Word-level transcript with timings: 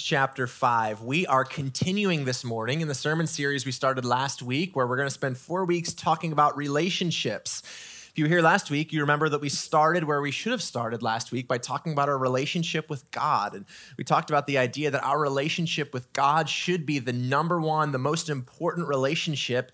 Chapter 0.00 0.46
5. 0.46 1.02
We 1.02 1.26
are 1.26 1.44
continuing 1.44 2.24
this 2.24 2.44
morning 2.44 2.80
in 2.80 2.88
the 2.88 2.94
sermon 2.94 3.26
series 3.26 3.64
we 3.64 3.72
started 3.72 4.04
last 4.04 4.42
week, 4.42 4.76
where 4.76 4.86
we're 4.86 4.96
going 4.96 5.08
to 5.08 5.14
spend 5.14 5.38
four 5.38 5.64
weeks 5.64 5.92
talking 5.92 6.32
about 6.32 6.56
relationships. 6.56 7.62
If 8.10 8.12
you 8.18 8.24
were 8.24 8.28
here 8.28 8.42
last 8.42 8.70
week, 8.70 8.92
you 8.92 9.00
remember 9.00 9.28
that 9.28 9.40
we 9.40 9.48
started 9.48 10.04
where 10.04 10.20
we 10.20 10.30
should 10.30 10.52
have 10.52 10.62
started 10.62 11.02
last 11.02 11.32
week 11.32 11.48
by 11.48 11.58
talking 11.58 11.92
about 11.92 12.08
our 12.08 12.18
relationship 12.18 12.88
with 12.88 13.10
God. 13.10 13.54
And 13.54 13.64
we 13.98 14.04
talked 14.04 14.30
about 14.30 14.46
the 14.46 14.58
idea 14.58 14.90
that 14.90 15.02
our 15.02 15.18
relationship 15.18 15.92
with 15.92 16.12
God 16.12 16.48
should 16.48 16.86
be 16.86 16.98
the 16.98 17.12
number 17.12 17.60
one, 17.60 17.92
the 17.92 17.98
most 17.98 18.28
important 18.28 18.88
relationship 18.88 19.72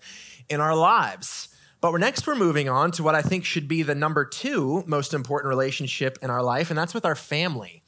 in 0.49 0.59
our 0.59 0.75
lives. 0.75 1.49
But 1.83 1.91
we're, 1.91 1.97
next, 1.97 2.25
we're 2.25 2.35
moving 2.35 2.69
on 2.69 2.91
to 2.93 3.03
what 3.03 3.13
I 3.13 3.21
think 3.21 3.43
should 3.43 3.67
be 3.67 3.83
the 3.83 3.93
number 3.93 4.23
two 4.23 4.85
most 4.87 5.13
important 5.13 5.49
relationship 5.49 6.17
in 6.21 6.29
our 6.29 6.41
life, 6.41 6.69
and 6.69 6.77
that's 6.77 6.93
with 6.93 7.05
our 7.05 7.15
family. 7.15 7.82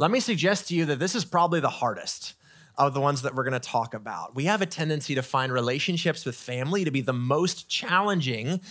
Let 0.00 0.10
me 0.10 0.20
suggest 0.20 0.68
to 0.68 0.74
you 0.74 0.86
that 0.86 0.98
this 0.98 1.14
is 1.14 1.26
probably 1.26 1.60
the 1.60 1.68
hardest 1.68 2.32
of 2.78 2.94
the 2.94 3.02
ones 3.02 3.20
that 3.20 3.34
we're 3.34 3.42
going 3.42 3.52
to 3.52 3.60
talk 3.60 3.92
about. 3.92 4.34
We 4.34 4.46
have 4.46 4.62
a 4.62 4.66
tendency 4.66 5.14
to 5.14 5.22
find 5.22 5.52
relationships 5.52 6.24
with 6.24 6.36
family 6.36 6.86
to 6.86 6.90
be 6.90 7.02
the 7.02 7.12
most 7.12 7.68
challenging 7.68 8.62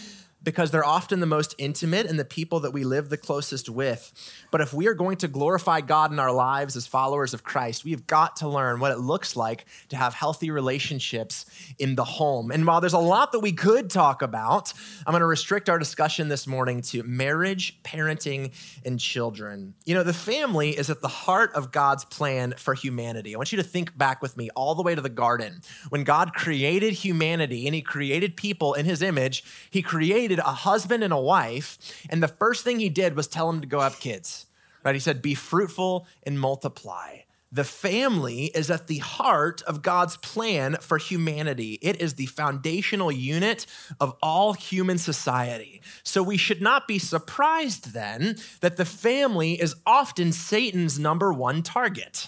because 0.41 0.71
they're 0.71 0.85
often 0.85 1.19
the 1.19 1.25
most 1.25 1.53
intimate 1.57 2.05
and 2.05 2.17
the 2.17 2.25
people 2.25 2.61
that 2.61 2.71
we 2.71 2.83
live 2.83 3.09
the 3.09 3.17
closest 3.17 3.69
with. 3.69 4.13
But 4.51 4.61
if 4.61 4.73
we 4.73 4.87
are 4.87 4.93
going 4.93 5.17
to 5.17 5.27
glorify 5.27 5.81
God 5.81 6.11
in 6.11 6.19
our 6.19 6.31
lives 6.31 6.75
as 6.75 6.87
followers 6.87 7.33
of 7.33 7.43
Christ, 7.43 7.83
we've 7.83 8.07
got 8.07 8.37
to 8.37 8.47
learn 8.47 8.79
what 8.79 8.91
it 8.91 8.99
looks 8.99 9.35
like 9.35 9.65
to 9.89 9.97
have 9.97 10.13
healthy 10.13 10.49
relationships 10.49 11.45
in 11.77 11.95
the 11.95 12.03
home. 12.03 12.51
And 12.51 12.65
while 12.65 12.79
there's 12.79 12.93
a 12.93 12.99
lot 12.99 13.31
that 13.33 13.39
we 13.39 13.51
could 13.51 13.89
talk 13.89 14.21
about, 14.21 14.73
I'm 15.05 15.11
going 15.11 15.21
to 15.21 15.25
restrict 15.25 15.69
our 15.69 15.77
discussion 15.77 16.29
this 16.29 16.47
morning 16.47 16.81
to 16.83 17.03
marriage, 17.03 17.77
parenting, 17.83 18.53
and 18.85 18.99
children. 18.99 19.73
You 19.85 19.95
know, 19.95 20.03
the 20.03 20.13
family 20.13 20.69
is 20.69 20.89
at 20.89 21.01
the 21.01 21.07
heart 21.07 21.53
of 21.53 21.71
God's 21.71 22.05
plan 22.05 22.53
for 22.57 22.73
humanity. 22.73 23.35
I 23.35 23.37
want 23.37 23.51
you 23.51 23.57
to 23.57 23.63
think 23.63 23.97
back 23.97 24.21
with 24.21 24.37
me 24.37 24.49
all 24.55 24.75
the 24.75 24.83
way 24.83 24.95
to 24.95 25.01
the 25.01 25.09
garden. 25.09 25.61
When 25.89 26.03
God 26.03 26.33
created 26.33 26.93
humanity 26.93 27.65
and 27.65 27.75
he 27.75 27.81
created 27.81 28.37
people 28.37 28.73
in 28.73 28.85
his 28.85 29.01
image, 29.01 29.43
he 29.69 29.81
created 29.81 30.28
a 30.37 30.43
husband 30.43 31.03
and 31.03 31.11
a 31.11 31.19
wife, 31.19 31.79
and 32.11 32.21
the 32.21 32.27
first 32.27 32.63
thing 32.63 32.79
he 32.79 32.89
did 32.89 33.15
was 33.15 33.27
tell 33.27 33.51
them 33.51 33.61
to 33.61 33.67
go 33.67 33.79
have 33.79 33.99
kids. 33.99 34.45
Right? 34.83 34.93
He 34.93 35.01
said, 35.01 35.23
"Be 35.23 35.33
fruitful 35.33 36.05
and 36.21 36.39
multiply." 36.39 37.21
The 37.51 37.63
family 37.63 38.45
is 38.53 38.69
at 38.69 38.85
the 38.85 38.99
heart 38.99 39.63
of 39.63 39.81
God's 39.81 40.17
plan 40.17 40.77
for 40.81 40.99
humanity. 40.99 41.79
It 41.81 41.99
is 41.99 42.13
the 42.13 42.27
foundational 42.27 43.11
unit 43.11 43.65
of 43.99 44.15
all 44.21 44.53
human 44.53 44.99
society. 44.99 45.81
So 46.03 46.21
we 46.21 46.37
should 46.37 46.61
not 46.61 46.87
be 46.87 46.99
surprised 46.99 47.93
then 47.93 48.37
that 48.59 48.77
the 48.77 48.85
family 48.85 49.59
is 49.59 49.75
often 49.83 50.31
Satan's 50.31 50.99
number 50.99 51.33
one 51.33 51.63
target. 51.63 52.27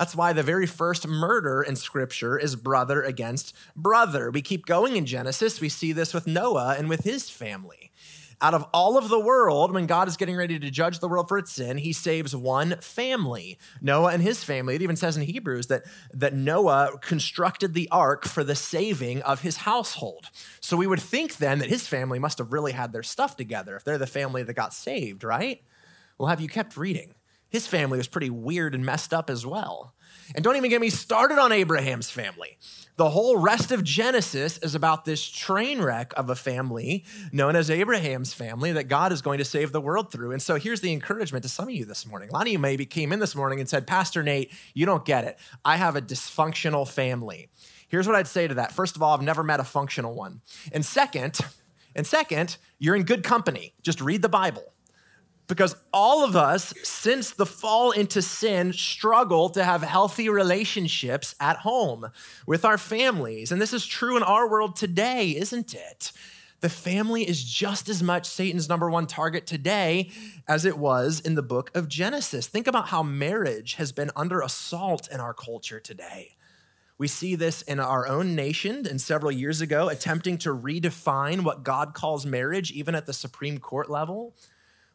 That's 0.00 0.16
why 0.16 0.32
the 0.32 0.42
very 0.42 0.64
first 0.64 1.06
murder 1.06 1.60
in 1.60 1.76
scripture 1.76 2.38
is 2.38 2.56
brother 2.56 3.02
against 3.02 3.54
brother. 3.76 4.30
We 4.30 4.40
keep 4.40 4.64
going 4.64 4.96
in 4.96 5.04
Genesis. 5.04 5.60
We 5.60 5.68
see 5.68 5.92
this 5.92 6.14
with 6.14 6.26
Noah 6.26 6.74
and 6.78 6.88
with 6.88 7.04
his 7.04 7.28
family. 7.28 7.92
Out 8.40 8.54
of 8.54 8.64
all 8.72 8.96
of 8.96 9.10
the 9.10 9.20
world, 9.20 9.74
when 9.74 9.84
God 9.84 10.08
is 10.08 10.16
getting 10.16 10.36
ready 10.36 10.58
to 10.58 10.70
judge 10.70 11.00
the 11.00 11.08
world 11.08 11.28
for 11.28 11.36
its 11.36 11.52
sin, 11.52 11.76
he 11.76 11.92
saves 11.92 12.34
one 12.34 12.76
family, 12.80 13.58
Noah 13.82 14.14
and 14.14 14.22
his 14.22 14.42
family. 14.42 14.74
It 14.74 14.80
even 14.80 14.96
says 14.96 15.18
in 15.18 15.22
Hebrews 15.22 15.66
that, 15.66 15.82
that 16.14 16.32
Noah 16.32 16.96
constructed 17.02 17.74
the 17.74 17.90
ark 17.90 18.24
for 18.24 18.42
the 18.42 18.54
saving 18.54 19.20
of 19.20 19.42
his 19.42 19.58
household. 19.58 20.30
So 20.62 20.78
we 20.78 20.86
would 20.86 21.02
think 21.02 21.36
then 21.36 21.58
that 21.58 21.68
his 21.68 21.86
family 21.86 22.18
must 22.18 22.38
have 22.38 22.54
really 22.54 22.72
had 22.72 22.94
their 22.94 23.02
stuff 23.02 23.36
together 23.36 23.76
if 23.76 23.84
they're 23.84 23.98
the 23.98 24.06
family 24.06 24.44
that 24.44 24.54
got 24.54 24.72
saved, 24.72 25.24
right? 25.24 25.62
Well, 26.16 26.28
have 26.28 26.40
you 26.40 26.48
kept 26.48 26.78
reading? 26.78 27.12
His 27.50 27.66
family 27.66 27.98
was 27.98 28.08
pretty 28.08 28.30
weird 28.30 28.74
and 28.74 28.84
messed 28.84 29.12
up 29.12 29.28
as 29.28 29.44
well. 29.44 29.94
And 30.34 30.44
don't 30.44 30.56
even 30.56 30.70
get 30.70 30.80
me 30.80 30.90
started 30.90 31.38
on 31.38 31.52
Abraham's 31.52 32.10
family. 32.10 32.56
The 32.96 33.10
whole 33.10 33.38
rest 33.38 33.72
of 33.72 33.82
Genesis 33.82 34.58
is 34.58 34.74
about 34.74 35.04
this 35.04 35.24
train 35.24 35.80
wreck 35.80 36.12
of 36.16 36.30
a 36.30 36.36
family 36.36 37.04
known 37.32 37.56
as 37.56 37.70
Abraham's 37.70 38.34
family 38.34 38.72
that 38.72 38.84
God 38.84 39.10
is 39.10 39.22
going 39.22 39.38
to 39.38 39.44
save 39.44 39.72
the 39.72 39.80
world 39.80 40.12
through. 40.12 40.32
And 40.32 40.42
so 40.42 40.56
here's 40.56 40.80
the 40.82 40.92
encouragement 40.92 41.42
to 41.44 41.48
some 41.48 41.66
of 41.68 41.74
you 41.74 41.84
this 41.84 42.06
morning. 42.06 42.28
A 42.28 42.32
lot 42.32 42.42
of 42.46 42.52
you 42.52 42.58
maybe 42.58 42.86
came 42.86 43.12
in 43.12 43.18
this 43.18 43.34
morning 43.34 43.58
and 43.58 43.68
said, 43.68 43.86
Pastor 43.86 44.22
Nate, 44.22 44.52
you 44.74 44.86
don't 44.86 45.04
get 45.04 45.24
it. 45.24 45.38
I 45.64 45.76
have 45.76 45.96
a 45.96 46.02
dysfunctional 46.02 46.86
family. 46.86 47.48
Here's 47.88 48.06
what 48.06 48.16
I'd 48.16 48.28
say 48.28 48.46
to 48.46 48.54
that. 48.54 48.70
First 48.70 48.96
of 48.96 49.02
all, 49.02 49.14
I've 49.14 49.22
never 49.22 49.42
met 49.42 49.60
a 49.60 49.64
functional 49.64 50.14
one. 50.14 50.42
And 50.70 50.84
second, 50.84 51.40
and 51.96 52.06
second, 52.06 52.56
you're 52.78 52.94
in 52.94 53.02
good 53.02 53.24
company. 53.24 53.74
Just 53.82 54.00
read 54.00 54.22
the 54.22 54.28
Bible. 54.28 54.62
Because 55.50 55.74
all 55.92 56.24
of 56.24 56.36
us, 56.36 56.72
since 56.84 57.32
the 57.32 57.44
fall 57.44 57.90
into 57.90 58.22
sin, 58.22 58.72
struggle 58.72 59.50
to 59.50 59.64
have 59.64 59.82
healthy 59.82 60.28
relationships 60.28 61.34
at 61.40 61.56
home 61.56 62.10
with 62.46 62.64
our 62.64 62.78
families. 62.78 63.50
And 63.50 63.60
this 63.60 63.72
is 63.72 63.84
true 63.84 64.16
in 64.16 64.22
our 64.22 64.48
world 64.48 64.76
today, 64.76 65.36
isn't 65.36 65.74
it? 65.74 66.12
The 66.60 66.68
family 66.68 67.28
is 67.28 67.42
just 67.42 67.88
as 67.88 68.00
much 68.00 68.26
Satan's 68.26 68.68
number 68.68 68.88
one 68.88 69.08
target 69.08 69.46
today 69.46 70.10
as 70.46 70.64
it 70.64 70.78
was 70.78 71.18
in 71.18 71.34
the 71.34 71.42
book 71.42 71.72
of 71.74 71.88
Genesis. 71.88 72.46
Think 72.46 72.68
about 72.68 72.88
how 72.88 73.02
marriage 73.02 73.74
has 73.74 73.90
been 73.90 74.12
under 74.14 74.40
assault 74.42 75.08
in 75.10 75.18
our 75.18 75.34
culture 75.34 75.80
today. 75.80 76.36
We 76.96 77.08
see 77.08 77.34
this 77.34 77.62
in 77.62 77.80
our 77.80 78.06
own 78.06 78.36
nation, 78.36 78.86
and 78.86 79.00
several 79.00 79.32
years 79.32 79.60
ago, 79.60 79.88
attempting 79.88 80.38
to 80.38 80.54
redefine 80.54 81.40
what 81.40 81.64
God 81.64 81.92
calls 81.94 82.24
marriage, 82.24 82.70
even 82.70 82.94
at 82.94 83.06
the 83.06 83.12
Supreme 83.12 83.58
Court 83.58 83.90
level. 83.90 84.34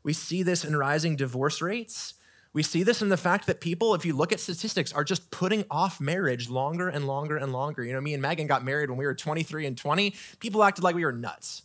We 0.06 0.14
see 0.14 0.44
this 0.44 0.64
in 0.64 0.76
rising 0.76 1.16
divorce 1.16 1.64
rates. 1.64 2.14
We 2.54 2.62
see 2.62 2.84
this 2.84 3.02
in 3.02 3.10
the 3.10 3.18
fact 3.18 3.48
that 3.48 3.60
people, 3.60 3.96
if 3.96 4.06
you 4.06 4.16
look 4.16 4.32
at 4.32 4.40
statistics, 4.40 4.94
are 4.94 5.04
just 5.04 5.32
putting 5.32 5.66
off 5.72 6.00
marriage 6.00 6.48
longer 6.48 6.88
and 6.88 7.08
longer 7.08 7.38
and 7.38 7.52
longer. 7.52 7.84
You 7.84 7.94
know, 7.94 8.02
me 8.02 8.14
and 8.14 8.22
Megan 8.22 8.46
got 8.46 8.64
married 8.64 8.92
when 8.92 9.00
we 9.00 9.06
were 9.08 9.16
23 9.16 9.66
and 9.66 9.76
20. 9.76 10.14
People 10.40 10.64
acted 10.64 10.84
like 10.84 10.94
we 10.94 11.04
were 11.04 11.12
nuts 11.12 11.64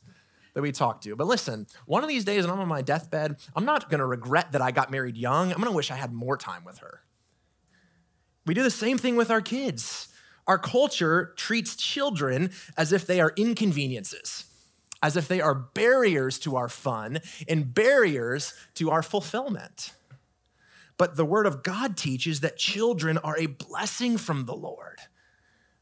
that 0.54 0.62
we 0.62 0.72
talked 0.72 1.04
to. 1.04 1.14
But 1.14 1.26
listen, 1.26 1.66
one 1.84 2.02
of 2.02 2.08
these 2.08 2.24
days 2.24 2.44
when 2.44 2.50
I'm 2.50 2.60
on 2.60 2.66
my 2.66 2.80
deathbed, 2.80 3.36
I'm 3.54 3.66
not 3.66 3.90
gonna 3.90 4.06
regret 4.06 4.52
that 4.52 4.62
I 4.62 4.70
got 4.70 4.90
married 4.90 5.18
young. 5.18 5.52
I'm 5.52 5.58
gonna 5.58 5.70
wish 5.70 5.90
I 5.90 5.96
had 5.96 6.10
more 6.10 6.38
time 6.38 6.64
with 6.64 6.78
her. 6.78 7.02
We 8.46 8.54
do 8.54 8.62
the 8.62 8.70
same 8.70 8.96
thing 8.96 9.16
with 9.16 9.30
our 9.30 9.42
kids. 9.42 10.08
Our 10.46 10.58
culture 10.58 11.34
treats 11.36 11.76
children 11.76 12.52
as 12.78 12.90
if 12.90 13.06
they 13.06 13.20
are 13.20 13.34
inconveniences 13.36 14.46
as 15.02 15.16
if 15.16 15.28
they 15.28 15.40
are 15.40 15.54
barriers 15.54 16.38
to 16.40 16.56
our 16.56 16.68
fun 16.68 17.20
and 17.48 17.74
barriers 17.74 18.54
to 18.74 18.90
our 18.90 19.02
fulfillment. 19.02 19.92
But 20.98 21.16
the 21.16 21.24
Word 21.24 21.46
of 21.46 21.62
God 21.62 21.96
teaches 21.96 22.40
that 22.40 22.58
children 22.58 23.16
are 23.18 23.38
a 23.38 23.46
blessing 23.46 24.18
from 24.18 24.44
the 24.44 24.54
Lord 24.54 24.98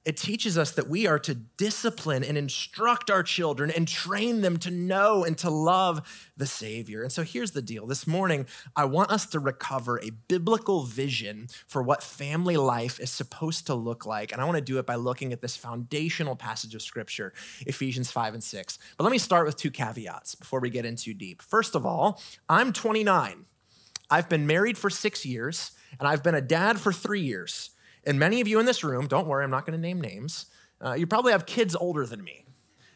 it 0.09 0.17
teaches 0.17 0.57
us 0.57 0.71
that 0.71 0.89
we 0.89 1.07
are 1.07 1.19
to 1.19 1.35
discipline 1.35 2.25
and 2.25 2.39
instruct 2.39 3.11
our 3.11 3.23
children 3.23 3.71
and 3.71 3.87
train 3.87 4.41
them 4.41 4.57
to 4.57 4.71
know 4.71 5.23
and 5.23 5.37
to 5.37 5.51
love 5.51 6.31
the 6.35 6.47
Savior. 6.47 7.03
And 7.03 7.13
so 7.13 7.23
here's 7.23 7.51
the 7.51 7.61
deal 7.61 7.85
this 7.87 8.07
morning, 8.07 8.47
I 8.75 8.87
want 8.87 9.11
us 9.11 9.27
to 9.27 9.39
recover 9.39 10.01
a 10.01 10.09
biblical 10.09 10.85
vision 10.85 11.49
for 11.67 11.83
what 11.83 12.03
family 12.03 12.57
life 12.57 12.99
is 13.01 13.11
supposed 13.11 13.67
to 13.67 13.75
look 13.75 14.07
like. 14.07 14.33
And 14.33 14.41
I 14.41 14.47
want 14.47 14.57
to 14.57 14.65
do 14.65 14.79
it 14.79 14.87
by 14.87 14.95
looking 14.95 15.35
at 15.35 15.43
this 15.43 15.59
foundational 15.59 16.37
passage 16.37 16.75
of 16.75 16.81
Scripture, 16.81 17.35
Ephesians 17.67 18.11
5 18.11 18.33
and 18.33 18.43
6. 18.43 18.79
But 18.97 19.05
let 19.05 19.11
me 19.11 19.19
start 19.19 19.45
with 19.45 19.59
two 19.59 19.71
caveats 19.71 20.35
before 20.37 20.61
we 20.61 20.71
get 20.71 20.87
in 20.87 20.97
too 20.97 21.13
deep. 21.13 21.43
First 21.43 21.75
of 21.75 21.85
all, 21.85 22.19
I'm 22.49 22.73
29. 22.73 23.45
I've 24.09 24.31
been 24.31 24.47
married 24.47 24.79
for 24.79 24.89
six 24.89 25.27
years, 25.27 25.73
and 25.99 26.09
I've 26.09 26.23
been 26.23 26.35
a 26.35 26.41
dad 26.41 26.81
for 26.81 26.95
three 26.95 27.21
years. 27.21 27.73
And 28.09 28.19
many 28.19 28.41
of 28.41 28.49
you 28.49 28.59
in 28.59 28.65
this 28.65 28.83
room, 28.83 29.07
don't 29.07 29.27
worry, 29.27 29.45
I'm 29.45 29.51
not 29.51 29.67
going 29.67 29.79
to 29.79 29.81
name 29.81 30.01
names, 30.01 30.47
uh, 30.83 30.95
you 30.95 31.07
probably 31.07 31.33
have 31.33 31.45
kids 31.45 31.77
older 31.77 32.07
than 32.07 32.25
me. 32.25 32.47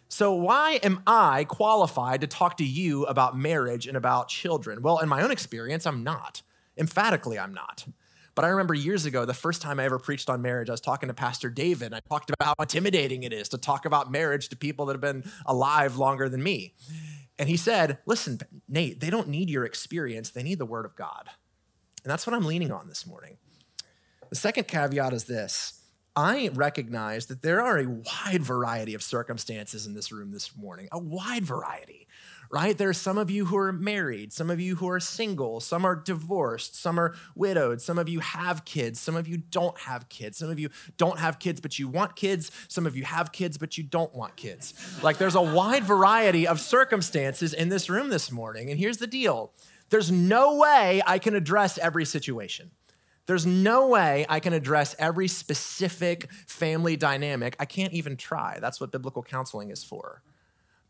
So, 0.08 0.32
why 0.32 0.80
am 0.82 1.02
I 1.06 1.44
qualified 1.44 2.22
to 2.22 2.26
talk 2.26 2.56
to 2.56 2.64
you 2.64 3.04
about 3.04 3.36
marriage 3.36 3.86
and 3.86 3.96
about 3.96 4.28
children? 4.28 4.80
Well, 4.80 5.00
in 5.00 5.10
my 5.10 5.22
own 5.22 5.30
experience, 5.30 5.86
I'm 5.86 6.02
not. 6.02 6.40
Emphatically, 6.78 7.38
I'm 7.38 7.52
not. 7.52 7.84
But 8.34 8.46
I 8.46 8.48
remember 8.48 8.72
years 8.72 9.04
ago, 9.04 9.26
the 9.26 9.34
first 9.34 9.60
time 9.60 9.78
I 9.78 9.84
ever 9.84 9.98
preached 9.98 10.30
on 10.30 10.40
marriage, 10.40 10.70
I 10.70 10.72
was 10.72 10.80
talking 10.80 11.08
to 11.08 11.14
Pastor 11.14 11.50
David. 11.50 11.92
I 11.92 12.00
talked 12.00 12.30
about 12.30 12.56
how 12.58 12.62
intimidating 12.62 13.24
it 13.24 13.34
is 13.34 13.50
to 13.50 13.58
talk 13.58 13.84
about 13.84 14.10
marriage 14.10 14.48
to 14.48 14.56
people 14.56 14.86
that 14.86 14.94
have 14.94 15.02
been 15.02 15.30
alive 15.44 15.96
longer 15.98 16.30
than 16.30 16.42
me. 16.42 16.74
And 17.38 17.50
he 17.50 17.58
said, 17.58 17.98
Listen, 18.06 18.38
Nate, 18.66 19.00
they 19.00 19.10
don't 19.10 19.28
need 19.28 19.50
your 19.50 19.66
experience, 19.66 20.30
they 20.30 20.42
need 20.42 20.58
the 20.58 20.66
word 20.66 20.86
of 20.86 20.96
God. 20.96 21.28
And 22.02 22.10
that's 22.10 22.26
what 22.26 22.34
I'm 22.34 22.46
leaning 22.46 22.72
on 22.72 22.88
this 22.88 23.06
morning. 23.06 23.36
The 24.32 24.36
second 24.36 24.66
caveat 24.66 25.12
is 25.12 25.24
this 25.24 25.82
I 26.16 26.48
recognize 26.54 27.26
that 27.26 27.42
there 27.42 27.60
are 27.60 27.78
a 27.78 27.86
wide 27.86 28.42
variety 28.42 28.94
of 28.94 29.02
circumstances 29.02 29.86
in 29.86 29.92
this 29.92 30.10
room 30.10 30.32
this 30.32 30.56
morning, 30.56 30.88
a 30.90 30.98
wide 30.98 31.44
variety, 31.44 32.08
right? 32.50 32.78
There 32.78 32.88
are 32.88 32.94
some 32.94 33.18
of 33.18 33.30
you 33.30 33.44
who 33.44 33.58
are 33.58 33.74
married, 33.74 34.32
some 34.32 34.48
of 34.48 34.58
you 34.58 34.76
who 34.76 34.88
are 34.88 35.00
single, 35.00 35.60
some 35.60 35.84
are 35.84 35.94
divorced, 35.94 36.74
some 36.74 36.98
are 36.98 37.14
widowed, 37.34 37.82
some 37.82 37.98
of 37.98 38.08
you 38.08 38.20
have 38.20 38.64
kids, 38.64 38.98
some 38.98 39.16
of 39.16 39.28
you 39.28 39.36
don't 39.36 39.78
have 39.80 40.08
kids, 40.08 40.38
some 40.38 40.48
of 40.48 40.58
you 40.58 40.70
don't 40.96 41.18
have 41.18 41.38
kids, 41.38 41.60
but 41.60 41.78
you 41.78 41.86
want 41.86 42.16
kids, 42.16 42.50
some 42.68 42.86
of 42.86 42.96
you 42.96 43.04
have 43.04 43.32
kids, 43.32 43.58
but 43.58 43.76
you 43.76 43.84
don't 43.84 44.14
want 44.14 44.34
kids. 44.36 44.72
Like 45.02 45.18
there's 45.18 45.34
a 45.34 45.42
wide 45.42 45.84
variety 45.84 46.46
of 46.46 46.58
circumstances 46.58 47.52
in 47.52 47.68
this 47.68 47.90
room 47.90 48.08
this 48.08 48.32
morning. 48.32 48.70
And 48.70 48.80
here's 48.80 48.96
the 48.96 49.06
deal 49.06 49.52
there's 49.90 50.10
no 50.10 50.56
way 50.56 51.02
I 51.06 51.18
can 51.18 51.34
address 51.34 51.76
every 51.76 52.06
situation. 52.06 52.70
There's 53.26 53.46
no 53.46 53.88
way 53.88 54.26
I 54.28 54.40
can 54.40 54.52
address 54.52 54.94
every 54.98 55.28
specific 55.28 56.30
family 56.46 56.96
dynamic. 56.96 57.56
I 57.58 57.64
can't 57.64 57.92
even 57.92 58.16
try. 58.16 58.58
That's 58.60 58.80
what 58.80 58.90
biblical 58.90 59.22
counseling 59.22 59.70
is 59.70 59.84
for. 59.84 60.22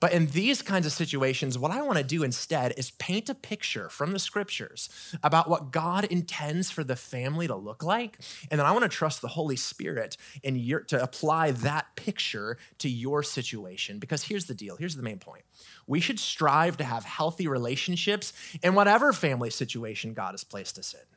But 0.03 0.13
in 0.13 0.27
these 0.27 0.63
kinds 0.63 0.85
of 0.85 0.91
situations, 0.91 1.57
what 1.57 1.71
I 1.71 1.81
want 1.83 1.97
to 1.97 2.03
do 2.03 2.25
instead 2.25 2.75
is 2.77 2.91
paint 2.91 3.29
a 3.29 3.37
picture 3.37 3.89
from 3.89 4.11
the 4.11 4.19
scriptures 4.19 4.89
about 5.23 5.49
what 5.49 5.71
God 5.71 6.07
intends 6.07 6.73
for 6.73 6.83
the 6.83 6.97
family 6.97 7.47
to 7.47 7.55
look 7.55 7.85
like. 7.85 8.19
And 8.51 8.59
then 8.59 8.67
I 8.67 8.73
want 8.73 8.83
to 8.83 8.89
trust 8.89 9.23
the 9.23 9.29
Holy 9.29 9.55
Spirit 9.55 10.17
in 10.43 10.57
your, 10.57 10.81
to 10.81 11.01
apply 11.01 11.53
that 11.53 11.95
picture 11.95 12.59
to 12.79 12.89
your 12.89 13.23
situation. 13.23 14.01
Because 14.01 14.25
here's 14.25 14.47
the 14.47 14.57
deal 14.57 14.75
here's 14.75 14.97
the 14.97 15.05
main 15.05 15.21
point 15.21 15.45
we 15.87 16.01
should 16.01 16.19
strive 16.19 16.79
to 16.79 16.85
have 16.85 17.05
healthy 17.05 17.47
relationships 17.47 18.33
in 18.61 18.75
whatever 18.75 19.13
family 19.13 19.51
situation 19.51 20.15
God 20.15 20.33
has 20.33 20.43
placed 20.43 20.81
us 20.81 20.95
in. 20.95 21.12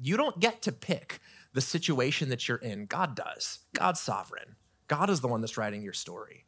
You 0.00 0.16
don't 0.16 0.40
get 0.40 0.62
to 0.62 0.72
pick 0.72 1.20
the 1.52 1.60
situation 1.60 2.28
that 2.28 2.46
you're 2.46 2.58
in, 2.58 2.86
God 2.86 3.16
does. 3.16 3.60
God's 3.74 4.00
sovereign. 4.00 4.56
God 4.86 5.10
is 5.10 5.20
the 5.20 5.28
one 5.28 5.40
that's 5.40 5.56
writing 5.56 5.82
your 5.82 5.92
story. 5.92 6.44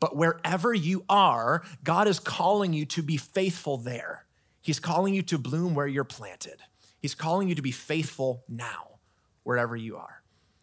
But 0.00 0.16
wherever 0.16 0.72
you 0.72 1.04
are, 1.08 1.62
God 1.84 2.08
is 2.08 2.18
calling 2.18 2.72
you 2.72 2.86
to 2.86 3.02
be 3.02 3.16
faithful 3.16 3.76
there. 3.76 4.26
He's 4.62 4.80
calling 4.80 5.14
you 5.14 5.22
to 5.22 5.38
bloom 5.38 5.74
where 5.74 5.86
you're 5.86 6.04
planted. 6.04 6.60
He's 7.00 7.14
calling 7.14 7.48
you 7.48 7.54
to 7.54 7.62
be 7.62 7.70
faithful 7.70 8.44
now, 8.48 8.98
wherever 9.42 9.76
you 9.76 9.96
are. 9.96 10.22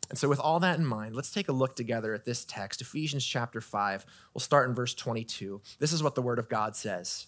And 0.09 0.17
so, 0.17 0.29
with 0.29 0.39
all 0.39 0.59
that 0.61 0.79
in 0.79 0.85
mind, 0.85 1.15
let's 1.15 1.31
take 1.31 1.49
a 1.49 1.53
look 1.53 1.75
together 1.75 2.13
at 2.13 2.23
this 2.23 2.45
text, 2.45 2.81
Ephesians 2.81 3.25
chapter 3.25 3.59
5. 3.59 4.05
We'll 4.33 4.39
start 4.39 4.69
in 4.69 4.75
verse 4.75 4.93
22. 4.93 5.61
This 5.79 5.91
is 5.91 6.01
what 6.01 6.15
the 6.15 6.21
Word 6.21 6.39
of 6.39 6.47
God 6.47 6.75
says. 6.75 7.27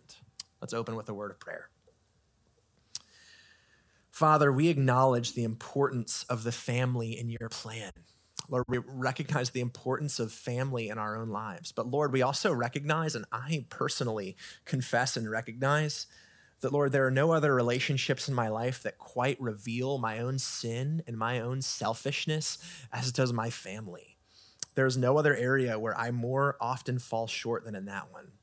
Let's 0.61 0.73
open 0.73 0.95
with 0.95 1.09
a 1.09 1.13
word 1.13 1.31
of 1.31 1.39
prayer. 1.39 1.69
Father, 4.11 4.51
we 4.51 4.67
acknowledge 4.67 5.33
the 5.33 5.43
importance 5.43 6.23
of 6.29 6.43
the 6.43 6.51
family 6.51 7.17
in 7.17 7.29
your 7.29 7.49
plan. 7.49 7.91
Lord, 8.49 8.65
we 8.67 8.77
recognize 8.77 9.49
the 9.49 9.61
importance 9.61 10.19
of 10.19 10.31
family 10.31 10.89
in 10.89 10.97
our 10.97 11.15
own 11.15 11.29
lives. 11.29 11.71
But 11.71 11.87
Lord, 11.87 12.11
we 12.11 12.21
also 12.21 12.53
recognize, 12.53 13.15
and 13.15 13.25
I 13.31 13.65
personally 13.69 14.35
confess 14.65 15.17
and 15.17 15.29
recognize, 15.29 16.07
that, 16.59 16.73
Lord, 16.73 16.91
there 16.91 17.07
are 17.07 17.11
no 17.11 17.31
other 17.31 17.55
relationships 17.55 18.27
in 18.27 18.35
my 18.35 18.47
life 18.49 18.83
that 18.83 18.99
quite 18.99 19.41
reveal 19.41 19.97
my 19.97 20.19
own 20.19 20.37
sin 20.37 21.01
and 21.07 21.17
my 21.17 21.39
own 21.39 21.61
selfishness 21.61 22.59
as 22.93 23.07
it 23.07 23.15
does 23.15 23.33
my 23.33 23.49
family. 23.49 24.17
There's 24.75 24.97
no 24.97 25.17
other 25.17 25.35
area 25.35 25.79
where 25.79 25.97
I 25.97 26.11
more 26.11 26.57
often 26.61 26.99
fall 26.99 27.25
short 27.25 27.65
than 27.65 27.73
in 27.73 27.85
that 27.85 28.11
one. 28.11 28.33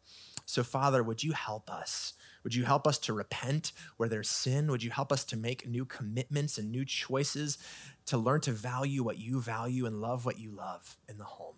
So, 0.49 0.65
Father, 0.65 1.03
would 1.03 1.23
you 1.23 1.33
help 1.33 1.71
us? 1.71 2.15
Would 2.43 2.55
you 2.55 2.65
help 2.65 2.87
us 2.87 2.97
to 3.01 3.13
repent 3.13 3.73
where 3.99 4.09
there's 4.09 4.31
sin? 4.31 4.71
Would 4.71 4.83
you 4.83 4.91
help 4.91 5.13
us 5.13 5.23
to 5.27 5.37
make 5.37 5.69
new 5.69 5.85
commitments 5.85 6.57
and 6.57 6.73
new 6.73 6.87
choices 6.87 7.59
to 8.07 8.17
learn 8.17 8.41
to 8.41 8.53
value 8.53 9.03
what 9.03 9.19
you 9.19 9.43
value 9.43 9.85
and 9.85 10.01
love 10.01 10.25
what 10.25 10.39
you 10.39 10.51
love 10.51 10.97
in 11.07 11.19
the 11.19 11.25
home? 11.25 11.57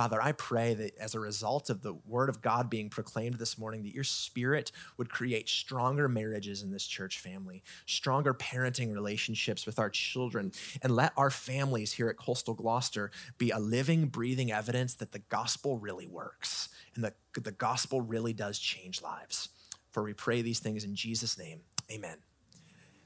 Father, 0.00 0.22
I 0.22 0.32
pray 0.32 0.72
that 0.72 0.96
as 0.96 1.14
a 1.14 1.20
result 1.20 1.68
of 1.68 1.82
the 1.82 1.92
word 1.92 2.30
of 2.30 2.40
God 2.40 2.70
being 2.70 2.88
proclaimed 2.88 3.34
this 3.34 3.58
morning, 3.58 3.82
that 3.82 3.92
your 3.92 4.02
spirit 4.02 4.72
would 4.96 5.10
create 5.10 5.46
stronger 5.46 6.08
marriages 6.08 6.62
in 6.62 6.70
this 6.70 6.86
church 6.86 7.18
family, 7.18 7.62
stronger 7.84 8.32
parenting 8.32 8.94
relationships 8.94 9.66
with 9.66 9.78
our 9.78 9.90
children, 9.90 10.52
and 10.80 10.96
let 10.96 11.12
our 11.18 11.28
families 11.28 11.92
here 11.92 12.08
at 12.08 12.16
Coastal 12.16 12.54
Gloucester 12.54 13.10
be 13.36 13.50
a 13.50 13.58
living, 13.58 14.06
breathing 14.06 14.50
evidence 14.50 14.94
that 14.94 15.12
the 15.12 15.18
gospel 15.18 15.76
really 15.76 16.06
works 16.06 16.70
and 16.94 17.04
that 17.04 17.16
the 17.34 17.52
gospel 17.52 18.00
really 18.00 18.32
does 18.32 18.58
change 18.58 19.02
lives. 19.02 19.50
For 19.90 20.02
we 20.02 20.14
pray 20.14 20.40
these 20.40 20.60
things 20.60 20.82
in 20.82 20.94
Jesus' 20.94 21.36
name. 21.36 21.60
Amen. 21.92 22.16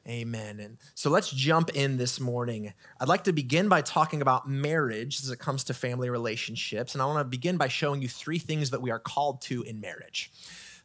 Amen. 0.07 0.61
And 0.61 0.77
so 0.95 1.09
let's 1.09 1.31
jump 1.31 1.71
in 1.71 1.97
this 1.97 2.21
morning. 2.21 2.75
I'd 3.01 3.09
like 3.09 3.25
to 3.25 3.33
begin 3.33 3.71
by 3.71 3.81
talking 3.81 4.21
about 4.21 4.47
marriage 4.47 5.21
as 5.23 5.31
it 5.31 5.39
comes 5.39 5.65
to 5.65 5.75
family 5.75 6.11
relationships. 6.11 6.95
And 6.95 7.01
I 7.01 7.07
want 7.07 7.21
to 7.21 7.25
begin 7.25 7.57
by 7.57 7.69
showing 7.69 8.03
you 8.03 8.09
three 8.09 8.39
things 8.39 8.71
that 8.71 8.83
we 8.83 8.91
are 8.91 8.99
called 8.99 9.41
to 9.43 9.63
in 9.63 9.81
marriage. 9.81 10.31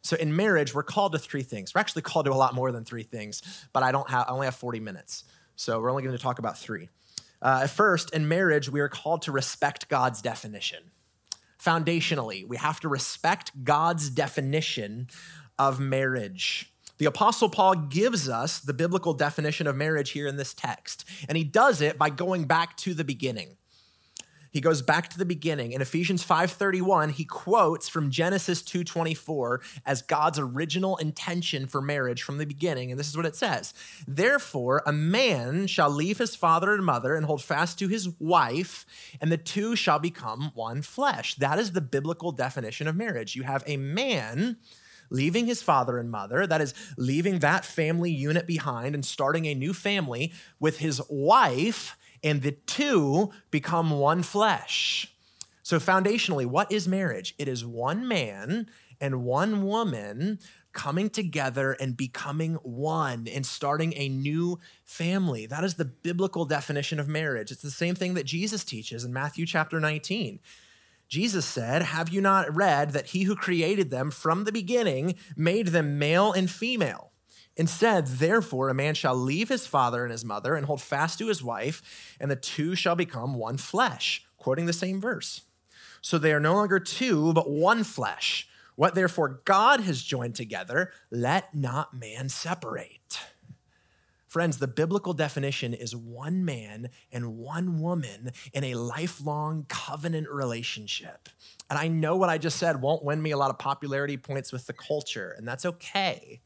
So 0.00 0.16
in 0.16 0.34
marriage, 0.34 0.74
we're 0.74 0.82
called 0.82 1.12
to 1.12 1.18
three 1.18 1.42
things. 1.42 1.74
We're 1.74 1.82
actually 1.82 2.02
called 2.02 2.26
to 2.26 2.32
a 2.32 2.34
lot 2.34 2.54
more 2.54 2.72
than 2.72 2.84
three 2.84 3.02
things, 3.02 3.42
but 3.74 3.82
I 3.82 3.92
don't 3.92 4.08
have 4.08 4.26
I 4.26 4.32
only 4.32 4.46
have 4.46 4.54
40 4.54 4.80
minutes. 4.80 5.24
So 5.56 5.78
we're 5.78 5.90
only 5.90 6.02
going 6.02 6.16
to 6.16 6.22
talk 6.22 6.38
about 6.38 6.56
three. 6.56 6.88
Uh, 7.42 7.66
first, 7.66 8.14
in 8.14 8.26
marriage, 8.26 8.70
we 8.70 8.80
are 8.80 8.88
called 8.88 9.22
to 9.22 9.32
respect 9.32 9.88
God's 9.88 10.22
definition. 10.22 10.84
Foundationally, 11.62 12.46
we 12.48 12.56
have 12.56 12.80
to 12.80 12.88
respect 12.88 13.64
God's 13.64 14.08
definition 14.08 15.08
of 15.58 15.78
marriage. 15.78 16.69
The 17.00 17.06
Apostle 17.06 17.48
Paul 17.48 17.76
gives 17.76 18.28
us 18.28 18.58
the 18.58 18.74
biblical 18.74 19.14
definition 19.14 19.66
of 19.66 19.74
marriage 19.74 20.10
here 20.10 20.26
in 20.26 20.36
this 20.36 20.52
text, 20.52 21.08
and 21.30 21.38
he 21.38 21.44
does 21.44 21.80
it 21.80 21.96
by 21.96 22.10
going 22.10 22.44
back 22.44 22.76
to 22.76 22.92
the 22.92 23.04
beginning. 23.04 23.56
He 24.50 24.60
goes 24.60 24.82
back 24.82 25.08
to 25.08 25.16
the 25.16 25.24
beginning. 25.24 25.72
In 25.72 25.80
Ephesians 25.80 26.22
5:31, 26.22 27.08
he 27.12 27.24
quotes 27.24 27.88
from 27.88 28.10
Genesis 28.10 28.60
2:24 28.60 29.62
as 29.86 30.02
God's 30.02 30.38
original 30.38 30.98
intention 30.98 31.66
for 31.66 31.80
marriage 31.80 32.22
from 32.22 32.36
the 32.36 32.44
beginning, 32.44 32.90
and 32.90 33.00
this 33.00 33.08
is 33.08 33.16
what 33.16 33.24
it 33.24 33.36
says. 33.36 33.72
Therefore, 34.06 34.82
a 34.84 34.92
man 34.92 35.68
shall 35.68 35.88
leave 35.88 36.18
his 36.18 36.36
father 36.36 36.74
and 36.74 36.84
mother 36.84 37.14
and 37.14 37.24
hold 37.24 37.42
fast 37.42 37.78
to 37.78 37.88
his 37.88 38.10
wife, 38.18 38.84
and 39.22 39.32
the 39.32 39.38
two 39.38 39.74
shall 39.74 40.00
become 40.00 40.50
one 40.52 40.82
flesh. 40.82 41.34
That 41.36 41.58
is 41.58 41.72
the 41.72 41.80
biblical 41.80 42.30
definition 42.30 42.86
of 42.86 42.94
marriage. 42.94 43.36
You 43.36 43.44
have 43.44 43.64
a 43.66 43.78
man 43.78 44.58
leaving 45.10 45.46
his 45.46 45.62
father 45.62 45.98
and 45.98 46.10
mother, 46.10 46.46
that 46.46 46.60
is, 46.60 46.74
leaving 46.96 47.40
that 47.40 47.64
family 47.64 48.10
unit 48.10 48.46
behind 48.46 48.94
and 48.94 49.04
starting 49.04 49.46
a 49.46 49.54
new 49.54 49.74
family 49.74 50.32
with 50.58 50.78
his 50.78 51.02
wife, 51.08 51.96
and 52.22 52.42
the 52.42 52.52
two 52.52 53.30
become 53.50 53.90
one 53.90 54.22
flesh. 54.22 55.12
So, 55.62 55.78
foundationally, 55.78 56.46
what 56.46 56.72
is 56.72 56.88
marriage? 56.88 57.34
It 57.38 57.48
is 57.48 57.64
one 57.64 58.08
man 58.08 58.66
and 59.00 59.24
one 59.24 59.62
woman 59.62 60.38
coming 60.72 61.10
together 61.10 61.72
and 61.72 61.96
becoming 61.96 62.54
one 62.62 63.26
and 63.26 63.44
starting 63.44 63.92
a 63.96 64.08
new 64.08 64.58
family. 64.84 65.46
That 65.46 65.64
is 65.64 65.74
the 65.74 65.84
biblical 65.84 66.44
definition 66.44 67.00
of 67.00 67.08
marriage. 67.08 67.50
It's 67.50 67.62
the 67.62 67.70
same 67.70 67.94
thing 67.94 68.14
that 68.14 68.26
Jesus 68.26 68.64
teaches 68.64 69.04
in 69.04 69.12
Matthew 69.12 69.46
chapter 69.46 69.80
19. 69.80 70.38
Jesus 71.10 71.44
said, 71.44 71.82
Have 71.82 72.08
you 72.08 72.20
not 72.20 72.54
read 72.54 72.92
that 72.92 73.08
he 73.08 73.24
who 73.24 73.34
created 73.34 73.90
them 73.90 74.12
from 74.12 74.44
the 74.44 74.52
beginning 74.52 75.16
made 75.36 75.68
them 75.68 75.98
male 75.98 76.32
and 76.32 76.48
female? 76.48 77.10
Instead, 77.56 78.06
therefore, 78.06 78.68
a 78.68 78.74
man 78.74 78.94
shall 78.94 79.16
leave 79.16 79.48
his 79.48 79.66
father 79.66 80.04
and 80.04 80.12
his 80.12 80.24
mother 80.24 80.54
and 80.54 80.66
hold 80.66 80.80
fast 80.80 81.18
to 81.18 81.26
his 81.26 81.42
wife, 81.42 82.16
and 82.20 82.30
the 82.30 82.36
two 82.36 82.76
shall 82.76 82.94
become 82.94 83.34
one 83.34 83.56
flesh, 83.56 84.24
quoting 84.36 84.66
the 84.66 84.72
same 84.72 85.00
verse. 85.00 85.42
So 86.00 86.16
they 86.16 86.32
are 86.32 86.40
no 86.40 86.54
longer 86.54 86.78
two, 86.78 87.32
but 87.32 87.50
one 87.50 87.82
flesh. 87.82 88.48
What 88.76 88.94
therefore 88.94 89.42
God 89.44 89.80
has 89.80 90.02
joined 90.02 90.36
together, 90.36 90.92
let 91.10 91.54
not 91.54 91.92
man 91.92 92.28
separate. 92.28 92.99
Friends, 94.30 94.58
the 94.58 94.68
biblical 94.68 95.12
definition 95.12 95.74
is 95.74 95.96
one 95.96 96.44
man 96.44 96.90
and 97.10 97.36
one 97.36 97.80
woman 97.80 98.30
in 98.52 98.62
a 98.62 98.74
lifelong 98.74 99.66
covenant 99.68 100.28
relationship. 100.30 101.28
And 101.68 101.76
I 101.76 101.88
know 101.88 102.14
what 102.14 102.28
I 102.28 102.38
just 102.38 102.56
said 102.56 102.80
won't 102.80 103.02
win 103.02 103.20
me 103.20 103.32
a 103.32 103.36
lot 103.36 103.50
of 103.50 103.58
popularity 103.58 104.16
points 104.16 104.52
with 104.52 104.68
the 104.68 104.72
culture, 104.72 105.34
and 105.36 105.48
that's 105.48 105.66
okay. 105.66 106.40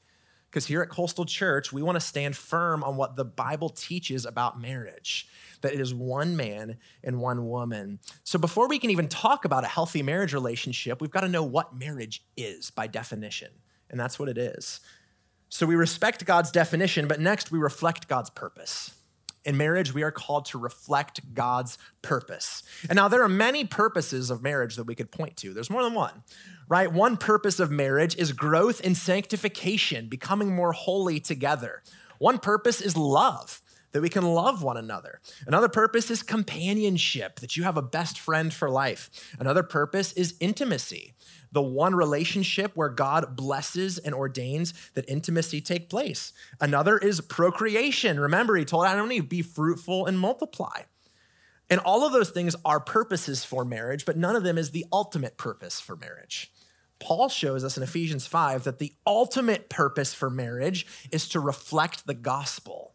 Because 0.49 0.65
here 0.65 0.81
at 0.81 0.89
Coastal 0.89 1.27
Church, 1.27 1.75
we 1.75 1.83
want 1.83 1.97
to 1.97 2.01
stand 2.01 2.39
firm 2.39 2.83
on 2.83 2.97
what 2.97 3.17
the 3.17 3.25
Bible 3.27 3.69
teaches 3.69 4.25
about 4.25 4.59
marriage 4.59 5.29
that 5.61 5.75
it 5.75 5.81
is 5.81 5.93
one 5.93 6.39
man 6.39 6.79
and 7.03 7.21
one 7.21 7.51
woman. 7.51 7.99
So 8.23 8.39
before 8.39 8.67
we 8.67 8.79
can 8.79 8.89
even 8.89 9.09
talk 9.09 9.45
about 9.45 9.63
a 9.63 9.69
healthy 9.69 10.03
marriage 10.03 10.33
relationship, 10.33 11.03
we've 11.03 11.11
got 11.11 11.21
to 11.21 11.29
know 11.29 11.45
what 11.45 11.77
marriage 11.77 12.25
is 12.35 12.71
by 12.71 12.87
definition. 12.87 13.51
And 13.91 14.01
that's 14.01 14.19
what 14.19 14.31
it 14.31 14.39
is. 14.39 14.81
So 15.55 15.67
we 15.67 15.77
respect 15.77 16.25
God's 16.25 16.51
definition, 16.51 17.07
but 17.07 17.21
next 17.21 17.53
we 17.53 17.61
reflect 17.61 18.09
God's 18.09 18.29
purpose. 18.29 18.93
In 19.45 19.57
marriage, 19.57 19.95
we 19.95 20.03
are 20.03 20.11
called 20.11 20.47
to 20.47 20.59
reflect 20.59 21.33
God's 21.33 21.79
purpose. 22.03 22.65
And 22.89 22.97
now 22.97 23.07
there 23.07 23.23
are 23.23 23.29
many 23.29 23.65
purposes 23.65 24.31
of 24.31 24.43
marriage 24.43 24.75
that 24.75 24.83
we 24.83 24.97
could 24.97 25.13
point 25.13 25.37
to. 25.37 25.55
There's 25.55 25.71
more 25.71 25.85
than 25.85 25.95
one, 25.95 26.25
right? 26.67 26.93
One 26.93 27.17
purpose 27.17 27.61
of 27.61 27.71
marriage 27.71 28.17
is 28.17 28.33
growth 28.33 28.81
and 28.83 28.97
sanctification, 28.97 30.09
becoming 30.09 30.53
more 30.53 30.73
holy 30.73 31.21
together. 31.21 31.85
One 32.19 32.41
purpose 32.41 32.81
is 32.81 32.97
love, 32.97 33.63
that 33.95 34.03
we 34.03 34.09
can 34.09 34.25
love 34.25 34.63
one 34.63 34.77
another. 34.77 35.21
Another 35.47 35.69
purpose 35.69 36.11
is 36.11 36.23
companionship, 36.25 37.39
that 37.39 37.57
you 37.57 37.63
have 37.63 37.77
a 37.77 37.83
best 37.83 38.19
friend 38.19 38.53
for 38.53 38.69
life. 38.69 39.09
Another 39.39 39.63
purpose 39.63 40.13
is 40.15 40.35
intimacy, 40.41 41.15
the 41.53 41.63
one 41.63 41.95
relationship 41.95 42.73
where 42.75 42.89
God 42.89 43.37
blesses 43.37 43.99
and 43.99 44.13
ordains 44.13 44.75
that 44.95 45.09
intimacy 45.09 45.61
take 45.61 45.89
place. 45.89 46.33
Another 46.61 46.99
is 46.99 47.21
procreation. 47.21 48.19
Remember, 48.19 48.57
he 48.57 48.65
told 48.65 48.85
Adam 48.85 49.05
and 49.05 49.13
Eve, 49.13 49.29
be 49.29 49.43
fruitful 49.43 50.07
and 50.07 50.19
multiply. 50.19 50.83
And 51.71 51.79
all 51.81 52.05
of 52.05 52.13
those 52.13 52.31
things 52.31 52.57
are 52.65 52.81
purposes 52.81 53.45
for 53.45 53.65
marriage, 53.65 54.05
but 54.05 54.17
none 54.17 54.35
of 54.35 54.43
them 54.43 54.59
is 54.59 54.73
the 54.73 54.87
ultimate 54.93 55.39
purpose 55.39 55.79
for 55.79 55.95
marriage. 55.95 56.53
Paul 56.99 57.29
shows 57.29 57.63
us 57.63 57.77
in 57.77 57.85
Ephesians 57.85 58.27
5 58.27 58.65
that 58.65 58.81
the 58.81 58.95
ultimate 59.07 59.69
purpose 59.69 60.13
for 60.13 60.31
marriage 60.31 60.85
is 61.13 61.29
to 61.29 61.39
reflect 61.39 62.09
the 62.09 62.15
gospel. 62.15 62.94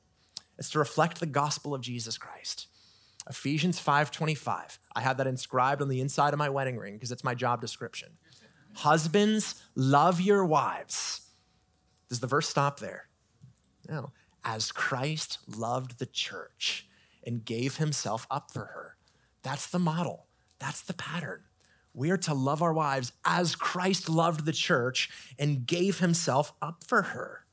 It's 0.59 0.69
to 0.71 0.79
reflect 0.79 1.19
the 1.19 1.25
gospel 1.25 1.73
of 1.73 1.81
Jesus 1.81 2.17
Christ. 2.17 2.67
Ephesians 3.29 3.79
5:25. 3.79 4.77
I 4.95 5.01
have 5.01 5.17
that 5.17 5.27
inscribed 5.27 5.81
on 5.81 5.87
the 5.87 6.01
inside 6.01 6.33
of 6.33 6.37
my 6.37 6.49
wedding 6.49 6.77
ring 6.77 6.95
because 6.95 7.11
it's 7.11 7.23
my 7.23 7.33
job 7.33 7.61
description. 7.61 8.17
Husbands, 8.75 9.55
love 9.75 10.19
your 10.21 10.45
wives. 10.45 11.21
Does 12.09 12.19
the 12.19 12.27
verse 12.27 12.49
stop 12.49 12.79
there? 12.79 13.07
No. 13.87 14.11
As 14.43 14.71
Christ 14.71 15.39
loved 15.47 15.99
the 15.99 16.05
church 16.05 16.87
and 17.23 17.45
gave 17.45 17.77
himself 17.77 18.27
up 18.29 18.51
for 18.51 18.65
her. 18.65 18.97
That's 19.43 19.67
the 19.67 19.79
model. 19.79 20.27
That's 20.59 20.81
the 20.81 20.93
pattern. 20.93 21.45
We 21.93 22.11
are 22.11 22.17
to 22.17 22.33
love 22.33 22.61
our 22.61 22.73
wives 22.73 23.11
as 23.25 23.55
Christ 23.55 24.09
loved 24.09 24.45
the 24.45 24.53
church 24.53 25.09
and 25.37 25.65
gave 25.65 25.99
himself 25.99 26.53
up 26.61 26.83
for 26.83 27.01
her. 27.01 27.45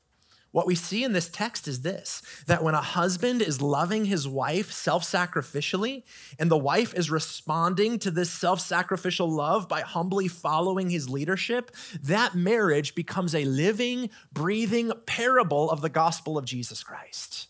What 0.57 0.65
we 0.65 0.73
see 0.73 1.03
in 1.03 1.13
this 1.13 1.29
text 1.29 1.67
is 1.67 1.81
this 1.81 2.23
that 2.47 2.63
when 2.63 2.73
a 2.73 2.81
husband 2.81 3.43
is 3.43 3.61
loving 3.61 4.05
his 4.05 4.27
wife 4.27 4.71
self 4.71 5.03
sacrificially, 5.03 6.01
and 6.39 6.49
the 6.49 6.57
wife 6.57 6.95
is 6.95 7.11
responding 7.11 7.99
to 7.99 8.09
this 8.09 8.31
self 8.31 8.59
sacrificial 8.59 9.29
love 9.29 9.69
by 9.69 9.81
humbly 9.81 10.27
following 10.27 10.89
his 10.89 11.11
leadership, 11.11 11.69
that 12.01 12.33
marriage 12.33 12.95
becomes 12.95 13.35
a 13.35 13.45
living, 13.45 14.09
breathing 14.33 14.91
parable 15.05 15.69
of 15.69 15.81
the 15.81 15.89
gospel 15.89 16.39
of 16.39 16.45
Jesus 16.45 16.81
Christ. 16.81 17.49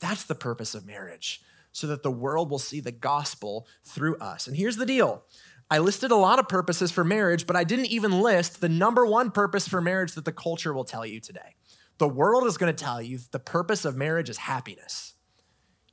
That's 0.00 0.24
the 0.24 0.34
purpose 0.34 0.74
of 0.74 0.86
marriage, 0.86 1.42
so 1.70 1.86
that 1.88 2.02
the 2.02 2.10
world 2.10 2.48
will 2.48 2.58
see 2.58 2.80
the 2.80 2.92
gospel 2.92 3.66
through 3.84 4.16
us. 4.16 4.46
And 4.46 4.56
here's 4.56 4.78
the 4.78 4.86
deal. 4.86 5.22
I 5.70 5.80
listed 5.80 6.10
a 6.10 6.16
lot 6.16 6.38
of 6.38 6.48
purposes 6.48 6.90
for 6.90 7.04
marriage, 7.04 7.46
but 7.46 7.56
I 7.56 7.64
didn't 7.64 7.86
even 7.86 8.22
list 8.22 8.62
the 8.62 8.70
number 8.70 9.04
one 9.04 9.30
purpose 9.30 9.68
for 9.68 9.82
marriage 9.82 10.12
that 10.12 10.24
the 10.24 10.32
culture 10.32 10.72
will 10.72 10.84
tell 10.84 11.04
you 11.04 11.20
today. 11.20 11.56
The 12.02 12.08
world 12.08 12.48
is 12.48 12.56
going 12.56 12.74
to 12.74 12.84
tell 12.84 13.00
you 13.00 13.20
the 13.30 13.38
purpose 13.38 13.84
of 13.84 13.96
marriage 13.96 14.28
is 14.28 14.36
happiness. 14.36 15.12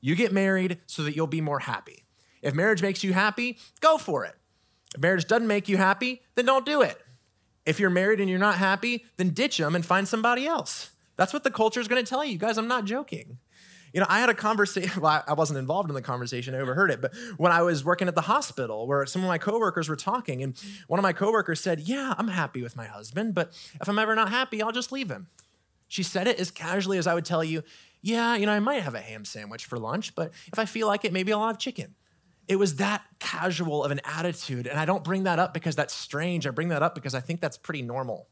You 0.01 0.15
get 0.15 0.33
married 0.33 0.79
so 0.87 1.03
that 1.03 1.15
you'll 1.15 1.27
be 1.27 1.39
more 1.39 1.59
happy. 1.59 2.03
If 2.41 2.55
marriage 2.55 2.81
makes 2.81 3.03
you 3.03 3.13
happy, 3.13 3.59
go 3.79 3.99
for 3.99 4.25
it. 4.25 4.33
If 4.95 5.01
marriage 5.01 5.27
doesn't 5.27 5.47
make 5.47 5.69
you 5.69 5.77
happy, 5.77 6.23
then 6.33 6.45
don't 6.45 6.65
do 6.65 6.81
it. 6.81 6.99
If 7.63 7.79
you're 7.79 7.91
married 7.91 8.19
and 8.19 8.27
you're 8.27 8.39
not 8.39 8.55
happy, 8.55 9.05
then 9.17 9.35
ditch 9.35 9.59
them 9.59 9.75
and 9.75 9.85
find 9.85 10.07
somebody 10.07 10.47
else. 10.47 10.89
That's 11.15 11.31
what 11.31 11.43
the 11.43 11.51
culture 11.51 11.79
is 11.79 11.87
going 11.87 12.03
to 12.03 12.09
tell 12.09 12.25
you. 12.25 12.39
Guys, 12.39 12.57
I'm 12.57 12.67
not 12.67 12.85
joking. 12.85 13.37
You 13.93 13.99
know, 13.99 14.07
I 14.09 14.19
had 14.19 14.29
a 14.29 14.33
conversation, 14.33 14.99
well, 15.01 15.23
I 15.27 15.33
wasn't 15.33 15.59
involved 15.59 15.89
in 15.89 15.93
the 15.93 16.01
conversation, 16.01 16.55
I 16.55 16.57
overheard 16.57 16.89
it, 16.89 17.01
but 17.01 17.13
when 17.37 17.51
I 17.51 17.61
was 17.61 17.85
working 17.85 18.07
at 18.07 18.15
the 18.15 18.21
hospital 18.21 18.87
where 18.87 19.05
some 19.05 19.21
of 19.21 19.27
my 19.27 19.37
coworkers 19.37 19.87
were 19.87 19.95
talking, 19.95 20.41
and 20.41 20.59
one 20.87 20.97
of 20.97 21.03
my 21.03 21.13
coworkers 21.13 21.59
said, 21.59 21.81
Yeah, 21.81 22.15
I'm 22.17 22.29
happy 22.29 22.63
with 22.63 22.75
my 22.75 22.87
husband, 22.87 23.35
but 23.35 23.51
if 23.79 23.87
I'm 23.87 23.99
ever 23.99 24.15
not 24.15 24.29
happy, 24.29 24.63
I'll 24.63 24.71
just 24.71 24.91
leave 24.91 25.11
him. 25.11 25.27
She 25.89 26.03
said 26.03 26.27
it 26.27 26.39
as 26.39 26.51
casually 26.51 26.97
as 26.97 27.07
I 27.07 27.13
would 27.13 27.25
tell 27.25 27.43
you, 27.43 27.63
yeah, 28.01 28.35
you 28.35 28.45
know, 28.45 28.53
I 28.53 28.59
might 28.59 28.83
have 28.83 28.95
a 28.95 29.01
ham 29.01 29.25
sandwich 29.25 29.65
for 29.65 29.77
lunch, 29.77 30.15
but 30.15 30.31
if 30.47 30.57
I 30.57 30.65
feel 30.65 30.87
like 30.87 31.03
it, 31.03 31.11
maybe 31.11 31.33
I'll 31.33 31.45
have 31.47 31.57
chicken. 31.57 31.95
It 32.47 32.55
was 32.55 32.77
that 32.77 33.03
casual 33.19 33.83
of 33.83 33.91
an 33.91 33.99
attitude. 34.05 34.65
And 34.65 34.79
I 34.79 34.85
don't 34.85 35.03
bring 35.03 35.23
that 35.23 35.37
up 35.37 35.53
because 35.53 35.75
that's 35.75 35.93
strange. 35.93 36.47
I 36.47 36.51
bring 36.51 36.69
that 36.69 36.81
up 36.81 36.95
because 36.95 37.13
I 37.13 37.19
think 37.19 37.41
that's 37.41 37.57
pretty 37.57 37.81
normal. 37.81 38.27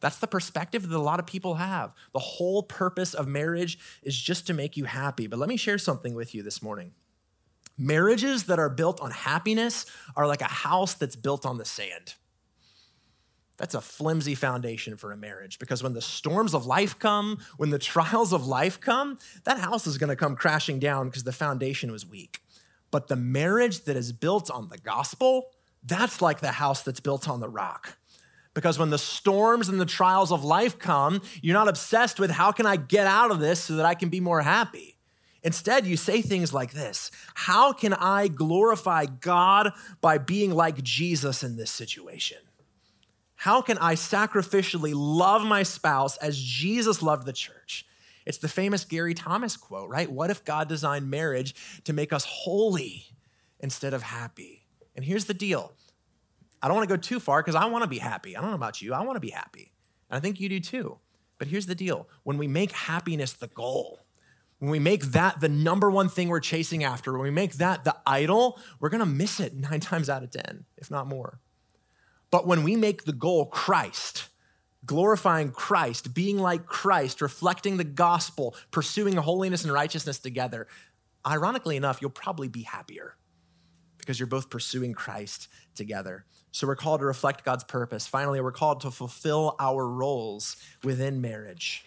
That's 0.00 0.18
the 0.18 0.26
perspective 0.26 0.88
that 0.88 0.96
a 0.96 0.98
lot 0.98 1.20
of 1.20 1.26
people 1.26 1.54
have. 1.56 1.94
The 2.12 2.18
whole 2.18 2.62
purpose 2.62 3.14
of 3.14 3.26
marriage 3.26 3.78
is 4.02 4.16
just 4.16 4.46
to 4.46 4.54
make 4.54 4.76
you 4.76 4.84
happy. 4.84 5.26
But 5.26 5.38
let 5.38 5.48
me 5.48 5.56
share 5.56 5.78
something 5.78 6.14
with 6.14 6.34
you 6.34 6.42
this 6.42 6.62
morning. 6.62 6.92
Marriages 7.78 8.44
that 8.44 8.58
are 8.58 8.70
built 8.70 9.00
on 9.00 9.10
happiness 9.10 9.86
are 10.16 10.26
like 10.26 10.40
a 10.42 10.46
house 10.46 10.94
that's 10.94 11.16
built 11.16 11.44
on 11.44 11.58
the 11.58 11.64
sand. 11.64 12.14
That's 13.56 13.74
a 13.74 13.80
flimsy 13.80 14.34
foundation 14.34 14.96
for 14.96 15.12
a 15.12 15.16
marriage 15.16 15.58
because 15.58 15.82
when 15.82 15.94
the 15.94 16.02
storms 16.02 16.54
of 16.54 16.66
life 16.66 16.98
come, 16.98 17.38
when 17.56 17.70
the 17.70 17.78
trials 17.78 18.32
of 18.32 18.46
life 18.46 18.80
come, 18.80 19.18
that 19.44 19.58
house 19.58 19.86
is 19.86 19.98
going 19.98 20.10
to 20.10 20.16
come 20.16 20.36
crashing 20.36 20.78
down 20.78 21.06
because 21.08 21.24
the 21.24 21.32
foundation 21.32 21.90
was 21.90 22.06
weak. 22.06 22.40
But 22.90 23.08
the 23.08 23.16
marriage 23.16 23.84
that 23.84 23.96
is 23.96 24.12
built 24.12 24.50
on 24.50 24.68
the 24.68 24.78
gospel, 24.78 25.50
that's 25.82 26.20
like 26.20 26.40
the 26.40 26.52
house 26.52 26.82
that's 26.82 27.00
built 27.00 27.28
on 27.28 27.40
the 27.40 27.48
rock. 27.48 27.96
Because 28.54 28.78
when 28.78 28.90
the 28.90 28.98
storms 28.98 29.68
and 29.68 29.80
the 29.80 29.86
trials 29.86 30.32
of 30.32 30.44
life 30.44 30.78
come, 30.78 31.20
you're 31.42 31.54
not 31.54 31.68
obsessed 31.68 32.18
with 32.18 32.30
how 32.30 32.52
can 32.52 32.64
I 32.64 32.76
get 32.76 33.06
out 33.06 33.30
of 33.30 33.38
this 33.38 33.60
so 33.60 33.76
that 33.76 33.84
I 33.84 33.94
can 33.94 34.08
be 34.08 34.20
more 34.20 34.40
happy. 34.40 34.96
Instead, 35.42 35.86
you 35.86 35.96
say 35.96 36.22
things 36.22 36.52
like 36.52 36.72
this 36.72 37.10
How 37.34 37.72
can 37.72 37.92
I 37.92 38.28
glorify 38.28 39.06
God 39.06 39.72
by 40.00 40.18
being 40.18 40.52
like 40.52 40.82
Jesus 40.82 41.42
in 41.42 41.56
this 41.56 41.70
situation? 41.70 42.38
How 43.46 43.62
can 43.62 43.78
I 43.78 43.94
sacrificially 43.94 44.92
love 44.92 45.46
my 45.46 45.62
spouse 45.62 46.16
as 46.16 46.36
Jesus 46.36 47.00
loved 47.00 47.26
the 47.26 47.32
church? 47.32 47.86
It's 48.24 48.38
the 48.38 48.48
famous 48.48 48.84
Gary 48.84 49.14
Thomas 49.14 49.56
quote, 49.56 49.88
right? 49.88 50.10
What 50.10 50.30
if 50.30 50.44
God 50.44 50.68
designed 50.68 51.08
marriage 51.08 51.54
to 51.84 51.92
make 51.92 52.12
us 52.12 52.24
holy 52.24 53.04
instead 53.60 53.94
of 53.94 54.02
happy? 54.02 54.66
And 54.96 55.04
here's 55.04 55.26
the 55.26 55.32
deal 55.32 55.74
I 56.60 56.66
don't 56.66 56.76
want 56.76 56.88
to 56.88 56.96
go 56.96 57.00
too 57.00 57.20
far 57.20 57.40
because 57.40 57.54
I 57.54 57.66
want 57.66 57.84
to 57.84 57.88
be 57.88 57.98
happy. 57.98 58.36
I 58.36 58.40
don't 58.40 58.50
know 58.50 58.56
about 58.56 58.82
you, 58.82 58.92
I 58.92 59.02
want 59.02 59.14
to 59.14 59.20
be 59.20 59.30
happy. 59.30 59.70
And 60.10 60.16
I 60.16 60.20
think 60.20 60.40
you 60.40 60.48
do 60.48 60.58
too. 60.58 60.98
But 61.38 61.46
here's 61.46 61.66
the 61.66 61.76
deal 61.76 62.08
when 62.24 62.38
we 62.38 62.48
make 62.48 62.72
happiness 62.72 63.32
the 63.32 63.46
goal, 63.46 64.00
when 64.58 64.72
we 64.72 64.80
make 64.80 65.04
that 65.12 65.40
the 65.40 65.48
number 65.48 65.88
one 65.88 66.08
thing 66.08 66.30
we're 66.30 66.40
chasing 66.40 66.82
after, 66.82 67.12
when 67.12 67.22
we 67.22 67.30
make 67.30 67.52
that 67.58 67.84
the 67.84 67.94
idol, 68.08 68.58
we're 68.80 68.88
going 68.88 68.98
to 68.98 69.06
miss 69.06 69.38
it 69.38 69.54
nine 69.54 69.78
times 69.88 70.10
out 70.10 70.24
of 70.24 70.32
10, 70.32 70.64
if 70.78 70.90
not 70.90 71.06
more. 71.06 71.38
But 72.30 72.46
when 72.46 72.62
we 72.62 72.76
make 72.76 73.04
the 73.04 73.12
goal 73.12 73.46
Christ, 73.46 74.28
glorifying 74.84 75.50
Christ, 75.50 76.14
being 76.14 76.38
like 76.38 76.66
Christ, 76.66 77.20
reflecting 77.20 77.76
the 77.76 77.84
gospel, 77.84 78.54
pursuing 78.70 79.16
holiness 79.16 79.64
and 79.64 79.72
righteousness 79.72 80.18
together, 80.18 80.66
ironically 81.26 81.76
enough, 81.76 82.00
you'll 82.00 82.10
probably 82.10 82.48
be 82.48 82.62
happier 82.62 83.16
because 83.98 84.20
you're 84.20 84.26
both 84.26 84.50
pursuing 84.50 84.94
Christ 84.94 85.48
together. 85.74 86.24
So 86.52 86.66
we're 86.66 86.76
called 86.76 87.00
to 87.00 87.06
reflect 87.06 87.44
God's 87.44 87.64
purpose. 87.64 88.06
Finally, 88.06 88.40
we're 88.40 88.52
called 88.52 88.80
to 88.82 88.90
fulfill 88.90 89.56
our 89.58 89.86
roles 89.86 90.56
within 90.82 91.20
marriage. 91.20 91.84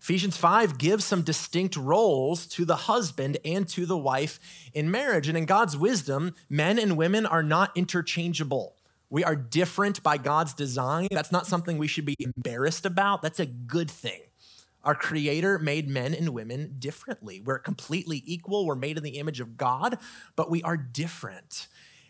Ephesians 0.00 0.36
5 0.38 0.78
gives 0.78 1.04
some 1.04 1.22
distinct 1.22 1.76
roles 1.76 2.46
to 2.46 2.64
the 2.64 2.76
husband 2.76 3.36
and 3.44 3.68
to 3.68 3.84
the 3.84 3.98
wife 3.98 4.40
in 4.72 4.90
marriage. 4.90 5.28
And 5.28 5.36
in 5.36 5.44
God's 5.44 5.76
wisdom, 5.76 6.34
men 6.48 6.78
and 6.78 6.96
women 6.96 7.26
are 7.26 7.42
not 7.42 7.76
interchangeable. 7.76 8.74
We 9.10 9.24
are 9.24 9.34
different 9.34 10.04
by 10.04 10.18
God's 10.18 10.54
design. 10.54 11.08
That's 11.10 11.32
not 11.32 11.46
something 11.46 11.78
we 11.78 11.88
should 11.88 12.06
be 12.06 12.14
embarrassed 12.20 12.86
about. 12.86 13.22
That's 13.22 13.40
a 13.40 13.46
good 13.46 13.90
thing. 13.90 14.20
Our 14.84 14.94
Creator 14.94 15.58
made 15.58 15.88
men 15.88 16.14
and 16.14 16.30
women 16.30 16.76
differently. 16.78 17.42
We're 17.44 17.58
completely 17.58 18.22
equal. 18.24 18.64
We're 18.64 18.76
made 18.76 18.96
in 18.96 19.02
the 19.02 19.18
image 19.18 19.40
of 19.40 19.56
God, 19.56 19.98
but 20.36 20.48
we 20.48 20.62
are 20.62 20.76
different. 20.76 21.66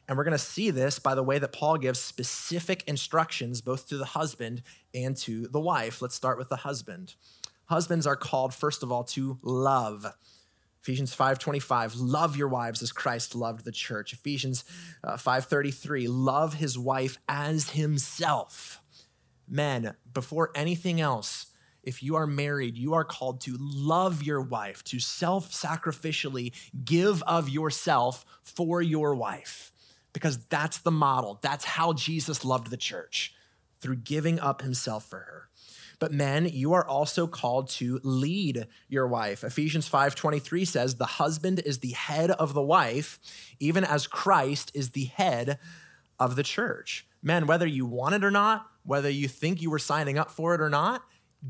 And 0.06 0.18
we're 0.18 0.24
going 0.24 0.32
to 0.32 0.38
see 0.38 0.70
this 0.70 0.98
by 0.98 1.14
the 1.14 1.22
way 1.22 1.38
that 1.38 1.52
Paul 1.52 1.78
gives 1.78 1.98
specific 1.98 2.84
instructions 2.86 3.60
both 3.60 3.88
to 3.88 3.96
the 3.96 4.04
husband 4.04 4.62
and 4.94 5.16
to 5.18 5.48
the 5.48 5.60
wife. 5.60 6.02
Let's 6.02 6.14
start 6.14 6.36
with 6.36 6.48
the 6.48 6.56
husband. 6.56 7.14
husbands 7.64 8.06
are 8.06 8.16
called, 8.16 8.52
first 8.52 8.82
of 8.82 8.92
all, 8.92 9.04
to 9.04 9.38
love. 9.42 10.06
Ephesians 10.82 11.14
5:25 11.14 11.94
love 11.96 12.36
your 12.36 12.48
wives 12.48 12.82
as 12.82 12.92
Christ 12.92 13.34
loved 13.34 13.64
the 13.64 13.72
church. 13.72 14.12
Ephesians 14.12 14.64
5:33 15.04 16.06
uh, 16.06 16.10
love 16.10 16.54
his 16.54 16.78
wife 16.78 17.18
as 17.28 17.70
himself. 17.70 18.80
Men, 19.46 19.96
before 20.12 20.50
anything 20.54 21.00
else, 21.00 21.46
if 21.82 22.02
you 22.02 22.14
are 22.14 22.26
married, 22.26 22.76
you 22.76 22.94
are 22.94 23.04
called 23.04 23.40
to 23.42 23.56
love 23.58 24.22
your 24.22 24.40
wife, 24.40 24.84
to 24.84 24.98
self-sacrificially 24.98 26.52
give 26.84 27.22
of 27.22 27.48
yourself 27.48 28.24
for 28.42 28.80
your 28.80 29.14
wife 29.14 29.72
because 30.12 30.38
that's 30.46 30.78
the 30.78 30.90
model. 30.90 31.38
That's 31.42 31.64
how 31.64 31.92
Jesus 31.92 32.44
loved 32.44 32.70
the 32.70 32.76
church 32.76 33.34
through 33.80 33.96
giving 33.96 34.38
up 34.38 34.62
himself 34.62 35.04
for 35.04 35.20
her. 35.20 35.49
But 36.00 36.12
men, 36.12 36.46
you 36.46 36.72
are 36.72 36.84
also 36.84 37.28
called 37.28 37.68
to 37.68 38.00
lead 38.02 38.66
your 38.88 39.06
wife. 39.06 39.44
Ephesians 39.44 39.86
5:23 39.86 40.64
says, 40.64 40.96
"The 40.96 41.04
husband 41.04 41.60
is 41.60 41.78
the 41.78 41.92
head 41.92 42.32
of 42.32 42.54
the 42.54 42.62
wife, 42.62 43.20
even 43.60 43.84
as 43.84 44.08
Christ 44.08 44.72
is 44.74 44.90
the 44.90 45.04
head 45.04 45.60
of 46.18 46.34
the 46.34 46.42
church." 46.42 47.06
Men, 47.22 47.46
whether 47.46 47.66
you 47.66 47.84
want 47.84 48.14
it 48.14 48.24
or 48.24 48.30
not, 48.30 48.66
whether 48.82 49.10
you 49.10 49.28
think 49.28 49.60
you 49.60 49.70
were 49.70 49.78
signing 49.78 50.18
up 50.18 50.30
for 50.30 50.54
it 50.54 50.60
or 50.60 50.70
not, 50.70 51.04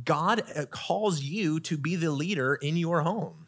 God 0.05 0.43
uh, 0.57 0.67
calls 0.67 1.23
you 1.23 1.61
to 1.61 1.79
be 1.79 1.95
the 1.95 2.11
leader 2.11 2.57
in 2.57 2.77
your 2.77 3.03
home. 3.03 3.47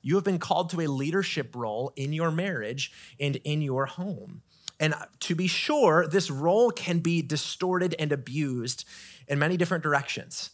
You 0.00 0.14
have 0.14 0.24
been 0.24 0.38
called 0.38 0.70
to 0.70 0.80
a 0.80 0.86
leadership 0.86 1.56
role 1.56 1.92
in 1.96 2.12
your 2.12 2.30
marriage 2.30 2.92
and 3.18 3.34
in 3.36 3.62
your 3.62 3.86
home. 3.86 4.42
And 4.78 4.94
to 5.20 5.34
be 5.34 5.46
sure, 5.46 6.06
this 6.06 6.30
role 6.30 6.70
can 6.70 6.98
be 6.98 7.22
distorted 7.22 7.94
and 7.98 8.12
abused 8.12 8.84
in 9.26 9.38
many 9.38 9.56
different 9.56 9.82
directions. 9.82 10.50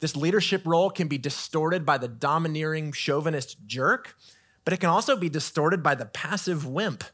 This 0.00 0.16
leadership 0.16 0.62
role 0.64 0.90
can 0.90 1.08
be 1.08 1.18
distorted 1.18 1.84
by 1.86 1.98
the 1.98 2.08
domineering 2.08 2.92
chauvinist 2.92 3.66
jerk, 3.66 4.14
but 4.64 4.72
it 4.72 4.78
can 4.78 4.90
also 4.90 5.16
be 5.16 5.28
distorted 5.28 5.82
by 5.82 5.94
the 5.94 6.06
passive 6.06 6.66
wimp 6.66 7.04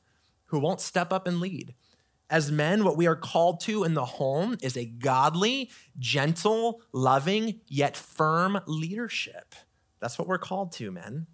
who 0.47 0.59
won't 0.59 0.81
step 0.81 1.13
up 1.13 1.27
and 1.27 1.41
lead. 1.41 1.75
As 2.29 2.51
men, 2.51 2.85
what 2.85 2.97
we 2.97 3.07
are 3.07 3.17
called 3.17 3.61
to 3.61 3.85
in 3.85 3.95
the 3.95 4.05
home 4.05 4.57
is 4.63 4.77
a 4.77 4.87
godly, 4.87 5.71
gentle, 5.99 6.83
loving, 6.93 7.61
yet 7.69 7.97
firm 7.97 8.61
leadership. 8.67 9.55
That's 10.01 10.19
what 10.19 10.27
we're 10.27 10.39
called 10.39 10.73
to, 10.73 10.91
men. 10.91 11.27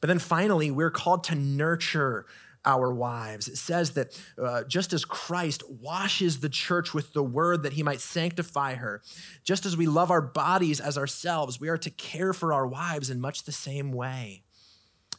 But 0.00 0.08
then 0.08 0.18
finally, 0.18 0.70
we're 0.70 0.90
called 0.90 1.24
to 1.24 1.34
nurture 1.34 2.26
our 2.64 2.92
wives. 2.92 3.48
It 3.48 3.56
says 3.56 3.92
that 3.92 4.20
uh, 4.42 4.64
just 4.64 4.92
as 4.92 5.04
Christ 5.04 5.62
washes 5.68 6.40
the 6.40 6.48
church 6.48 6.92
with 6.94 7.12
the 7.12 7.22
word 7.22 7.62
that 7.62 7.72
he 7.72 7.82
might 7.82 8.00
sanctify 8.00 8.74
her, 8.74 9.02
just 9.44 9.66
as 9.66 9.76
we 9.76 9.86
love 9.86 10.10
our 10.10 10.22
bodies 10.22 10.80
as 10.80 10.98
ourselves, 10.98 11.60
we 11.60 11.68
are 11.68 11.78
to 11.78 11.90
care 11.90 12.32
for 12.32 12.52
our 12.52 12.66
wives 12.66 13.10
in 13.10 13.20
much 13.20 13.44
the 13.44 13.52
same 13.52 13.92
way. 13.92 14.42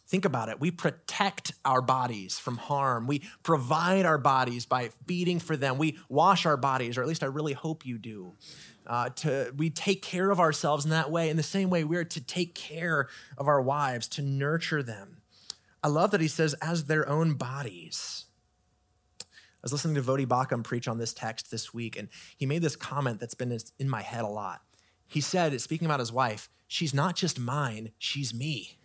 Think 0.10 0.26
about 0.26 0.50
it. 0.50 0.60
We 0.60 0.72
protect 0.72 1.54
our 1.64 1.84
bodies 1.84 2.40
from 2.40 2.58
harm. 2.58 3.06
We 3.06 3.22
provide 3.44 4.08
our 4.08 4.18
bodies 4.18 4.66
by 4.66 4.90
feeding 5.06 5.38
for 5.38 5.56
them. 5.56 5.78
We 5.78 6.00
wash 6.10 6.48
our 6.48 6.58
bodies, 6.58 6.98
or 6.98 7.04
at 7.04 7.08
least 7.08 7.22
I 7.22 7.28
really 7.28 7.54
hope 7.54 7.86
you 7.86 8.00
do. 8.00 8.34
Uh, 8.88 9.10
to 9.10 9.54
we 9.56 9.70
take 9.70 10.02
care 10.02 10.32
of 10.32 10.40
ourselves 10.40 10.84
in 10.84 10.90
that 10.90 11.12
way. 11.12 11.30
In 11.30 11.38
the 11.38 11.44
same 11.44 11.70
way, 11.70 11.84
we 11.84 11.96
are 11.96 12.04
to 12.06 12.22
take 12.22 12.56
care 12.56 13.08
of 13.38 13.48
our 13.48 13.62
wives, 13.62 14.08
to 14.10 14.24
nurture 14.24 14.82
them. 14.82 15.19
I 15.84 15.88
love 15.88 16.12
that 16.12 16.22
he 16.22 16.28
says, 16.28 16.54
as 16.56 16.86
their 16.86 17.08
own 17.08 17.34
bodies. 17.34 18.26
I 19.22 19.64
was 19.64 19.72
listening 19.74 19.96
to 19.96 20.02
Voddie 20.02 20.26
Baucham 20.26 20.64
preach 20.64 20.88
on 20.88 20.98
this 20.98 21.14
text 21.14 21.52
this 21.52 21.74
week, 21.74 21.98
and 21.98 22.08
he 22.38 22.46
made 22.46 22.62
this 22.62 22.76
comment 22.76 23.20
that's 23.20 23.34
been 23.34 23.58
in 23.78 23.90
my 23.90 24.02
head 24.02 24.24
a 24.24 24.28
lot. 24.28 24.62
He 25.08 25.22
said, 25.22 25.60
speaking 25.60 25.86
about 25.86 26.00
his 26.00 26.14
wife, 26.14 26.50
she's 26.68 26.94
not 26.94 27.16
just 27.16 27.40
mine, 27.40 27.92
she's 27.98 28.34
me. 28.34 28.78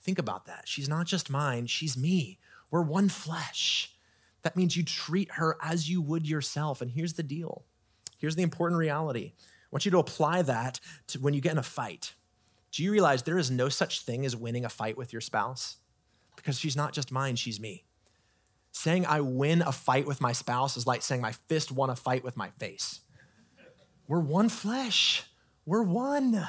Think 0.00 0.18
about 0.18 0.46
that. 0.46 0.62
She's 0.66 0.88
not 0.88 1.06
just 1.06 1.30
mine, 1.30 1.66
she's 1.66 1.96
me. 1.96 2.38
We're 2.70 2.82
one 2.82 3.08
flesh. 3.08 3.94
That 4.42 4.56
means 4.56 4.76
you 4.76 4.82
treat 4.82 5.32
her 5.32 5.56
as 5.62 5.88
you 5.88 6.00
would 6.00 6.26
yourself. 6.26 6.80
And 6.80 6.90
here's 6.90 7.14
the 7.14 7.22
deal 7.22 7.64
here's 8.18 8.36
the 8.36 8.42
important 8.42 8.78
reality. 8.78 9.32
I 9.36 9.68
want 9.70 9.84
you 9.84 9.90
to 9.92 9.98
apply 9.98 10.42
that 10.42 10.80
to 11.08 11.18
when 11.18 11.34
you 11.34 11.40
get 11.40 11.52
in 11.52 11.58
a 11.58 11.62
fight. 11.62 12.14
Do 12.72 12.82
you 12.82 12.90
realize 12.90 13.22
there 13.22 13.38
is 13.38 13.50
no 13.50 13.68
such 13.68 14.00
thing 14.00 14.24
as 14.24 14.34
winning 14.34 14.64
a 14.64 14.70
fight 14.70 14.96
with 14.96 15.12
your 15.12 15.20
spouse? 15.20 15.76
Because 16.36 16.58
she's 16.58 16.76
not 16.76 16.92
just 16.92 17.12
mine, 17.12 17.36
she's 17.36 17.60
me. 17.60 17.84
Saying 18.72 19.04
I 19.04 19.20
win 19.20 19.60
a 19.60 19.72
fight 19.72 20.06
with 20.06 20.22
my 20.22 20.32
spouse 20.32 20.78
is 20.78 20.86
like 20.86 21.02
saying 21.02 21.20
my 21.20 21.32
fist 21.32 21.70
won 21.70 21.90
a 21.90 21.96
fight 21.96 22.24
with 22.24 22.36
my 22.36 22.48
face. 22.48 23.00
We're 24.08 24.20
one 24.20 24.48
flesh, 24.48 25.24
we're 25.66 25.82
one. 25.82 26.46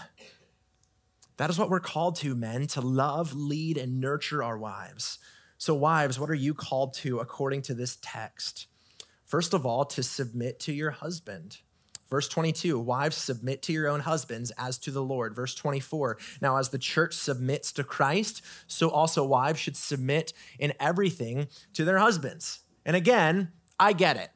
That 1.38 1.50
is 1.50 1.60
what 1.60 1.70
we're 1.70 1.80
called 1.80 2.16
to, 2.18 2.36
men, 2.36 2.68
to 2.68 2.82
love, 2.82 3.34
lead, 3.34 3.78
and 3.78 4.00
nurture 4.00 4.44
our 4.44 4.58
wives. 4.58 5.20
So, 5.58 5.74
wives, 5.74 6.20
what 6.20 6.30
are 6.30 6.36
you 6.36 6.54
called 6.54 6.94
to 6.96 7.20
according 7.20 7.64
to 7.64 7.74
this 7.74 7.98
text? 8.02 8.68
First 9.26 9.54
of 9.54 9.66
all, 9.66 9.84
to 9.86 10.04
submit 10.04 10.60
to 10.62 10.74
your 10.74 10.92
husband. 10.92 11.58
Verse 12.14 12.28
22, 12.28 12.78
wives, 12.78 13.18
submit 13.18 13.64
to 13.64 13.74
your 13.74 13.88
own 13.88 14.02
husbands 14.02 14.52
as 14.56 14.78
to 14.78 14.92
the 14.92 15.02
Lord. 15.02 15.34
Verse 15.34 15.56
24, 15.56 16.20
now 16.44 16.58
as 16.58 16.70
the 16.70 16.78
church 16.78 17.16
submits 17.16 17.72
to 17.72 17.84
Christ, 17.84 18.44
so 18.68 18.90
also 18.90 19.26
wives 19.26 19.60
should 19.60 19.76
submit 19.76 20.32
in 20.60 20.74
everything 20.80 21.48
to 21.74 21.84
their 21.84 21.98
husbands. 21.98 22.60
And 22.86 22.96
again, 22.96 23.52
I 23.80 23.94
get 23.94 24.18
it. 24.18 24.30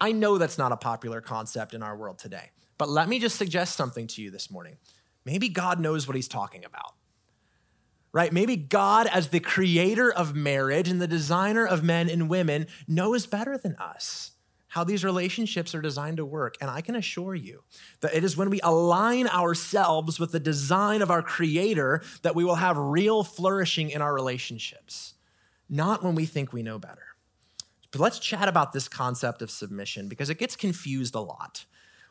I 0.00 0.12
know 0.12 0.38
that's 0.38 0.56
not 0.56 0.72
a 0.72 0.78
popular 0.78 1.20
concept 1.20 1.74
in 1.74 1.82
our 1.82 1.94
world 1.94 2.18
today. 2.18 2.50
But 2.78 2.88
let 2.88 3.10
me 3.10 3.18
just 3.18 3.36
suggest 3.36 3.76
something 3.76 4.06
to 4.06 4.22
you 4.22 4.30
this 4.30 4.50
morning. 4.50 4.78
Maybe 5.26 5.50
God 5.50 5.78
knows 5.80 6.06
what 6.06 6.16
he's 6.16 6.28
talking 6.28 6.64
about. 6.64 6.94
Right? 8.10 8.32
Maybe 8.32 8.56
God, 8.56 9.06
as 9.06 9.28
the 9.28 9.40
creator 9.40 10.10
of 10.10 10.34
marriage 10.34 10.88
and 10.88 10.98
the 10.98 11.06
designer 11.06 11.66
of 11.66 11.84
men 11.84 12.08
and 12.08 12.30
women, 12.30 12.68
knows 12.86 13.26
better 13.26 13.58
than 13.58 13.76
us 13.76 14.30
how 14.68 14.84
these 14.84 15.04
relationships 15.04 15.74
are 15.74 15.80
designed 15.80 16.18
to 16.18 16.24
work. 16.24 16.56
And 16.60 16.70
I 16.70 16.80
can 16.80 16.94
assure 16.94 17.34
you 17.34 17.62
that 18.00 18.14
it 18.14 18.22
is 18.22 18.36
when 18.36 18.50
we 18.50 18.60
align 18.62 19.26
ourselves 19.26 20.20
with 20.20 20.32
the 20.32 20.40
design 20.40 21.02
of 21.02 21.10
our 21.10 21.22
Creator 21.22 22.02
that 22.22 22.34
we 22.34 22.44
will 22.44 22.56
have 22.56 22.76
real 22.76 23.24
flourishing 23.24 23.90
in 23.90 24.02
our 24.02 24.14
relationships, 24.14 25.14
not 25.68 26.04
when 26.04 26.14
we 26.14 26.26
think 26.26 26.52
we 26.52 26.62
know 26.62 26.78
better. 26.78 27.02
But 27.90 28.00
let's 28.00 28.18
chat 28.18 28.48
about 28.48 28.72
this 28.72 28.88
concept 28.88 29.40
of 29.40 29.50
submission 29.50 30.08
because 30.08 30.28
it 30.28 30.38
gets 30.38 30.56
confused 30.56 31.14
a 31.14 31.20
lot. 31.20 31.64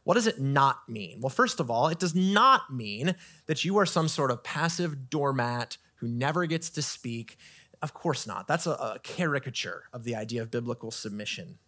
What 0.03 0.15
does 0.15 0.25
it 0.25 0.39
not 0.39 0.87
mean? 0.87 1.19
Well, 1.21 1.29
first 1.29 1.59
of 1.59 1.69
all, 1.69 1.89
it 1.89 1.99
does 1.99 2.15
not 2.15 2.73
mean 2.73 3.15
that 3.45 3.63
you 3.65 3.77
are 3.77 3.85
some 3.85 4.07
sort 4.07 4.31
of 4.31 4.43
passive 4.43 5.09
doormat 5.09 5.77
who 5.97 6.07
never 6.07 6.45
gets 6.45 6.69
to 6.71 6.81
speak. 6.81 7.37
Of 7.81 7.93
course 7.93 8.25
not. 8.25 8.47
That's 8.47 8.65
a, 8.65 8.71
a 8.71 8.99
caricature 9.03 9.83
of 9.93 10.05
the 10.05 10.15
idea 10.15 10.41
of 10.41 10.49
biblical 10.49 10.89
submission. 10.89 11.59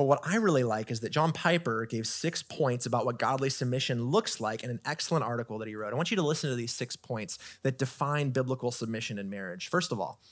But 0.00 0.06
what 0.06 0.26
I 0.26 0.36
really 0.36 0.64
like 0.64 0.90
is 0.90 1.00
that 1.00 1.10
John 1.10 1.30
Piper 1.30 1.84
gave 1.84 2.06
six 2.06 2.42
points 2.42 2.86
about 2.86 3.04
what 3.04 3.18
godly 3.18 3.50
submission 3.50 4.04
looks 4.04 4.40
like 4.40 4.64
in 4.64 4.70
an 4.70 4.80
excellent 4.86 5.26
article 5.26 5.58
that 5.58 5.68
he 5.68 5.74
wrote. 5.74 5.92
I 5.92 5.96
want 5.96 6.10
you 6.10 6.16
to 6.16 6.22
listen 6.22 6.48
to 6.48 6.56
these 6.56 6.72
six 6.72 6.96
points 6.96 7.38
that 7.64 7.76
define 7.76 8.30
biblical 8.30 8.70
submission 8.70 9.18
in 9.18 9.28
marriage. 9.28 9.68
First 9.68 9.92
of 9.92 10.00
all, 10.00 10.22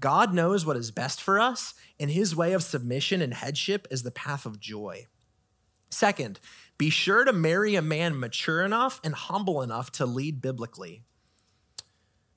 God 0.00 0.34
knows 0.34 0.66
what 0.66 0.76
is 0.76 0.90
best 0.90 1.22
for 1.22 1.38
us, 1.38 1.72
and 2.00 2.10
his 2.10 2.34
way 2.34 2.52
of 2.52 2.64
submission 2.64 3.22
and 3.22 3.32
headship 3.32 3.86
is 3.92 4.02
the 4.02 4.10
path 4.10 4.44
of 4.44 4.58
joy. 4.58 5.06
Second, 5.88 6.40
be 6.76 6.90
sure 6.90 7.24
to 7.24 7.32
marry 7.32 7.76
a 7.76 7.82
man 7.82 8.18
mature 8.18 8.64
enough 8.64 9.00
and 9.04 9.14
humble 9.14 9.62
enough 9.62 9.92
to 9.92 10.04
lead 10.04 10.40
biblically. 10.40 11.04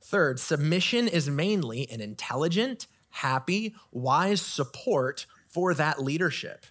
Third, 0.04 0.40
submission 0.40 1.08
is 1.08 1.32
mainly 1.32 1.90
an 1.90 2.00
intelligent, 2.00 2.86
happy, 3.10 3.74
wise 3.92 4.40
support 4.40 5.26
for 5.50 5.74
that 5.74 6.02
leadership. 6.02 6.66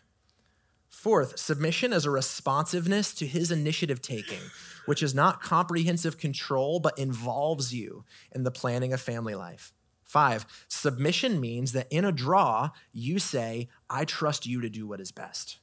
Fourth, 0.88 1.38
submission 1.38 1.92
is 1.92 2.04
a 2.04 2.10
responsiveness 2.10 3.14
to 3.14 3.26
his 3.26 3.52
initiative 3.52 4.02
taking, 4.02 4.40
which 4.86 5.02
is 5.02 5.14
not 5.14 5.42
comprehensive 5.42 6.18
control, 6.18 6.80
but 6.80 6.98
involves 6.98 7.74
you 7.74 8.04
in 8.32 8.42
the 8.42 8.50
planning 8.50 8.92
of 8.92 9.00
family 9.00 9.34
life. 9.34 9.72
Five, 10.04 10.46
submission 10.68 11.38
means 11.40 11.72
that 11.72 11.86
in 11.90 12.04
a 12.04 12.12
draw, 12.12 12.70
you 12.92 13.18
say, 13.18 13.68
I 13.90 14.06
trust 14.06 14.46
you 14.46 14.60
to 14.62 14.70
do 14.70 14.86
what 14.86 15.00
is 15.00 15.12
best. 15.12 15.58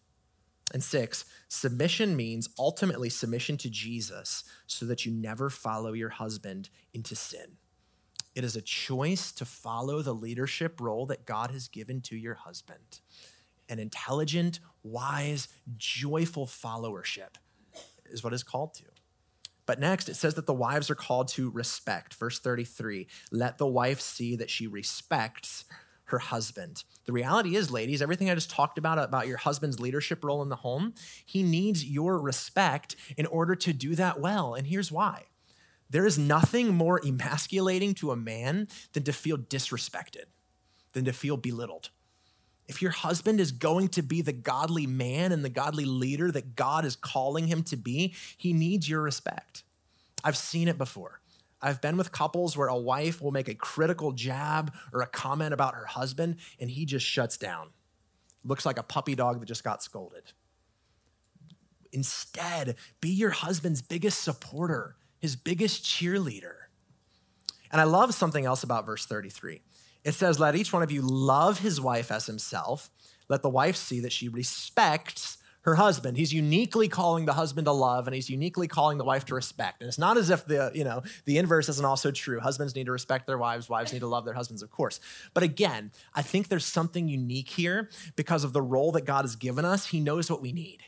And 0.73 0.84
six, 0.84 1.25
submission 1.47 2.15
means 2.15 2.49
ultimately 2.58 3.10
submission 3.10 3.58
to 3.58 3.69
Jesus 3.69 4.43
so 4.67 4.86
that 4.86 5.06
you 5.06 5.12
never 5.12 5.49
follow 5.49 5.93
your 5.93 6.10
husband 6.10 6.69
into 6.93 7.15
sin. 7.15 7.58
It 8.36 8.43
is 8.43 8.56
a 8.56 8.62
choice 8.62 9.32
to 9.32 9.45
follow 9.45 10.02
the 10.02 10.13
leadership 10.13 10.82
role 10.82 11.06
that 11.06 11.26
God 11.26 11.52
has 11.52 11.69
given 11.69 12.02
to 12.02 12.17
your 12.17 12.36
husband. 12.36 13.00
An 13.69 13.80
intelligent, 13.80 14.60
wise, 14.84 15.48
joyful 15.78 16.45
followership 16.45 17.38
is 18.06 18.24
what 18.24 18.34
is 18.34 18.43
called 18.43 18.74
to. 18.76 18.84
But 19.65 19.80
next, 19.80 20.10
it 20.10 20.15
says 20.15 20.36
that 20.36 20.45
the 20.45 20.54
wives 20.54 20.89
are 20.91 20.95
called 20.95 21.30
to 21.30 21.50
respect. 21.50 22.13
Verse 22.13 22.39
33 22.39 23.08
let 23.32 23.58
the 23.58 23.65
wife 23.65 24.02
see 24.02 24.36
that 24.36 24.50
she 24.50 24.67
respects 24.67 25.65
her 26.06 26.19
husband. 26.19 26.84
The 27.06 27.13
reality 27.13 27.56
is, 27.56 27.71
ladies, 27.71 28.02
everything 28.02 28.30
I 28.30 28.36
just 28.36 28.52
talked 28.52 28.78
about 28.78 29.00
about 29.00 29.28
your 29.28 29.38
husband's 29.38 29.80
leadership 29.80 30.24
role 30.24 30.43
in 30.43 30.50
the 30.50 30.58
home, 30.58 30.93
he 31.26 31.41
needs 31.41 31.84
your 31.84 32.19
respect 32.19 32.95
in 33.17 33.26
order 33.26 33.56
to 33.56 33.74
do 33.74 33.95
that 33.95 34.19
well. 34.19 34.54
And 34.54 34.67
here's 34.67 34.91
why 34.91 35.24
there 35.89 36.06
is 36.06 36.17
nothing 36.17 36.74
more 36.74 37.00
emasculating 37.06 37.93
to 37.95 38.12
a 38.12 38.15
man 38.15 38.67
than 38.93 39.04
to 39.04 39.13
feel 39.13 39.38
disrespected, 39.38 40.26
than 40.93 41.06
to 41.06 41.13
feel 41.13 41.38
belittled. 41.38 41.89
If 42.67 42.82
your 42.82 42.91
husband 42.91 43.39
is 43.39 43.52
going 43.52 43.89
to 43.89 44.02
be 44.02 44.21
the 44.21 44.34
godly 44.34 44.88
man 44.88 45.32
and 45.32 45.45
the 45.45 45.50
godly 45.50 45.86
leader 45.86 46.32
that 46.32 46.56
God 46.56 46.84
is 46.84 46.95
calling 46.95 47.48
him 47.48 47.62
to 47.63 47.78
be, 47.78 48.15
he 48.38 48.54
needs 48.54 48.89
your 48.89 49.02
respect. 49.02 49.63
I've 50.24 50.38
seen 50.38 50.67
it 50.67 50.78
before. 50.78 51.21
I've 51.62 51.82
been 51.82 51.98
with 51.98 52.12
couples 52.12 52.58
where 52.58 52.67
a 52.67 52.78
wife 52.78 53.21
will 53.21 53.32
make 53.32 53.48
a 53.48 53.56
critical 53.56 54.12
jab 54.12 54.74
or 54.91 55.02
a 55.02 55.08
comment 55.08 55.54
about 55.54 55.76
her 55.76 55.86
husband 55.86 56.38
and 56.60 56.69
he 56.69 56.86
just 56.86 57.06
shuts 57.06 57.38
down. 57.38 57.69
Looks 58.43 58.65
like 58.65 58.78
a 58.78 58.84
puppy 58.84 59.15
dog 59.15 59.39
that 59.39 59.45
just 59.45 59.63
got 59.63 59.82
scolded. 59.82 60.24
Instead, 61.91 62.76
be 63.00 63.10
your 63.10 63.30
husband's 63.30 63.82
biggest 63.82 64.21
supporter, 64.21 64.95
his 65.25 65.35
biggest 65.35 65.83
cheerleader. 65.83 66.53
And 67.71 67.81
I 67.81 67.85
love 67.85 68.13
something 68.13 68.45
else 68.45 68.61
about 68.61 68.85
verse 68.85 69.07
33. 69.07 69.59
It 70.03 70.13
says, 70.13 70.39
Let 70.39 70.55
each 70.55 70.71
one 70.71 70.83
of 70.83 70.91
you 70.91 71.01
love 71.01 71.57
his 71.57 71.81
wife 71.81 72.11
as 72.11 72.27
himself. 72.27 72.91
Let 73.27 73.41
the 73.41 73.49
wife 73.49 73.75
see 73.75 73.99
that 74.01 74.11
she 74.11 74.29
respects 74.29 75.39
her 75.61 75.73
husband. 75.73 76.15
He's 76.15 76.31
uniquely 76.31 76.88
calling 76.88 77.25
the 77.25 77.33
husband 77.33 77.65
to 77.65 77.71
love 77.71 78.05
and 78.05 78.13
he's 78.13 78.29
uniquely 78.29 78.67
calling 78.67 78.99
the 78.99 79.03
wife 79.03 79.25
to 79.25 79.33
respect. 79.33 79.81
And 79.81 79.88
it's 79.88 79.97
not 79.97 80.15
as 80.15 80.29
if 80.29 80.45
the, 80.45 80.71
you 80.75 80.83
know, 80.83 81.01
the 81.25 81.39
inverse 81.39 81.69
isn't 81.69 81.85
also 81.85 82.11
true. 82.11 82.39
Husbands 82.39 82.75
need 82.75 82.85
to 82.85 82.91
respect 82.91 83.25
their 83.25 83.39
wives, 83.39 83.67
wives 83.67 83.91
need 83.91 84.01
to 84.01 84.07
love 84.07 84.25
their 84.25 84.35
husbands, 84.35 84.61
of 84.61 84.69
course. 84.69 84.99
But 85.33 85.41
again, 85.41 85.91
I 86.13 86.21
think 86.21 86.49
there's 86.49 86.65
something 86.65 87.07
unique 87.07 87.49
here 87.49 87.89
because 88.15 88.43
of 88.43 88.53
the 88.53 88.61
role 88.61 88.91
that 88.91 89.05
God 89.05 89.23
has 89.23 89.35
given 89.35 89.65
us. 89.65 89.88
He 89.88 89.99
knows 89.99 90.29
what 90.29 90.39
we 90.39 90.51
need. 90.51 90.83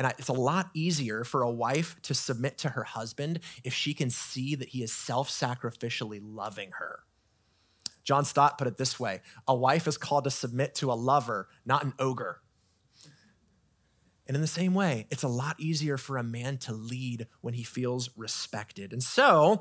And 0.00 0.14
it's 0.18 0.28
a 0.28 0.32
lot 0.32 0.70
easier 0.72 1.24
for 1.24 1.42
a 1.42 1.50
wife 1.50 1.94
to 2.04 2.14
submit 2.14 2.56
to 2.58 2.70
her 2.70 2.84
husband 2.84 3.40
if 3.64 3.74
she 3.74 3.92
can 3.92 4.08
see 4.08 4.54
that 4.54 4.70
he 4.70 4.82
is 4.82 4.90
self 4.90 5.28
sacrificially 5.28 6.18
loving 6.22 6.70
her. 6.78 7.00
John 8.02 8.24
Stott 8.24 8.56
put 8.56 8.66
it 8.66 8.78
this 8.78 8.98
way 8.98 9.20
A 9.46 9.54
wife 9.54 9.86
is 9.86 9.98
called 9.98 10.24
to 10.24 10.30
submit 10.30 10.74
to 10.76 10.90
a 10.90 10.94
lover, 10.94 11.48
not 11.66 11.84
an 11.84 11.92
ogre. 11.98 12.40
And 14.26 14.34
in 14.34 14.40
the 14.40 14.46
same 14.48 14.72
way, 14.72 15.06
it's 15.10 15.22
a 15.22 15.28
lot 15.28 15.60
easier 15.60 15.98
for 15.98 16.16
a 16.16 16.22
man 16.22 16.56
to 16.58 16.72
lead 16.72 17.26
when 17.42 17.52
he 17.52 17.62
feels 17.62 18.08
respected. 18.16 18.94
And 18.94 19.02
so, 19.02 19.60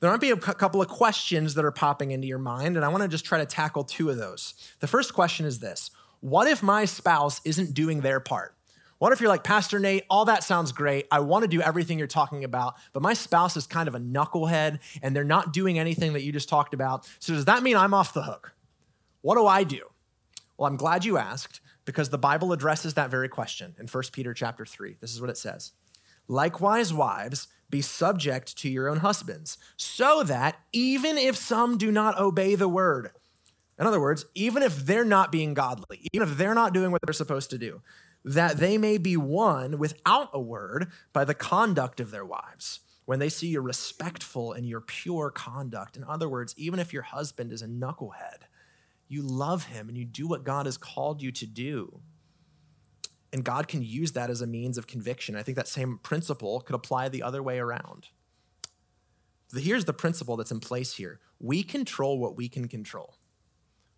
there 0.00 0.10
might 0.10 0.20
be 0.20 0.32
a 0.32 0.36
couple 0.36 0.82
of 0.82 0.88
questions 0.88 1.54
that 1.54 1.64
are 1.64 1.70
popping 1.70 2.10
into 2.10 2.26
your 2.26 2.40
mind, 2.40 2.74
and 2.74 2.84
I 2.84 2.88
want 2.88 3.04
to 3.04 3.08
just 3.08 3.24
try 3.24 3.38
to 3.38 3.46
tackle 3.46 3.84
two 3.84 4.10
of 4.10 4.16
those. 4.16 4.54
The 4.80 4.88
first 4.88 5.14
question 5.14 5.46
is 5.46 5.60
this 5.60 5.92
What 6.18 6.48
if 6.48 6.60
my 6.60 6.86
spouse 6.86 7.40
isn't 7.44 7.72
doing 7.72 8.00
their 8.00 8.18
part? 8.18 8.55
What 8.98 9.12
if 9.12 9.20
you're 9.20 9.28
like, 9.28 9.44
Pastor 9.44 9.78
Nate, 9.78 10.04
all 10.08 10.24
that 10.24 10.42
sounds 10.42 10.72
great. 10.72 11.06
I 11.10 11.20
want 11.20 11.42
to 11.42 11.48
do 11.48 11.60
everything 11.60 11.98
you're 11.98 12.06
talking 12.06 12.44
about, 12.44 12.76
but 12.94 13.02
my 13.02 13.12
spouse 13.12 13.56
is 13.56 13.66
kind 13.66 13.88
of 13.88 13.94
a 13.94 14.00
knucklehead 14.00 14.78
and 15.02 15.14
they're 15.14 15.24
not 15.24 15.52
doing 15.52 15.78
anything 15.78 16.14
that 16.14 16.22
you 16.22 16.32
just 16.32 16.48
talked 16.48 16.72
about. 16.72 17.06
So 17.18 17.34
does 17.34 17.44
that 17.44 17.62
mean 17.62 17.76
I'm 17.76 17.92
off 17.92 18.14
the 18.14 18.22
hook? 18.22 18.54
What 19.20 19.34
do 19.34 19.46
I 19.46 19.64
do? 19.64 19.82
Well, 20.56 20.66
I'm 20.66 20.76
glad 20.76 21.04
you 21.04 21.18
asked 21.18 21.60
because 21.84 22.08
the 22.08 22.18
Bible 22.18 22.52
addresses 22.52 22.94
that 22.94 23.10
very 23.10 23.28
question 23.28 23.74
in 23.78 23.86
1 23.86 24.04
Peter 24.12 24.32
chapter 24.32 24.64
3. 24.64 24.96
This 25.00 25.12
is 25.12 25.20
what 25.20 25.30
it 25.30 25.36
says. 25.36 25.72
Likewise, 26.28 26.92
wives, 26.92 27.48
be 27.68 27.82
subject 27.82 28.56
to 28.58 28.68
your 28.68 28.88
own 28.88 28.98
husbands, 28.98 29.58
so 29.76 30.22
that 30.22 30.56
even 30.72 31.18
if 31.18 31.36
some 31.36 31.78
do 31.78 31.92
not 31.92 32.18
obey 32.18 32.54
the 32.54 32.68
word, 32.68 33.10
in 33.78 33.86
other 33.86 34.00
words, 34.00 34.24
even 34.34 34.62
if 34.62 34.86
they're 34.86 35.04
not 35.04 35.30
being 35.30 35.54
godly, 35.54 36.08
even 36.12 36.28
if 36.28 36.36
they're 36.36 36.54
not 36.54 36.72
doing 36.72 36.90
what 36.90 37.00
they're 37.04 37.12
supposed 37.12 37.50
to 37.50 37.58
do, 37.58 37.82
that 38.26 38.56
they 38.56 38.76
may 38.76 38.98
be 38.98 39.16
won 39.16 39.78
without 39.78 40.28
a 40.34 40.40
word 40.40 40.88
by 41.12 41.24
the 41.24 41.34
conduct 41.34 42.00
of 42.00 42.10
their 42.10 42.24
wives 42.24 42.80
when 43.04 43.20
they 43.20 43.28
see 43.28 43.46
your 43.46 43.62
respectful 43.62 44.52
and 44.52 44.66
your 44.66 44.80
pure 44.80 45.30
conduct. 45.30 45.96
In 45.96 46.02
other 46.02 46.28
words, 46.28 46.52
even 46.58 46.80
if 46.80 46.92
your 46.92 47.02
husband 47.02 47.52
is 47.52 47.62
a 47.62 47.68
knucklehead, 47.68 48.42
you 49.06 49.22
love 49.22 49.66
him 49.66 49.88
and 49.88 49.96
you 49.96 50.04
do 50.04 50.26
what 50.26 50.42
God 50.42 50.66
has 50.66 50.76
called 50.76 51.22
you 51.22 51.30
to 51.30 51.46
do. 51.46 52.00
And 53.32 53.44
God 53.44 53.68
can 53.68 53.82
use 53.82 54.12
that 54.12 54.28
as 54.28 54.42
a 54.42 54.46
means 54.46 54.76
of 54.76 54.88
conviction. 54.88 55.36
I 55.36 55.44
think 55.44 55.56
that 55.56 55.68
same 55.68 55.98
principle 56.02 56.60
could 56.60 56.74
apply 56.74 57.08
the 57.08 57.22
other 57.22 57.44
way 57.44 57.60
around. 57.60 58.08
Here's 59.56 59.84
the 59.84 59.92
principle 59.92 60.36
that's 60.36 60.50
in 60.50 60.58
place 60.58 60.94
here 60.94 61.20
we 61.38 61.62
control 61.62 62.18
what 62.18 62.36
we 62.36 62.48
can 62.48 62.66
control. 62.66 63.18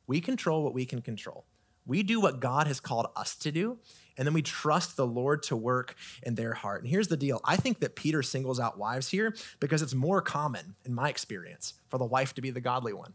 We 0.07 0.21
control 0.21 0.62
what 0.62 0.75
we 0.75 0.85
can 0.85 1.01
control. 1.01 1.47
We 1.88 2.03
do 2.03 2.21
what 2.21 2.41
God 2.41 2.67
has 2.67 2.81
called 2.81 3.07
us 3.17 3.35
to 3.37 3.51
do, 3.51 3.79
and 4.19 4.27
then 4.27 4.35
we 4.35 4.43
trust 4.43 4.97
the 4.97 5.07
Lord 5.07 5.45
to 5.45 5.57
work 5.57 5.95
in 6.25 6.35
their 6.35 6.53
heart. 6.53 6.83
And 6.83 6.91
here's 6.91 7.09
the 7.09 7.17
deal 7.17 7.41
I 7.45 7.57
think 7.57 7.79
that 7.81 7.97
Peter 7.97 8.23
singles 8.23 8.61
out 8.61 8.77
wives 8.77 9.09
here 9.09 9.35
because 9.61 9.81
it's 9.81 9.95
more 9.95 10.21
common, 10.21 10.75
in 10.85 10.93
my 10.93 11.09
experience, 11.09 11.75
for 11.89 11.97
the 11.97 12.05
wife 12.05 12.35
to 12.35 12.43
be 12.43 12.51
the 12.51 12.61
godly 12.61 12.93
one. 12.93 13.15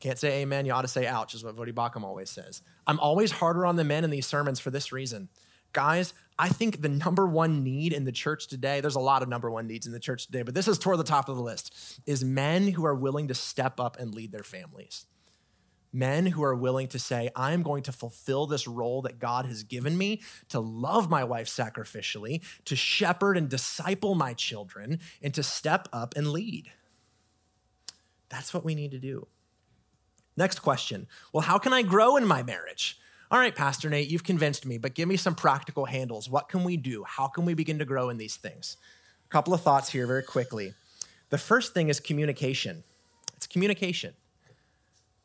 Can't 0.00 0.18
say 0.18 0.42
amen, 0.42 0.66
you 0.66 0.72
ought 0.72 0.82
to 0.82 0.88
say 0.88 1.06
ouch, 1.06 1.34
is 1.34 1.42
what 1.42 1.56
Voddie 1.56 1.72
Baucham 1.72 2.02
always 2.02 2.28
says. 2.28 2.60
I'm 2.86 3.00
always 3.00 3.30
harder 3.30 3.64
on 3.64 3.76
the 3.76 3.84
men 3.84 4.04
in 4.04 4.10
these 4.10 4.26
sermons 4.26 4.60
for 4.60 4.70
this 4.70 4.92
reason. 4.92 5.30
Guys, 5.72 6.12
I 6.38 6.50
think 6.50 6.82
the 6.82 6.88
number 6.88 7.26
one 7.26 7.64
need 7.64 7.92
in 7.92 8.04
the 8.04 8.12
church 8.12 8.48
today, 8.48 8.80
there's 8.80 8.96
a 8.96 9.00
lot 9.00 9.22
of 9.22 9.28
number 9.28 9.50
one 9.50 9.66
needs 9.66 9.86
in 9.86 9.92
the 9.92 10.00
church 10.00 10.26
today, 10.26 10.42
but 10.42 10.54
this 10.54 10.68
is 10.68 10.78
toward 10.78 10.98
the 10.98 11.04
top 11.04 11.28
of 11.28 11.36
the 11.36 11.42
list, 11.42 12.00
is 12.06 12.24
men 12.24 12.68
who 12.68 12.84
are 12.84 12.94
willing 12.94 13.28
to 13.28 13.34
step 13.34 13.80
up 13.80 13.98
and 13.98 14.14
lead 14.14 14.30
their 14.30 14.42
families. 14.42 15.06
Men 15.94 16.26
who 16.26 16.42
are 16.42 16.56
willing 16.56 16.88
to 16.88 16.98
say, 16.98 17.30
I'm 17.36 17.62
going 17.62 17.84
to 17.84 17.92
fulfill 17.92 18.48
this 18.48 18.66
role 18.66 19.02
that 19.02 19.20
God 19.20 19.46
has 19.46 19.62
given 19.62 19.96
me 19.96 20.22
to 20.48 20.58
love 20.58 21.08
my 21.08 21.22
wife 21.22 21.46
sacrificially, 21.46 22.42
to 22.64 22.74
shepherd 22.74 23.38
and 23.38 23.48
disciple 23.48 24.16
my 24.16 24.34
children, 24.34 24.98
and 25.22 25.32
to 25.34 25.44
step 25.44 25.88
up 25.92 26.14
and 26.16 26.32
lead. 26.32 26.72
That's 28.28 28.52
what 28.52 28.64
we 28.64 28.74
need 28.74 28.90
to 28.90 28.98
do. 28.98 29.28
Next 30.36 30.58
question 30.58 31.06
Well, 31.32 31.42
how 31.42 31.58
can 31.58 31.72
I 31.72 31.82
grow 31.82 32.16
in 32.16 32.26
my 32.26 32.42
marriage? 32.42 32.98
All 33.30 33.38
right, 33.38 33.54
Pastor 33.54 33.88
Nate, 33.88 34.08
you've 34.08 34.24
convinced 34.24 34.66
me, 34.66 34.78
but 34.78 34.94
give 34.94 35.08
me 35.08 35.16
some 35.16 35.36
practical 35.36 35.84
handles. 35.84 36.28
What 36.28 36.48
can 36.48 36.64
we 36.64 36.76
do? 36.76 37.04
How 37.04 37.28
can 37.28 37.44
we 37.44 37.54
begin 37.54 37.78
to 37.78 37.84
grow 37.84 38.08
in 38.10 38.16
these 38.16 38.36
things? 38.36 38.76
A 39.26 39.28
couple 39.28 39.54
of 39.54 39.60
thoughts 39.60 39.90
here 39.90 40.08
very 40.08 40.24
quickly. 40.24 40.74
The 41.30 41.38
first 41.38 41.72
thing 41.72 41.88
is 41.88 42.00
communication. 42.00 42.82
It's 43.36 43.46
communication. 43.46 44.14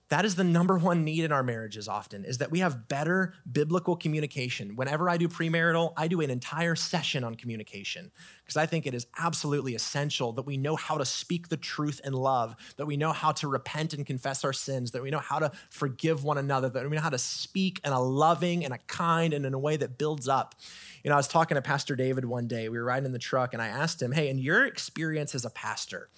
That 0.09 0.25
is 0.25 0.35
the 0.35 0.43
number 0.43 0.75
one 0.77 1.03
need 1.03 1.23
in 1.23 1.31
our 1.31 1.43
marriages 1.43 1.87
often 1.87 2.25
is 2.25 2.39
that 2.39 2.49
we 2.49 2.59
have 2.59 2.87
better 2.87 3.35
biblical 3.49 3.95
communication. 3.95 4.75
Whenever 4.75 5.07
I 5.07 5.17
do 5.17 5.27
premarital, 5.27 5.93
I 5.95 6.07
do 6.07 6.19
an 6.21 6.31
entire 6.31 6.75
session 6.75 7.23
on 7.23 7.35
communication 7.35 8.11
because 8.43 8.57
I 8.57 8.65
think 8.65 8.87
it 8.87 8.95
is 8.95 9.05
absolutely 9.19 9.75
essential 9.75 10.33
that 10.33 10.47
we 10.47 10.57
know 10.57 10.75
how 10.75 10.97
to 10.97 11.05
speak 11.05 11.49
the 11.49 11.57
truth 11.57 12.01
in 12.03 12.13
love, 12.13 12.55
that 12.77 12.87
we 12.87 12.97
know 12.97 13.11
how 13.11 13.31
to 13.33 13.47
repent 13.47 13.93
and 13.93 14.03
confess 14.03 14.43
our 14.43 14.53
sins, 14.53 14.91
that 14.91 15.03
we 15.03 15.11
know 15.11 15.19
how 15.19 15.37
to 15.37 15.51
forgive 15.69 16.23
one 16.23 16.39
another, 16.39 16.69
that 16.69 16.89
we 16.89 16.95
know 16.95 17.03
how 17.03 17.09
to 17.09 17.19
speak 17.19 17.79
in 17.85 17.93
a 17.93 18.01
loving 18.01 18.65
and 18.65 18.73
a 18.73 18.79
kind 18.87 19.31
and 19.31 19.45
in 19.45 19.53
a 19.53 19.59
way 19.59 19.77
that 19.77 19.99
builds 19.99 20.27
up. 20.27 20.55
You 21.03 21.09
know, 21.09 21.15
I 21.15 21.19
was 21.19 21.27
talking 21.27 21.53
to 21.53 21.61
Pastor 21.61 21.95
David 21.95 22.25
one 22.25 22.47
day. 22.47 22.67
We 22.67 22.79
were 22.79 22.83
riding 22.83 23.05
in 23.05 23.11
the 23.11 23.19
truck 23.19 23.53
and 23.53 23.61
I 23.61 23.67
asked 23.67 24.01
him, 24.01 24.11
"Hey, 24.11 24.29
in 24.29 24.39
your 24.39 24.65
experience 24.65 25.35
as 25.35 25.45
a 25.45 25.51
pastor, 25.51 26.09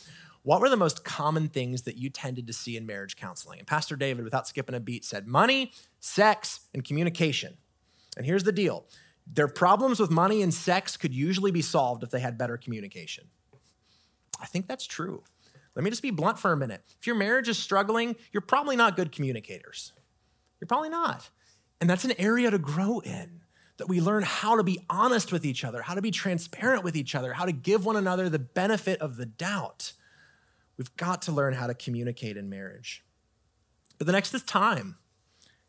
what 0.43 0.59
were 0.61 0.69
the 0.69 0.77
most 0.77 1.03
common 1.03 1.47
things 1.47 1.83
that 1.83 1.97
you 1.97 2.09
tended 2.09 2.47
to 2.47 2.53
see 2.53 2.75
in 2.75 2.85
marriage 2.85 3.15
counseling? 3.15 3.59
And 3.59 3.67
Pastor 3.67 3.95
David, 3.95 4.23
without 4.23 4.47
skipping 4.47 4.75
a 4.75 4.79
beat, 4.79 5.05
said 5.05 5.27
money, 5.27 5.71
sex, 5.99 6.61
and 6.73 6.83
communication. 6.83 7.57
And 8.17 8.25
here's 8.25 8.43
the 8.43 8.51
deal 8.51 8.85
their 9.27 9.47
problems 9.47 9.99
with 9.99 10.09
money 10.09 10.41
and 10.41 10.53
sex 10.53 10.97
could 10.97 11.13
usually 11.13 11.51
be 11.51 11.61
solved 11.61 12.03
if 12.03 12.09
they 12.09 12.19
had 12.19 12.37
better 12.37 12.57
communication. 12.57 13.25
I 14.41 14.45
think 14.47 14.67
that's 14.67 14.85
true. 14.85 15.23
Let 15.75 15.83
me 15.83 15.89
just 15.89 16.01
be 16.01 16.11
blunt 16.11 16.39
for 16.39 16.51
a 16.51 16.57
minute. 16.57 16.81
If 16.99 17.07
your 17.07 17.15
marriage 17.15 17.47
is 17.47 17.57
struggling, 17.57 18.15
you're 18.33 18.41
probably 18.41 18.75
not 18.75 18.95
good 18.95 19.11
communicators. 19.11 19.93
You're 20.59 20.67
probably 20.67 20.89
not. 20.89 21.29
And 21.79 21.89
that's 21.89 22.03
an 22.03 22.13
area 22.17 22.51
to 22.51 22.57
grow 22.57 22.99
in. 22.99 23.41
That 23.77 23.87
we 23.87 23.99
learn 23.99 24.21
how 24.21 24.57
to 24.57 24.63
be 24.63 24.85
honest 24.89 25.31
with 25.31 25.43
each 25.43 25.63
other, 25.63 25.81
how 25.81 25.95
to 25.95 26.01
be 26.01 26.11
transparent 26.11 26.83
with 26.83 26.95
each 26.95 27.15
other, 27.15 27.33
how 27.33 27.45
to 27.45 27.51
give 27.51 27.83
one 27.83 27.95
another 27.95 28.29
the 28.29 28.37
benefit 28.37 29.01
of 29.01 29.17
the 29.17 29.25
doubt. 29.25 29.93
We've 30.81 30.97
got 30.97 31.21
to 31.23 31.31
learn 31.31 31.53
how 31.53 31.67
to 31.67 31.75
communicate 31.75 32.37
in 32.37 32.49
marriage. 32.49 33.03
But 33.99 34.07
the 34.07 34.13
next 34.13 34.33
is 34.33 34.41
time. 34.41 34.95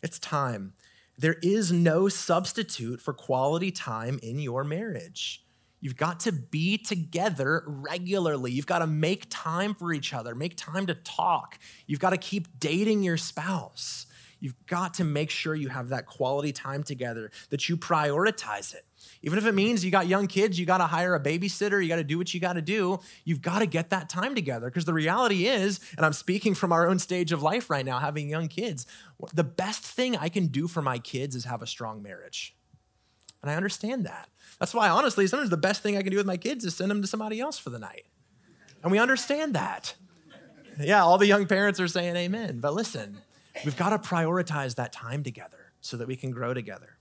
It's 0.03 0.19
time. 0.19 0.73
There 1.19 1.37
is 1.43 1.71
no 1.71 2.09
substitute 2.09 2.99
for 2.99 3.13
quality 3.13 3.71
time 3.71 4.19
in 4.23 4.39
your 4.39 4.65
marriage. 4.65 5.45
You've 5.83 5.99
got 5.99 6.21
to 6.21 6.33
be 6.33 6.79
together 6.79 7.63
regularly. 7.67 8.53
You've 8.53 8.65
got 8.65 8.79
to 8.79 8.87
make 8.87 9.27
time 9.29 9.75
for 9.75 9.93
each 9.93 10.15
other, 10.15 10.35
make 10.35 10.57
time 10.57 10.87
to 10.87 10.95
talk. 10.95 11.59
You've 11.87 12.01
got 12.01 12.11
to 12.11 12.17
keep 12.17 12.59
dating 12.59 13.03
your 13.03 13.19
spouse. 13.19 14.07
You've 14.41 14.65
got 14.65 14.95
to 14.95 15.05
make 15.05 15.29
sure 15.29 15.55
you 15.55 15.69
have 15.69 15.91
that 15.91 16.07
quality 16.07 16.53
time 16.53 16.85
together, 16.85 17.31
that 17.51 17.69
you 17.69 17.77
prioritize 17.77 18.75
it. 18.75 18.87
Even 19.23 19.39
if 19.39 19.47
it 19.47 19.55
means 19.55 19.85
you 19.85 19.91
got 19.91 20.07
young 20.07 20.27
kids, 20.27 20.59
you 20.59 20.67
got 20.67 20.79
to 20.79 20.87
hire 20.87 21.15
a 21.15 21.21
babysitter, 21.21 21.83
you 21.83 21.89
got 21.89 21.97
to 21.97 22.05
do 22.05 22.19
what 22.19 22.33
you 22.35 22.41
got 22.41 22.55
to 22.55 22.63
do, 22.63 22.99
you've 23.25 23.43
got 23.43 23.61
to 23.61 23.67
get 23.67 23.91
that 23.91 24.09
time 24.09 24.35
together. 24.35 24.69
Because 24.69 24.85
the 24.85 24.95
reality 24.95 25.47
is, 25.47 25.81
and 25.97 26.05
I'm 26.05 26.13
speaking 26.13 26.55
from 26.55 26.73
our 26.73 26.89
own 26.89 26.99
stage 26.99 27.33
of 27.33 27.43
life 27.43 27.71
right 27.71 27.85
now, 27.85 27.99
having 27.99 28.29
young 28.29 28.49
kids, 28.49 28.87
the 29.33 29.45
best 29.45 29.83
thing 29.83 30.17
I 30.17 30.29
can 30.29 30.47
do 30.47 30.67
for 30.67 30.83
my 30.83 30.99
kids 30.99 31.37
is 31.37 31.45
have 31.45 31.63
a 31.63 31.67
strong 31.67 32.03
marriage. 32.03 32.57
And 33.43 33.51
I 33.51 33.57
understand 33.57 34.07
that. 34.07 34.29
That's 34.59 34.75
why, 34.75 34.89
honestly, 34.89 35.27
sometimes 35.27 35.51
the 35.51 35.57
best 35.57 35.83
thing 35.83 35.97
I 35.97 36.03
can 36.03 36.11
do 36.11 36.17
with 36.17 36.27
my 36.27 36.37
kids 36.37 36.65
is 36.65 36.77
send 36.77 36.91
them 36.91 37.03
to 37.03 37.09
somebody 37.09 37.41
else 37.41 37.59
for 37.59 37.71
the 37.71 37.79
night. 37.79 38.07
And 38.83 38.93
we 38.93 38.99
understand 38.99 39.55
that. 39.55 39.95
Yeah, 40.81 41.03
all 41.03 41.19
the 41.19 41.27
young 41.27 41.47
parents 41.47 41.81
are 41.81 41.89
saying 41.89 42.17
amen. 42.17 42.61
But 42.61 42.75
listen, 42.75 43.19
we've 43.65 43.77
got 43.77 43.91
to 43.91 43.99
prioritize 43.99 44.77
that 44.77 44.93
time 44.93 45.23
together 45.23 45.73
so 45.81 45.97
that 45.97 46.09
we 46.09 46.17
can 46.17 46.31
grow 46.31 46.55
together. 46.55 46.97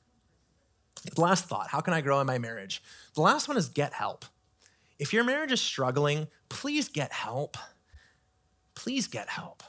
The 1.10 1.22
last 1.22 1.46
thought 1.46 1.70
how 1.70 1.82
can 1.82 1.94
I 1.94 2.02
grow 2.02 2.20
in 2.22 2.28
my 2.28 2.38
marriage? 2.38 2.82
The 3.16 3.22
last 3.22 3.48
one 3.48 3.58
is 3.58 3.70
get 3.70 3.94
help. 3.94 4.26
If 5.00 5.14
your 5.14 5.24
marriage 5.24 5.52
is 5.52 5.62
struggling, 5.62 6.28
please 6.50 6.88
get 6.88 7.12
help. 7.12 7.58
Please 8.76 9.08
get 9.08 9.30
help. 9.30 9.64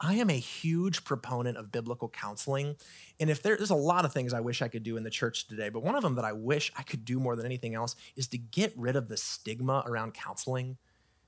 I 0.00 0.16
am 0.16 0.28
a 0.28 0.38
huge 0.38 1.04
proponent 1.04 1.56
of 1.56 1.72
biblical 1.72 2.10
counseling. 2.10 2.76
And 3.18 3.30
if 3.30 3.42
there, 3.42 3.56
there's 3.56 3.70
a 3.70 3.74
lot 3.74 4.04
of 4.04 4.12
things 4.12 4.34
I 4.34 4.40
wish 4.40 4.60
I 4.60 4.68
could 4.68 4.82
do 4.82 4.98
in 4.98 5.04
the 5.04 5.10
church 5.10 5.46
today, 5.46 5.70
but 5.70 5.82
one 5.82 5.94
of 5.94 6.02
them 6.02 6.16
that 6.16 6.24
I 6.26 6.32
wish 6.32 6.70
I 6.76 6.82
could 6.82 7.06
do 7.06 7.18
more 7.18 7.36
than 7.36 7.46
anything 7.46 7.74
else 7.74 7.96
is 8.14 8.28
to 8.28 8.38
get 8.38 8.74
rid 8.76 8.96
of 8.96 9.08
the 9.08 9.16
stigma 9.16 9.82
around 9.86 10.12
counseling. 10.12 10.76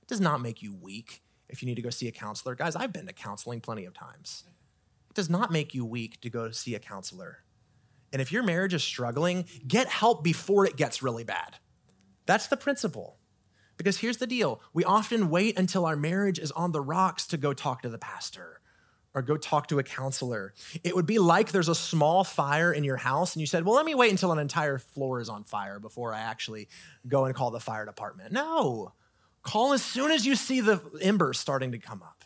It 0.01 0.07
does 0.07 0.21
not 0.21 0.41
make 0.41 0.61
you 0.61 0.75
weak 0.75 1.23
if 1.49 1.63
you 1.63 1.65
need 1.65 1.75
to 1.75 1.81
go 1.81 1.89
see 1.89 2.07
a 2.07 2.11
counselor. 2.11 2.53
Guys, 2.53 2.75
I've 2.75 2.93
been 2.93 3.07
to 3.07 3.13
counseling 3.13 3.61
plenty 3.61 3.85
of 3.85 3.95
times. 3.95 4.43
It 5.09 5.15
does 5.15 5.29
not 5.29 5.51
make 5.51 5.73
you 5.73 5.83
weak 5.83 6.21
to 6.21 6.29
go 6.29 6.51
see 6.51 6.75
a 6.75 6.79
counselor. 6.79 7.39
And 8.11 8.21
if 8.21 8.31
your 8.31 8.43
marriage 8.43 8.73
is 8.73 8.83
struggling, 8.83 9.45
get 9.67 9.87
help 9.87 10.23
before 10.23 10.65
it 10.65 10.77
gets 10.77 11.03
really 11.03 11.23
bad. 11.23 11.57
That's 12.25 12.47
the 12.47 12.57
principle. 12.57 13.17
Because 13.77 13.97
here's 13.97 14.17
the 14.17 14.27
deal 14.27 14.61
we 14.73 14.83
often 14.83 15.29
wait 15.29 15.57
until 15.57 15.85
our 15.85 15.95
marriage 15.95 16.39
is 16.39 16.51
on 16.51 16.71
the 16.71 16.81
rocks 16.81 17.27
to 17.27 17.37
go 17.37 17.53
talk 17.53 17.83
to 17.83 17.89
the 17.89 17.99
pastor 17.99 18.59
or 19.13 19.21
go 19.21 19.37
talk 19.37 19.67
to 19.67 19.79
a 19.79 19.83
counselor. 19.83 20.53
It 20.83 20.95
would 20.95 21.05
be 21.05 21.19
like 21.19 21.51
there's 21.51 21.69
a 21.69 21.75
small 21.75 22.23
fire 22.23 22.73
in 22.73 22.83
your 22.83 22.97
house 22.97 23.35
and 23.35 23.41
you 23.41 23.47
said, 23.47 23.65
Well, 23.65 23.75
let 23.75 23.85
me 23.85 23.95
wait 23.95 24.11
until 24.11 24.31
an 24.31 24.39
entire 24.39 24.77
floor 24.77 25.19
is 25.19 25.29
on 25.29 25.43
fire 25.43 25.79
before 25.79 26.13
I 26.13 26.19
actually 26.19 26.67
go 27.07 27.25
and 27.25 27.35
call 27.35 27.51
the 27.51 27.59
fire 27.59 27.85
department. 27.85 28.31
No, 28.31 28.93
call 29.43 29.73
as 29.73 29.83
soon 29.83 30.11
as 30.11 30.25
you 30.25 30.35
see 30.35 30.61
the 30.61 30.81
embers 31.01 31.39
starting 31.39 31.71
to 31.71 31.79
come 31.79 32.01
up. 32.01 32.25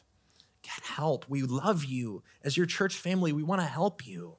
Get 0.63 0.83
help. 0.85 1.25
We 1.27 1.43
love 1.43 1.85
you. 1.85 2.23
As 2.43 2.55
your 2.55 2.65
church 2.65 2.95
family, 2.95 3.33
we 3.33 3.43
want 3.43 3.61
to 3.61 3.67
help 3.67 4.05
you. 4.05 4.37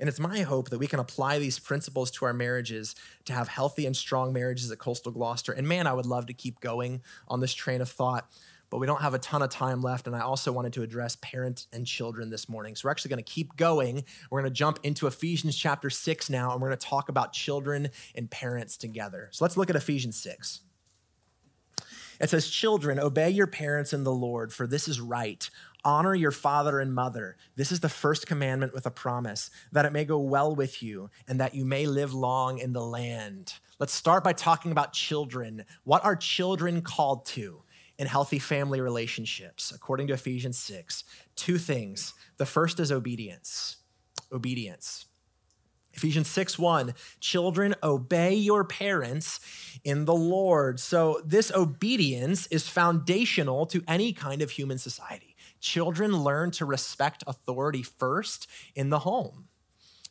And 0.00 0.08
it's 0.08 0.20
my 0.20 0.40
hope 0.40 0.70
that 0.70 0.78
we 0.78 0.86
can 0.86 1.00
apply 1.00 1.38
these 1.38 1.58
principles 1.58 2.10
to 2.12 2.24
our 2.24 2.32
marriages 2.32 2.94
to 3.24 3.32
have 3.32 3.48
healthy 3.48 3.84
and 3.86 3.96
strong 3.96 4.32
marriages 4.32 4.70
at 4.70 4.78
Coastal 4.78 5.12
Gloucester. 5.12 5.52
And 5.52 5.66
man, 5.66 5.86
I 5.86 5.92
would 5.92 6.06
love 6.06 6.26
to 6.26 6.34
keep 6.34 6.60
going 6.60 7.02
on 7.26 7.40
this 7.40 7.52
train 7.52 7.80
of 7.80 7.88
thought, 7.88 8.30
but 8.70 8.78
we 8.78 8.86
don't 8.86 9.00
have 9.00 9.14
a 9.14 9.18
ton 9.18 9.42
of 9.42 9.50
time 9.50 9.80
left. 9.80 10.06
And 10.06 10.14
I 10.14 10.20
also 10.20 10.52
wanted 10.52 10.72
to 10.74 10.82
address 10.82 11.16
parents 11.16 11.66
and 11.72 11.86
children 11.86 12.30
this 12.30 12.48
morning. 12.48 12.76
So 12.76 12.86
we're 12.86 12.92
actually 12.92 13.10
going 13.10 13.24
to 13.24 13.30
keep 13.30 13.56
going. 13.56 14.04
We're 14.30 14.40
going 14.40 14.52
to 14.52 14.56
jump 14.56 14.78
into 14.82 15.06
Ephesians 15.06 15.56
chapter 15.56 15.90
6 15.90 16.30
now, 16.30 16.52
and 16.52 16.60
we're 16.60 16.68
going 16.68 16.78
to 16.78 16.86
talk 16.86 17.08
about 17.08 17.32
children 17.32 17.88
and 18.14 18.30
parents 18.30 18.76
together. 18.76 19.28
So 19.32 19.44
let's 19.44 19.56
look 19.56 19.70
at 19.70 19.76
Ephesians 19.76 20.16
6. 20.20 20.60
It 22.20 22.30
says, 22.30 22.50
Children, 22.50 22.98
obey 22.98 23.30
your 23.30 23.46
parents 23.46 23.92
in 23.92 24.04
the 24.04 24.12
Lord, 24.12 24.52
for 24.52 24.66
this 24.66 24.88
is 24.88 25.00
right. 25.00 25.48
Honor 25.84 26.14
your 26.14 26.32
father 26.32 26.80
and 26.80 26.94
mother. 26.94 27.36
This 27.56 27.70
is 27.70 27.80
the 27.80 27.88
first 27.88 28.26
commandment 28.26 28.74
with 28.74 28.86
a 28.86 28.90
promise, 28.90 29.50
that 29.72 29.84
it 29.84 29.92
may 29.92 30.04
go 30.04 30.18
well 30.18 30.54
with 30.54 30.82
you 30.82 31.10
and 31.28 31.40
that 31.40 31.54
you 31.54 31.64
may 31.64 31.86
live 31.86 32.12
long 32.12 32.58
in 32.58 32.72
the 32.72 32.84
land. 32.84 33.54
Let's 33.78 33.94
start 33.94 34.24
by 34.24 34.32
talking 34.32 34.72
about 34.72 34.92
children. 34.92 35.64
What 35.84 36.04
are 36.04 36.16
children 36.16 36.82
called 36.82 37.26
to 37.26 37.62
in 37.96 38.06
healthy 38.06 38.40
family 38.40 38.80
relationships? 38.80 39.72
According 39.72 40.08
to 40.08 40.14
Ephesians 40.14 40.58
6, 40.58 41.04
two 41.36 41.58
things. 41.58 42.12
The 42.38 42.46
first 42.46 42.80
is 42.80 42.90
obedience. 42.90 43.76
Obedience. 44.32 45.06
Ephesians 45.94 46.28
6 46.28 46.58
1, 46.58 46.94
children, 47.18 47.74
obey 47.82 48.34
your 48.34 48.62
parents 48.62 49.40
in 49.82 50.04
the 50.04 50.14
Lord. 50.14 50.78
So, 50.78 51.20
this 51.24 51.50
obedience 51.52 52.46
is 52.48 52.68
foundational 52.68 53.66
to 53.66 53.82
any 53.88 54.12
kind 54.12 54.40
of 54.40 54.50
human 54.52 54.78
society. 54.78 55.34
Children 55.60 56.16
learn 56.16 56.50
to 56.52 56.64
respect 56.64 57.24
authority 57.26 57.82
first 57.82 58.48
in 58.74 58.90
the 58.90 59.00
home. 59.00 59.48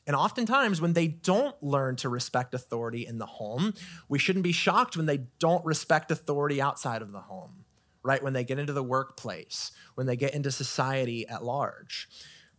And 0.05 0.15
oftentimes, 0.15 0.79
when 0.79 0.93
they 0.93 1.07
don't 1.07 1.61
learn 1.61 1.97
to 1.97 2.07
respect 2.07 2.53
authority 2.53 3.05
in 3.05 3.17
the 3.17 3.25
home, 3.25 3.73
we 4.07 4.17
shouldn't 4.17 4.43
be 4.43 4.53
shocked 4.53 4.95
when 4.95 5.05
they 5.05 5.25
don't 5.37 5.65
respect 5.65 6.11
authority 6.11 6.61
outside 6.61 7.01
of 7.01 7.11
the 7.11 7.19
home, 7.19 7.65
right? 8.03 8.23
When 8.23 8.31
they 8.31 8.45
get 8.45 8.57
into 8.57 8.71
the 8.71 8.83
workplace, 8.83 9.73
when 9.95 10.07
they 10.07 10.15
get 10.15 10.33
into 10.33 10.49
society 10.49 11.27
at 11.27 11.43
large. 11.43 12.07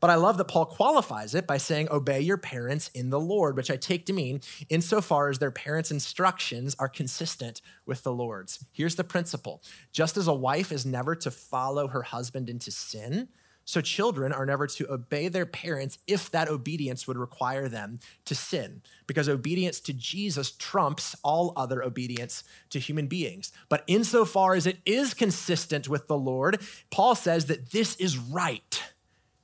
But 0.01 0.11
I 0.11 0.15
love 0.15 0.37
that 0.39 0.47
Paul 0.47 0.67
qualifies 0.67 1.35
it 1.35 1.47
by 1.47 1.59
saying, 1.59 1.89
Obey 1.91 2.21
your 2.21 2.37
parents 2.37 2.91
in 2.95 3.11
the 3.11 3.21
Lord, 3.21 3.57
which 3.57 3.71
I 3.71 3.77
take 3.77 4.07
to 4.07 4.13
mean 4.13 4.41
insofar 4.69 5.29
as 5.29 5.39
their 5.39 5.51
parents' 5.51 5.91
instructions 5.91 6.77
are 6.79 6.89
consistent 6.89 7.61
with 7.85 8.03
the 8.03 8.13
Lord's. 8.13 8.65
Here's 8.73 8.97
the 8.97 9.05
principle 9.05 9.63
just 9.93 10.17
as 10.17 10.29
a 10.29 10.35
wife 10.35 10.71
is 10.71 10.87
never 10.87 11.15
to 11.17 11.31
follow 11.31 11.89
her 11.89 12.03
husband 12.03 12.49
into 12.49 12.71
sin, 12.71 13.29
so 13.65 13.83
children 13.83 14.33
are 14.33 14.47
never 14.47 14.67
to 14.67 14.91
obey 14.91 15.29
their 15.29 15.45
parents 15.45 15.99
if 16.07 16.31
that 16.31 16.49
obedience 16.49 17.07
would 17.07 17.19
require 17.19 17.69
them 17.69 17.99
to 18.25 18.35
sin, 18.35 18.81
because 19.07 19.29
obedience 19.29 19.81
to 19.81 19.93
Jesus 19.93 20.53
trumps 20.53 21.15
all 21.23 21.53
other 21.55 21.83
obedience 21.83 22.45
to 22.71 22.79
human 22.79 23.09
beings. 23.09 23.53
But 23.69 23.85
insofar 23.87 24.55
as 24.55 24.67
it 24.67 24.79
is 24.87 25.13
consistent 25.13 25.87
with 25.87 26.07
the 26.07 26.17
Lord, 26.17 26.63
Paul 26.91 27.15
says 27.15 27.47
that 27.47 27.73
this 27.73 27.97
is 27.97 28.17
right 28.17 28.83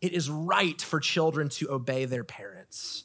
it 0.01 0.13
is 0.13 0.31
right 0.31 0.81
for 0.81 1.01
children 1.01 1.49
to 1.51 1.71
obey 1.71 2.05
their 2.05 2.25
parents. 2.25 3.05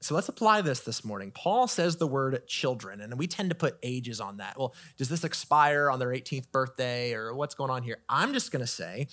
So 0.00 0.14
let's 0.14 0.28
apply 0.28 0.60
this 0.60 0.80
this 0.80 1.04
morning. 1.04 1.32
Paul 1.32 1.66
says 1.66 1.96
the 1.96 2.06
word 2.06 2.46
children, 2.46 3.00
and 3.00 3.18
we 3.18 3.26
tend 3.26 3.50
to 3.50 3.56
put 3.56 3.76
ages 3.82 4.20
on 4.20 4.36
that. 4.36 4.56
Well, 4.58 4.74
does 4.96 5.08
this 5.08 5.24
expire 5.24 5.90
on 5.90 5.98
their 5.98 6.10
18th 6.10 6.52
birthday 6.52 7.12
or 7.12 7.34
what's 7.34 7.54
going 7.54 7.70
on 7.70 7.82
here? 7.82 7.98
I'm 8.08 8.32
just 8.32 8.52
going 8.52 8.60
to 8.60 8.68
say 8.68 9.08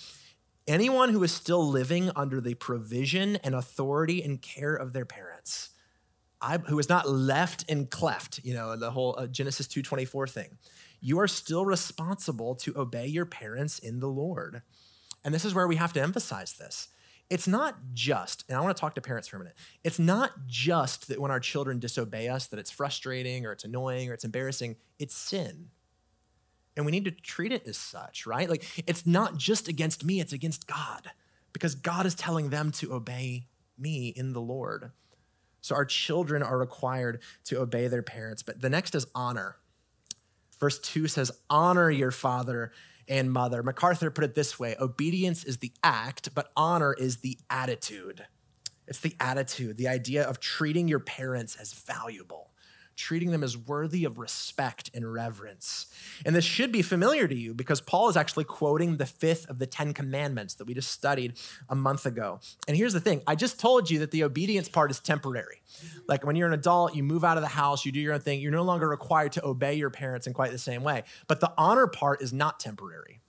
anyone 0.66 1.10
who 1.10 1.22
is 1.22 1.32
still 1.32 1.66
living 1.66 2.10
under 2.14 2.40
the 2.40 2.54
provision 2.54 3.36
and 3.36 3.54
authority 3.54 4.22
and 4.22 4.40
care 4.40 4.74
of 4.74 4.92
their 4.92 5.04
parents, 5.04 5.70
I, 6.40 6.58
who 6.58 6.78
is 6.78 6.88
not 6.88 7.08
left 7.08 7.64
and 7.68 7.90
cleft, 7.90 8.40
you 8.44 8.54
know, 8.54 8.76
the 8.76 8.90
whole 8.90 9.16
uh, 9.18 9.26
Genesis 9.26 9.66
2:24 9.66 10.28
thing. 10.28 10.58
You 11.00 11.18
are 11.20 11.28
still 11.28 11.64
responsible 11.64 12.54
to 12.56 12.78
obey 12.78 13.06
your 13.06 13.26
parents 13.26 13.78
in 13.78 14.00
the 14.00 14.08
Lord. 14.08 14.62
And 15.24 15.34
this 15.34 15.44
is 15.44 15.54
where 15.54 15.66
we 15.66 15.76
have 15.76 15.92
to 15.94 16.02
emphasize 16.02 16.52
this. 16.52 16.88
It's 17.30 17.48
not 17.48 17.76
just, 17.94 18.44
and 18.48 18.58
I 18.58 18.60
want 18.60 18.76
to 18.76 18.80
talk 18.80 18.94
to 18.96 19.00
parents 19.00 19.28
for 19.28 19.36
a 19.36 19.38
minute. 19.38 19.56
It's 19.82 19.98
not 19.98 20.46
just 20.46 21.08
that 21.08 21.20
when 21.20 21.30
our 21.30 21.40
children 21.40 21.78
disobey 21.78 22.28
us 22.28 22.48
that 22.48 22.58
it's 22.58 22.70
frustrating 22.70 23.46
or 23.46 23.52
it's 23.52 23.64
annoying 23.64 24.10
or 24.10 24.14
it's 24.14 24.24
embarrassing. 24.24 24.76
It's 24.98 25.14
sin. 25.14 25.70
And 26.76 26.84
we 26.84 26.92
need 26.92 27.06
to 27.06 27.10
treat 27.10 27.52
it 27.52 27.66
as 27.66 27.78
such, 27.78 28.26
right? 28.26 28.50
Like 28.50 28.64
it's 28.86 29.06
not 29.06 29.38
just 29.38 29.68
against 29.68 30.04
me, 30.04 30.20
it's 30.20 30.32
against 30.32 30.66
God 30.66 31.10
because 31.52 31.74
God 31.74 32.04
is 32.04 32.14
telling 32.14 32.50
them 32.50 32.70
to 32.72 32.92
obey 32.92 33.46
me 33.78 34.08
in 34.08 34.34
the 34.34 34.40
Lord. 34.40 34.90
So 35.62 35.74
our 35.74 35.86
children 35.86 36.42
are 36.42 36.58
required 36.58 37.22
to 37.44 37.60
obey 37.60 37.88
their 37.88 38.02
parents. 38.02 38.42
But 38.42 38.60
the 38.60 38.68
next 38.68 38.94
is 38.94 39.06
honor. 39.14 39.56
Verse 40.60 40.78
2 40.78 41.08
says, 41.08 41.30
Honor 41.48 41.90
your 41.90 42.10
father 42.10 42.70
and 43.08 43.32
mother. 43.32 43.62
MacArthur 43.62 44.10
put 44.10 44.24
it 44.24 44.34
this 44.34 44.58
way 44.58 44.76
obedience 44.80 45.44
is 45.44 45.58
the 45.58 45.72
act, 45.82 46.34
but 46.34 46.50
honor 46.56 46.92
is 46.92 47.18
the 47.18 47.38
attitude. 47.50 48.26
It's 48.86 49.00
the 49.00 49.16
attitude, 49.18 49.76
the 49.76 49.88
idea 49.88 50.24
of 50.24 50.40
treating 50.40 50.88
your 50.88 51.00
parents 51.00 51.56
as 51.56 51.72
valuable 51.72 52.50
treating 52.96 53.30
them 53.30 53.42
as 53.42 53.56
worthy 53.56 54.04
of 54.04 54.18
respect 54.18 54.90
and 54.94 55.12
reverence. 55.12 55.86
And 56.24 56.34
this 56.34 56.44
should 56.44 56.72
be 56.72 56.82
familiar 56.82 57.28
to 57.28 57.34
you 57.34 57.54
because 57.54 57.80
Paul 57.80 58.08
is 58.08 58.16
actually 58.16 58.44
quoting 58.44 58.96
the 58.96 59.06
fifth 59.06 59.48
of 59.48 59.58
the 59.58 59.66
Ten 59.66 59.92
Commandments 59.92 60.54
that 60.54 60.66
we 60.66 60.74
just 60.74 60.90
studied 60.90 61.34
a 61.68 61.74
month 61.74 62.06
ago. 62.06 62.40
And 62.66 62.76
here's 62.76 62.92
the 62.92 63.00
thing 63.00 63.22
I 63.26 63.34
just 63.34 63.58
told 63.60 63.90
you 63.90 63.98
that 64.00 64.10
the 64.10 64.24
obedience 64.24 64.68
part 64.68 64.90
is 64.90 65.00
temporary. 65.00 65.62
Like 66.08 66.24
when 66.24 66.36
you're 66.36 66.48
an 66.48 66.54
adult, 66.54 66.94
you 66.94 67.02
move 67.02 67.24
out 67.24 67.36
of 67.36 67.42
the 67.42 67.48
house, 67.48 67.84
you 67.84 67.92
do 67.92 68.00
your 68.00 68.14
own 68.14 68.20
thing, 68.20 68.40
you're 68.40 68.52
no 68.52 68.62
longer 68.62 68.88
required 68.88 69.32
to 69.32 69.44
obey 69.44 69.74
your 69.74 69.90
parents 69.90 70.26
in 70.26 70.32
quite 70.32 70.52
the 70.52 70.58
same 70.58 70.82
way. 70.82 71.04
But 71.26 71.40
the 71.40 71.52
honor 71.56 71.86
part 71.86 72.22
is 72.22 72.32
not 72.32 72.60
temporary. 72.60 73.20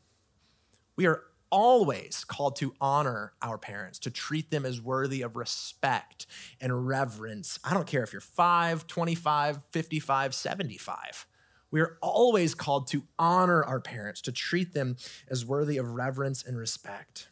We 0.95 1.05
are 1.07 1.23
always 1.55 2.25
called 2.25 2.57
to 2.57 2.75
honor 2.81 3.31
our 3.41 3.57
parents, 3.57 3.97
to 3.99 4.11
treat 4.11 4.51
them 4.51 4.65
as 4.65 4.81
worthy 4.81 5.21
of 5.21 5.37
respect 5.37 6.27
and 6.59 6.85
reverence. 6.85 7.57
I 7.63 7.73
don't 7.73 7.87
care 7.87 8.03
if 8.03 8.11
you're 8.11 8.19
5, 8.19 8.85
25, 8.87 9.63
55, 9.71 10.35
75. 10.35 11.25
We 11.71 11.79
are 11.79 11.97
always 12.01 12.55
called 12.55 12.87
to 12.87 13.03
honor 13.17 13.63
our 13.63 13.79
parents, 13.79 14.19
to 14.23 14.33
treat 14.33 14.73
them 14.73 14.97
as 15.29 15.45
worthy 15.45 15.77
of 15.77 15.91
reverence 15.91 16.43
and 16.43 16.57
respect. 16.57 17.29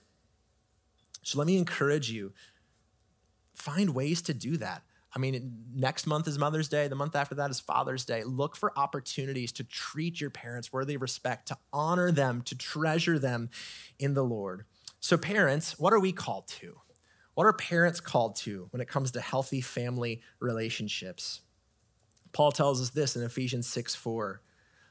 So 1.21 1.37
let 1.37 1.45
me 1.45 1.57
encourage 1.57 2.09
you 2.09 2.31
find 3.55 3.93
ways 3.93 4.21
to 4.21 4.33
do 4.33 4.55
that. 4.55 4.83
I 5.15 5.19
mean, 5.19 5.65
next 5.73 6.07
month 6.07 6.27
is 6.27 6.39
Mother's 6.39 6.67
Day. 6.67 6.87
The 6.87 6.95
month 6.95 7.15
after 7.15 7.35
that 7.35 7.51
is 7.51 7.59
Father's 7.59 8.03
Day. 8.03 8.23
Look 8.23 8.55
for 8.55 8.77
opportunities 8.77 9.51
to 9.53 9.63
treat 9.63 10.19
your 10.19 10.31
parents 10.31 10.73
worthy 10.73 10.95
of 10.95 11.01
respect, 11.01 11.49
to 11.49 11.57
honor 11.71 12.11
them, 12.11 12.41
to 12.43 12.57
treasure 12.57 13.19
them 13.19 13.49
in 13.99 14.15
the 14.15 14.23
Lord. 14.23 14.65
So, 14.99 15.17
parents, 15.17 15.77
what 15.77 15.93
are 15.93 15.99
we 15.99 16.13
called 16.13 16.47
to? 16.47 16.77
What 17.35 17.45
are 17.45 17.53
parents 17.53 17.99
called 17.99 18.35
to 18.37 18.67
when 18.71 18.81
it 18.81 18.87
comes 18.87 19.11
to 19.11 19.21
healthy 19.21 19.61
family 19.61 20.21
relationships? 20.39 21.41
Paul 22.31 22.51
tells 22.51 22.81
us 22.81 22.89
this 22.89 23.15
in 23.15 23.23
Ephesians 23.23 23.67
6 23.67 23.93
4. 23.93 24.41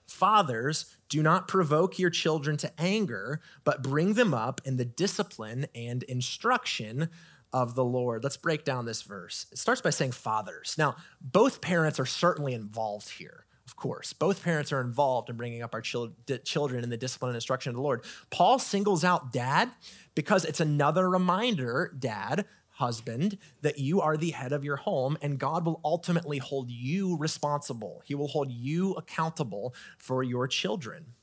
Fathers, 0.06 0.96
do 1.08 1.22
not 1.22 1.48
provoke 1.48 1.98
your 1.98 2.10
children 2.10 2.56
to 2.58 2.80
anger, 2.80 3.40
but 3.64 3.82
bring 3.82 4.14
them 4.14 4.34
up 4.34 4.60
in 4.64 4.76
the 4.76 4.84
discipline 4.84 5.66
and 5.74 6.02
instruction 6.04 7.08
of 7.52 7.74
the 7.74 7.84
Lord. 7.84 8.24
Let's 8.24 8.36
break 8.36 8.64
down 8.64 8.86
this 8.86 9.02
verse. 9.02 9.46
It 9.52 9.58
starts 9.58 9.80
by 9.80 9.90
saying 9.90 10.12
fathers. 10.12 10.74
Now, 10.78 10.96
both 11.20 11.60
parents 11.60 12.00
are 12.00 12.06
certainly 12.06 12.54
involved 12.54 13.10
here. 13.10 13.46
Of 13.66 13.76
course, 13.76 14.12
both 14.12 14.42
parents 14.42 14.72
are 14.72 14.80
involved 14.80 15.30
in 15.30 15.36
bringing 15.36 15.62
up 15.62 15.72
our 15.72 15.80
children 15.80 16.84
in 16.84 16.90
the 16.90 16.96
discipline 16.96 17.30
and 17.30 17.36
instruction 17.36 17.70
of 17.70 17.76
the 17.76 17.82
Lord. 17.82 18.04
Paul 18.30 18.58
singles 18.58 19.04
out 19.04 19.32
dad 19.32 19.70
because 20.14 20.44
it's 20.44 20.60
another 20.60 21.08
reminder, 21.08 21.94
dad, 21.98 22.44
husband, 22.70 23.38
that 23.60 23.78
you 23.78 24.00
are 24.00 24.16
the 24.16 24.30
head 24.30 24.52
of 24.52 24.64
your 24.64 24.76
home 24.76 25.16
and 25.22 25.38
God 25.38 25.64
will 25.64 25.80
ultimately 25.84 26.38
hold 26.38 26.70
you 26.70 27.16
responsible. 27.16 28.02
He 28.04 28.14
will 28.14 28.28
hold 28.28 28.50
you 28.50 28.94
accountable 28.94 29.74
for 29.96 30.22
your 30.22 30.48
children. 30.48 31.14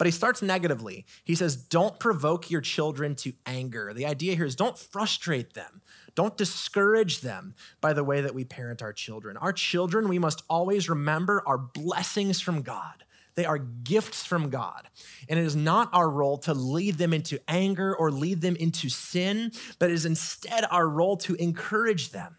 But 0.00 0.06
he 0.06 0.12
starts 0.12 0.40
negatively. 0.40 1.04
He 1.24 1.34
says, 1.34 1.56
Don't 1.56 2.00
provoke 2.00 2.50
your 2.50 2.62
children 2.62 3.14
to 3.16 3.34
anger. 3.44 3.92
The 3.92 4.06
idea 4.06 4.34
here 4.34 4.46
is 4.46 4.56
don't 4.56 4.78
frustrate 4.78 5.52
them, 5.52 5.82
don't 6.14 6.38
discourage 6.38 7.20
them 7.20 7.54
by 7.82 7.92
the 7.92 8.02
way 8.02 8.22
that 8.22 8.34
we 8.34 8.46
parent 8.46 8.80
our 8.80 8.94
children. 8.94 9.36
Our 9.36 9.52
children, 9.52 10.08
we 10.08 10.18
must 10.18 10.42
always 10.48 10.88
remember, 10.88 11.42
are 11.46 11.58
blessings 11.58 12.40
from 12.40 12.62
God. 12.62 13.04
They 13.34 13.44
are 13.44 13.58
gifts 13.58 14.24
from 14.24 14.48
God. 14.48 14.88
And 15.28 15.38
it 15.38 15.44
is 15.44 15.54
not 15.54 15.90
our 15.92 16.08
role 16.08 16.38
to 16.38 16.54
lead 16.54 16.96
them 16.96 17.12
into 17.12 17.38
anger 17.46 17.94
or 17.94 18.10
lead 18.10 18.40
them 18.40 18.56
into 18.56 18.88
sin, 18.88 19.52
but 19.78 19.90
it 19.90 19.92
is 19.92 20.06
instead 20.06 20.64
our 20.70 20.88
role 20.88 21.18
to 21.18 21.34
encourage 21.34 22.08
them. 22.08 22.36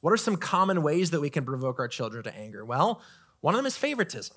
What 0.00 0.12
are 0.12 0.16
some 0.16 0.36
common 0.36 0.82
ways 0.82 1.12
that 1.12 1.20
we 1.20 1.30
can 1.30 1.44
provoke 1.44 1.78
our 1.78 1.86
children 1.86 2.24
to 2.24 2.36
anger? 2.36 2.64
Well, 2.64 3.00
one 3.42 3.54
of 3.54 3.58
them 3.60 3.66
is 3.66 3.76
favoritism 3.76 4.36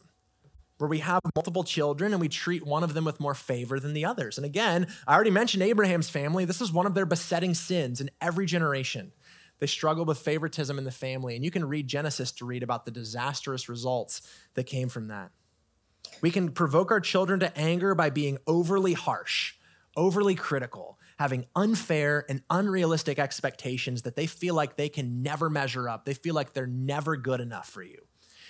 where 0.78 0.90
we 0.90 1.00
have 1.00 1.22
multiple 1.36 1.64
children 1.64 2.14
and 2.14 2.22
we 2.22 2.30
treat 2.30 2.66
one 2.66 2.84
of 2.84 2.94
them 2.94 3.06
with 3.06 3.20
more 3.20 3.36
favor 3.36 3.80
than 3.80 3.94
the 3.94 4.06
others. 4.06 4.38
And 4.38 4.46
again, 4.46 4.88
I 5.08 5.16
already 5.16 5.32
mentioned 5.32 5.64
Abraham's 5.64 6.10
family. 6.10 6.46
This 6.46 6.62
is 6.62 6.72
one 6.72 6.86
of 6.86 6.94
their 6.94 7.06
besetting 7.06 7.54
sins 7.54 8.02
in 8.02 8.10
every 8.22 8.46
generation. 8.46 9.12
They 9.60 9.68
struggle 9.68 10.04
with 10.04 10.18
favoritism 10.18 10.78
in 10.78 10.84
the 10.84 10.92
family. 10.92 11.36
And 11.36 11.46
you 11.46 11.52
can 11.52 11.66
read 11.66 11.88
Genesis 11.88 12.32
to 12.34 12.46
read 12.46 12.64
about 12.64 12.86
the 12.86 12.92
disastrous 12.92 13.70
results 13.70 14.22
that 14.56 14.66
came 14.66 14.90
from 14.90 15.08
that. 15.08 15.32
We 16.22 16.32
can 16.32 16.52
provoke 16.52 16.92
our 16.92 17.00
children 17.00 17.40
to 17.40 17.58
anger 17.58 17.96
by 17.96 18.10
being 18.10 18.38
overly 18.46 18.94
harsh, 18.94 19.54
overly 19.96 20.36
critical, 20.36 21.00
having 21.18 21.46
unfair 21.56 22.26
and 22.28 22.42
unrealistic 22.50 23.20
expectations 23.20 24.02
that 24.02 24.16
they 24.16 24.26
feel 24.26 24.56
like 24.56 24.76
they 24.76 24.90
can 24.90 25.22
never 25.22 25.50
measure 25.50 25.88
up. 25.88 26.06
They 26.06 26.14
feel 26.14 26.36
like 26.36 26.54
they're 26.54 26.68
never 26.68 27.16
good 27.16 27.40
enough 27.40 27.70
for 27.70 27.84
you. 27.84 28.06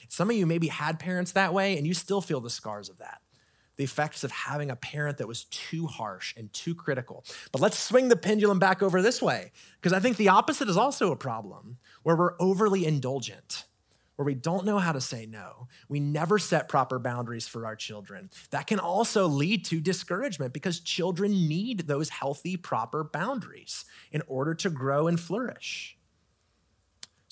Some 0.08 0.30
of 0.30 0.36
you 0.36 0.46
maybe 0.46 0.68
had 0.68 1.00
parents 1.00 1.32
that 1.34 1.54
way 1.54 1.78
and 1.78 1.88
you 1.88 1.94
still 1.94 2.22
feel 2.22 2.42
the 2.42 2.50
scars 2.50 2.90
of 2.90 2.98
that. 3.00 3.22
The 3.76 3.84
effects 3.84 4.24
of 4.24 4.32
having 4.32 4.70
a 4.70 4.76
parent 4.76 5.18
that 5.18 5.28
was 5.28 5.46
too 5.46 5.88
harsh 5.88 6.36
and 6.38 6.54
too 6.54 6.76
critical. 6.76 7.26
But 7.52 7.62
let's 7.62 7.80
swing 7.80 8.08
the 8.08 8.16
pendulum 8.16 8.60
back 8.60 8.84
over 8.84 9.02
this 9.02 9.20
way, 9.20 9.52
because 9.82 9.94
I 9.94 10.00
think 10.00 10.18
the 10.18 10.30
opposite 10.30 10.70
is 10.70 10.78
also 10.78 11.12
a 11.12 11.16
problem 11.16 11.78
where 12.04 12.16
we're 12.16 12.36
overly 12.40 12.86
indulgent, 12.86 13.64
where 14.16 14.28
we 14.28 14.36
don't 14.36 14.68
know 14.68 14.78
how 14.78 14.92
to 14.92 15.02
say 15.02 15.26
no. 15.26 15.68
We 15.90 16.00
never 16.00 16.38
set 16.38 16.70
proper 16.70 17.00
boundaries 17.00 17.48
for 17.48 17.66
our 17.66 17.76
children. 17.76 18.30
That 18.52 18.68
can 18.68 18.80
also 18.80 19.26
lead 19.26 19.66
to 19.66 19.82
discouragement 19.82 20.54
because 20.54 20.80
children 20.80 21.48
need 21.48 21.88
those 21.88 22.10
healthy, 22.10 22.58
proper 22.58 23.04
boundaries 23.04 23.86
in 24.12 24.22
order 24.28 24.54
to 24.54 24.70
grow 24.70 25.08
and 25.08 25.20
flourish. 25.20 25.98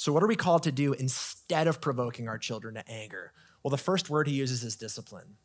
So, 0.02 0.12
what 0.12 0.24
are 0.24 0.28
we 0.28 0.36
called 0.36 0.64
to 0.64 0.72
do 0.72 0.94
instead 0.94 1.68
of 1.68 1.80
provoking 1.80 2.28
our 2.28 2.40
children 2.40 2.74
to 2.74 2.90
anger? 2.90 3.34
Well, 3.62 3.70
the 3.70 3.78
first 3.78 4.10
word 4.10 4.26
he 4.26 4.34
uses 4.34 4.64
is 4.64 4.76
discipline. 4.76 5.36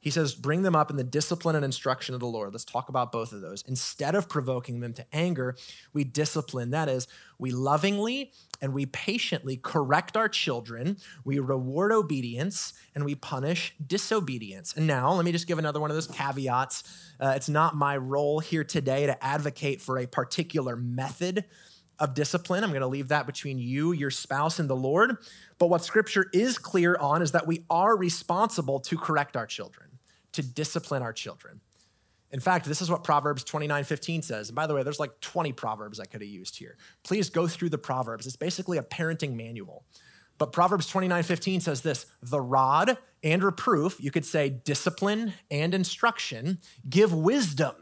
He 0.00 0.08
says, 0.08 0.34
bring 0.34 0.62
them 0.62 0.74
up 0.74 0.90
in 0.90 0.96
the 0.96 1.04
discipline 1.04 1.56
and 1.56 1.64
instruction 1.64 2.14
of 2.14 2.20
the 2.20 2.26
Lord. 2.26 2.54
Let's 2.54 2.64
talk 2.64 2.88
about 2.88 3.12
both 3.12 3.34
of 3.34 3.42
those. 3.42 3.62
Instead 3.68 4.14
of 4.14 4.30
provoking 4.30 4.80
them 4.80 4.94
to 4.94 5.04
anger, 5.12 5.56
we 5.92 6.04
discipline. 6.04 6.70
That 6.70 6.88
is, 6.88 7.06
we 7.38 7.50
lovingly 7.50 8.32
and 8.62 8.72
we 8.72 8.86
patiently 8.86 9.58
correct 9.58 10.16
our 10.16 10.28
children, 10.28 10.96
we 11.22 11.38
reward 11.38 11.92
obedience, 11.92 12.72
and 12.94 13.04
we 13.04 13.14
punish 13.14 13.74
disobedience. 13.86 14.72
And 14.74 14.86
now, 14.86 15.12
let 15.12 15.26
me 15.26 15.32
just 15.32 15.46
give 15.46 15.58
another 15.58 15.80
one 15.80 15.90
of 15.90 15.96
those 15.96 16.06
caveats. 16.06 16.82
Uh, 17.20 17.34
it's 17.36 17.50
not 17.50 17.76
my 17.76 17.98
role 17.98 18.40
here 18.40 18.64
today 18.64 19.04
to 19.04 19.22
advocate 19.22 19.82
for 19.82 19.98
a 19.98 20.06
particular 20.06 20.76
method 20.76 21.44
of 21.98 22.14
discipline. 22.14 22.64
I'm 22.64 22.70
going 22.70 22.80
to 22.80 22.86
leave 22.86 23.08
that 23.08 23.26
between 23.26 23.58
you, 23.58 23.92
your 23.92 24.10
spouse, 24.10 24.58
and 24.58 24.68
the 24.68 24.76
Lord. 24.76 25.16
But 25.58 25.68
what 25.68 25.84
scripture 25.84 26.26
is 26.32 26.58
clear 26.58 26.96
on 26.96 27.22
is 27.22 27.32
that 27.32 27.46
we 27.46 27.64
are 27.70 27.96
responsible 27.96 28.80
to 28.80 28.96
correct 28.96 29.36
our 29.36 29.46
children, 29.46 29.98
to 30.32 30.42
discipline 30.42 31.02
our 31.02 31.12
children. 31.12 31.60
In 32.30 32.40
fact, 32.40 32.64
this 32.64 32.80
is 32.80 32.90
what 32.90 33.04
Proverbs 33.04 33.44
29 33.44 33.84
15 33.84 34.22
says. 34.22 34.48
And 34.48 34.56
by 34.56 34.66
the 34.66 34.74
way, 34.74 34.82
there's 34.82 34.98
like 34.98 35.20
20 35.20 35.52
Proverbs 35.52 36.00
I 36.00 36.06
could 36.06 36.22
have 36.22 36.30
used 36.30 36.56
here. 36.56 36.76
Please 37.04 37.28
go 37.28 37.46
through 37.46 37.68
the 37.68 37.78
Proverbs. 37.78 38.26
It's 38.26 38.36
basically 38.36 38.78
a 38.78 38.82
parenting 38.82 39.34
manual. 39.34 39.84
But 40.38 40.52
Proverbs 40.52 40.86
29 40.86 41.22
15 41.22 41.60
says 41.60 41.82
this 41.82 42.06
the 42.22 42.40
rod 42.40 42.96
and 43.22 43.44
reproof, 43.44 44.00
you 44.00 44.10
could 44.10 44.24
say 44.24 44.48
discipline 44.48 45.34
and 45.50 45.74
instruction, 45.74 46.58
give 46.88 47.12
wisdom 47.12 47.74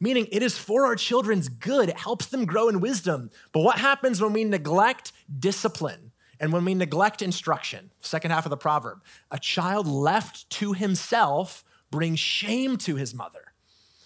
meaning 0.00 0.26
it 0.30 0.42
is 0.42 0.58
for 0.58 0.86
our 0.86 0.96
children's 0.96 1.48
good. 1.48 1.88
It 1.88 1.98
helps 1.98 2.26
them 2.26 2.44
grow 2.44 2.68
in 2.68 2.80
wisdom. 2.80 3.30
But 3.52 3.60
what 3.60 3.78
happens 3.78 4.20
when 4.20 4.32
we 4.32 4.44
neglect 4.44 5.12
discipline 5.38 6.12
and 6.38 6.52
when 6.52 6.64
we 6.64 6.74
neglect 6.74 7.22
instruction? 7.22 7.90
Second 8.00 8.30
half 8.30 8.46
of 8.46 8.50
the 8.50 8.56
proverb 8.56 9.02
a 9.30 9.38
child 9.38 9.86
left 9.86 10.48
to 10.50 10.72
himself 10.72 11.64
brings 11.90 12.18
shame 12.18 12.76
to 12.78 12.96
his 12.96 13.14
mother. 13.14 13.52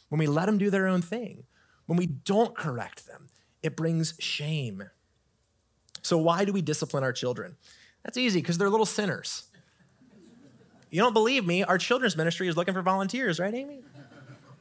When 0.09 0.19
we 0.19 0.27
let 0.27 0.47
them 0.47 0.59
do 0.59 0.71
their 0.71 0.89
own 0.89 1.03
thing, 1.03 1.45
when 1.87 1.97
we 1.97 2.07
don't 2.07 2.57
correct 2.57 3.07
them, 3.07 3.29
it 3.63 3.77
brings 3.77 4.15
shame. 4.19 4.85
So, 6.03 6.19
why 6.19 6.45
do 6.45 6.53
we 6.53 6.63
discipline 6.63 7.05
our 7.05 7.13
children? 7.13 7.57
That's 8.05 8.17
easy 8.17 8.41
because 8.41 8.59
they're 8.59 8.71
little 8.71 8.87
sinners. 8.87 9.45
You 10.91 11.01
don't 11.01 11.13
believe 11.13 11.47
me? 11.47 11.63
Our 11.63 11.79
children's 11.79 12.17
ministry 12.17 12.49
is 12.49 12.57
looking 12.57 12.75
for 12.75 12.83
volunteers, 12.83 13.39
right, 13.39 13.55
Amy? 13.55 13.81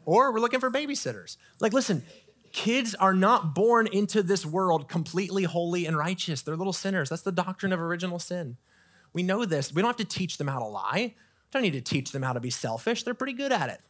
Or 0.10 0.34
we're 0.34 0.40
looking 0.40 0.60
for 0.60 0.72
babysitters. 0.72 1.38
Like, 1.60 1.72
listen, 1.72 2.04
kids 2.52 2.96
are 2.96 3.14
not 3.14 3.54
born 3.54 3.86
into 3.86 4.24
this 4.24 4.44
world 4.44 4.90
completely 4.90 5.44
holy 5.44 5.86
and 5.86 5.96
righteous. 5.96 6.42
They're 6.42 6.56
little 6.56 6.74
sinners. 6.74 7.10
That's 7.10 7.22
the 7.22 7.32
doctrine 7.32 7.72
of 7.72 7.80
original 7.80 8.18
sin. 8.18 8.58
We 9.14 9.22
know 9.22 9.46
this. 9.46 9.72
We 9.72 9.84
don't 9.84 9.90
have 9.90 10.08
to 10.08 10.18
teach 10.18 10.38
them 10.40 10.48
how 10.48 10.58
to 10.58 10.66
lie. 10.66 11.14
We 11.14 11.14
don't 11.52 11.62
need 11.62 11.74
to 11.74 11.82
teach 11.82 12.12
them 12.12 12.24
how 12.24 12.34
to 12.34 12.40
be 12.40 12.50
selfish. 12.50 13.04
They're 13.04 13.14
pretty 13.14 13.34
good 13.34 13.52
at 13.52 13.70
it. 13.70 13.82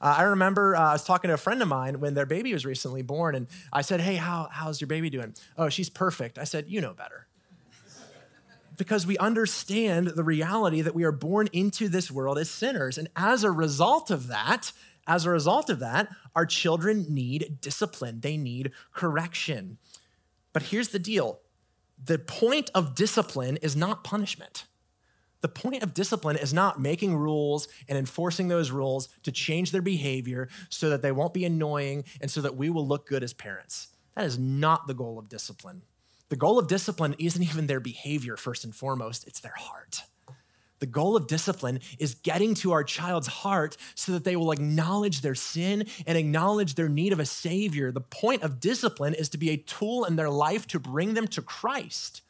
Uh, 0.00 0.14
I 0.18 0.22
remember 0.22 0.74
uh, 0.74 0.80
I 0.80 0.92
was 0.92 1.04
talking 1.04 1.28
to 1.28 1.34
a 1.34 1.38
friend 1.38 1.60
of 1.60 1.68
mine 1.68 2.00
when 2.00 2.14
their 2.14 2.24
baby 2.24 2.54
was 2.54 2.64
recently 2.64 3.02
born, 3.02 3.34
and 3.34 3.46
I 3.70 3.82
said, 3.82 4.00
Hey, 4.00 4.16
how, 4.16 4.48
how's 4.50 4.80
your 4.80 4.88
baby 4.88 5.10
doing? 5.10 5.34
Oh, 5.58 5.68
she's 5.68 5.90
perfect. 5.90 6.38
I 6.38 6.44
said, 6.44 6.64
You 6.68 6.80
know 6.80 6.94
better. 6.94 7.26
because 8.78 9.06
we 9.06 9.18
understand 9.18 10.08
the 10.08 10.24
reality 10.24 10.80
that 10.80 10.94
we 10.94 11.04
are 11.04 11.12
born 11.12 11.48
into 11.52 11.88
this 11.88 12.10
world 12.10 12.38
as 12.38 12.48
sinners. 12.48 12.96
And 12.96 13.08
as 13.16 13.44
a 13.44 13.50
result 13.50 14.10
of 14.10 14.28
that, 14.28 14.72
as 15.08 15.24
a 15.24 15.30
result 15.30 15.70
of 15.70 15.80
that, 15.80 16.08
our 16.36 16.46
children 16.46 17.06
need 17.08 17.58
discipline, 17.60 18.20
they 18.20 18.36
need 18.36 18.70
correction. 18.92 19.78
But 20.52 20.64
here's 20.64 20.90
the 20.90 20.98
deal 20.98 21.40
the 22.02 22.18
point 22.18 22.70
of 22.74 22.94
discipline 22.94 23.56
is 23.56 23.74
not 23.74 24.04
punishment. 24.04 24.64
The 25.40 25.48
point 25.48 25.82
of 25.82 25.94
discipline 25.94 26.36
is 26.36 26.52
not 26.52 26.80
making 26.80 27.16
rules 27.16 27.68
and 27.88 27.96
enforcing 27.96 28.48
those 28.48 28.70
rules 28.70 29.08
to 29.22 29.32
change 29.32 29.70
their 29.70 29.82
behavior 29.82 30.48
so 30.68 30.90
that 30.90 31.00
they 31.00 31.12
won't 31.12 31.34
be 31.34 31.44
annoying 31.44 32.04
and 32.20 32.30
so 32.30 32.40
that 32.40 32.56
we 32.56 32.70
will 32.70 32.86
look 32.86 33.06
good 33.06 33.22
as 33.22 33.32
parents. 33.32 33.88
That 34.16 34.26
is 34.26 34.38
not 34.38 34.88
the 34.88 34.94
goal 34.94 35.16
of 35.18 35.28
discipline. 35.28 35.82
The 36.28 36.36
goal 36.36 36.58
of 36.58 36.66
discipline 36.66 37.14
isn't 37.18 37.42
even 37.42 37.68
their 37.68 37.80
behavior, 37.80 38.36
first 38.36 38.64
and 38.64 38.74
foremost, 38.74 39.26
it's 39.28 39.40
their 39.40 39.54
heart. 39.56 40.02
The 40.78 40.86
goal 40.86 41.16
of 41.16 41.26
discipline 41.26 41.80
is 41.98 42.14
getting 42.14 42.54
to 42.56 42.72
our 42.72 42.84
child's 42.84 43.26
heart 43.26 43.76
so 43.94 44.12
that 44.12 44.24
they 44.24 44.36
will 44.36 44.52
acknowledge 44.52 45.20
their 45.20 45.34
sin 45.34 45.86
and 46.06 46.16
acknowledge 46.16 46.74
their 46.74 46.88
need 46.88 47.12
of 47.12 47.20
a 47.20 47.26
Savior. 47.26 47.90
The 47.90 48.00
point 48.00 48.42
of 48.42 48.60
discipline 48.60 49.14
is 49.14 49.28
to 49.30 49.38
be 49.38 49.50
a 49.50 49.56
tool 49.56 50.04
in 50.04 50.16
their 50.16 50.30
life 50.30 50.66
to 50.68 50.78
bring 50.78 51.14
them 51.14 51.26
to 51.28 51.42
Christ. 51.42 52.22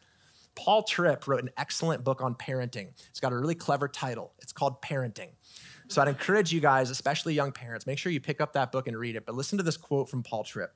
Paul 0.54 0.82
Tripp 0.82 1.28
wrote 1.28 1.42
an 1.42 1.50
excellent 1.56 2.02
book 2.02 2.20
on 2.20 2.34
parenting. 2.34 2.88
It's 3.10 3.20
got 3.20 3.32
a 3.32 3.36
really 3.36 3.54
clever 3.54 3.86
title. 3.86 4.32
It's 4.40 4.52
called 4.52 4.82
Parenting. 4.82 5.28
So 5.86 6.02
I'd 6.02 6.08
encourage 6.08 6.52
you 6.52 6.60
guys, 6.60 6.90
especially 6.90 7.34
young 7.34 7.52
parents, 7.52 7.86
make 7.86 7.98
sure 7.98 8.10
you 8.10 8.20
pick 8.20 8.40
up 8.40 8.54
that 8.54 8.72
book 8.72 8.88
and 8.88 8.96
read 8.96 9.14
it. 9.14 9.24
But 9.24 9.36
listen 9.36 9.56
to 9.58 9.64
this 9.64 9.76
quote 9.76 10.10
from 10.10 10.22
Paul 10.22 10.44
Tripp. 10.44 10.74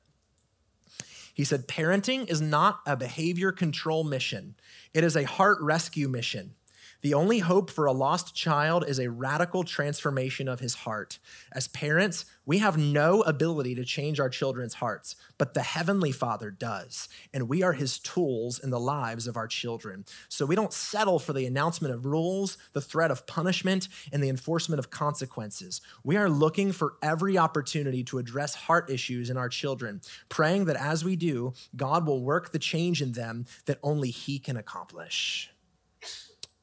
He 1.35 1.45
said, 1.45 1.67
Parenting 1.67 2.31
is 2.31 2.41
not 2.41 2.81
a 2.87 2.97
behavior 2.97 3.53
control 3.53 4.05
mission, 4.05 4.55
it 4.95 5.05
is 5.05 5.17
a 5.17 5.25
heart 5.25 5.59
rescue 5.61 6.09
mission. 6.09 6.55
The 7.03 7.15
only 7.15 7.41
hope 7.41 7.69
for 7.69 7.87
a 7.87 7.93
lost 7.93 8.33
child 8.33 8.85
is 8.87 9.01
a 9.01 9.11
radical 9.11 9.65
transformation 9.65 10.47
of 10.47 10.61
his 10.61 10.75
heart. 10.75 11.19
As 11.51 11.67
parents, 11.67 12.25
we 12.47 12.59
have 12.59 12.79
no 12.79 13.23
ability 13.23 13.75
to 13.75 13.85
change 13.85 14.21
our 14.21 14.29
children's 14.29 14.75
hearts, 14.75 15.17
but 15.37 15.53
the 15.53 15.63
Heavenly 15.63 16.13
Father 16.13 16.53
does, 16.53 17.09
and 17.35 17.49
we 17.49 17.61
are 17.65 17.73
his 17.73 17.99
tools 17.99 18.61
in 18.61 18.71
the 18.71 18.79
lives 18.79 19.27
of 19.27 19.37
our 19.37 19.49
children. 19.49 20.05
So 20.29 20.47
we 20.47 20.55
don't 20.55 20.73
settle 20.73 21.19
for 21.19 21.33
the 21.33 21.45
announcement 21.45 21.93
of 21.93 22.07
rules, 22.07 22.57
the 22.73 22.81
threat 22.81 23.11
of 23.11 23.27
punishment, 23.27 23.89
and 24.13 24.23
the 24.23 24.29
enforcement 24.29 24.79
of 24.79 24.91
consequences. 24.91 25.81
We 26.05 26.17
are 26.17 26.31
looking 26.31 26.71
for 26.71 26.95
every 27.03 27.37
opportunity 27.37 28.05
to 28.05 28.19
address 28.19 28.55
heart 28.55 28.91
issues 28.91 29.29
in 29.29 29.37
our 29.37 29.49
children, 29.49 30.03
praying 30.29 30.67
that 30.67 30.77
as 30.77 31.05
we 31.05 31.17
do, 31.17 31.53
God 31.75 32.07
will 32.07 32.23
work 32.23 32.53
the 32.53 32.61
change 32.61 33.03
in 33.03 33.13
them 33.13 33.47
that 33.67 33.81
only 33.83 34.11
he 34.11 34.39
can 34.39 34.57
accomplish. 34.57 35.53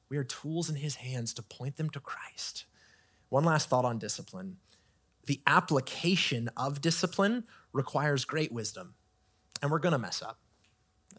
We 0.09 0.17
are 0.17 0.23
tools 0.23 0.69
in 0.69 0.75
his 0.75 0.95
hands 0.95 1.33
to 1.35 1.43
point 1.43 1.77
them 1.77 1.89
to 1.91 1.99
Christ. 1.99 2.65
One 3.29 3.43
last 3.43 3.69
thought 3.69 3.85
on 3.85 3.99
discipline 3.99 4.57
the 5.25 5.41
application 5.45 6.49
of 6.57 6.81
discipline 6.81 7.43
requires 7.71 8.25
great 8.25 8.51
wisdom, 8.51 8.95
and 9.61 9.69
we're 9.69 9.77
gonna 9.77 9.99
mess 9.99 10.23
up. 10.23 10.39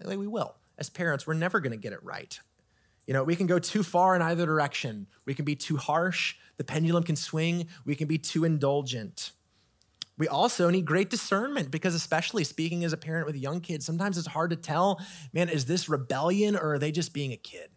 We 0.05 0.27
will. 0.27 0.57
As 0.79 0.91
parents, 0.91 1.29
we're 1.29 1.35
never 1.35 1.61
gonna 1.61 1.77
get 1.77 1.93
it 1.93 2.03
right. 2.03 2.41
You 3.07 3.15
know, 3.15 3.23
we 3.23 3.37
can 3.37 3.47
go 3.47 3.61
too 3.61 3.85
far 3.85 4.17
in 4.17 4.23
either 4.23 4.47
direction. 4.47 5.07
We 5.27 5.35
can 5.35 5.45
be 5.45 5.55
too 5.55 5.77
harsh, 5.77 6.37
the 6.57 6.65
pendulum 6.65 7.05
can 7.05 7.15
swing, 7.15 7.69
we 7.85 7.95
can 7.95 8.09
be 8.09 8.19
too 8.19 8.45
indulgent. 8.45 9.31
We 10.19 10.29
also 10.29 10.69
need 10.71 10.85
great 10.85 11.09
discernment 11.09 11.71
because, 11.71 11.95
especially 11.95 12.45
speaking 12.45 12.85
as 12.85 12.93
a 12.93 12.97
parent 12.97 13.27
with 13.27 13.37
young 13.37 13.61
kids, 13.61 13.87
sometimes 13.87 14.19
it's 14.19 14.27
hard 14.27 14.51
to 14.51 14.57
tell 14.57 15.01
man, 15.33 15.49
is 15.49 15.67
this 15.67 15.89
rebellion 15.89 16.57
or 16.57 16.75
are 16.75 16.79
they 16.79 16.93
just 16.93 17.15
being 17.15 17.33
a 17.33 17.37
kid? 17.37 17.71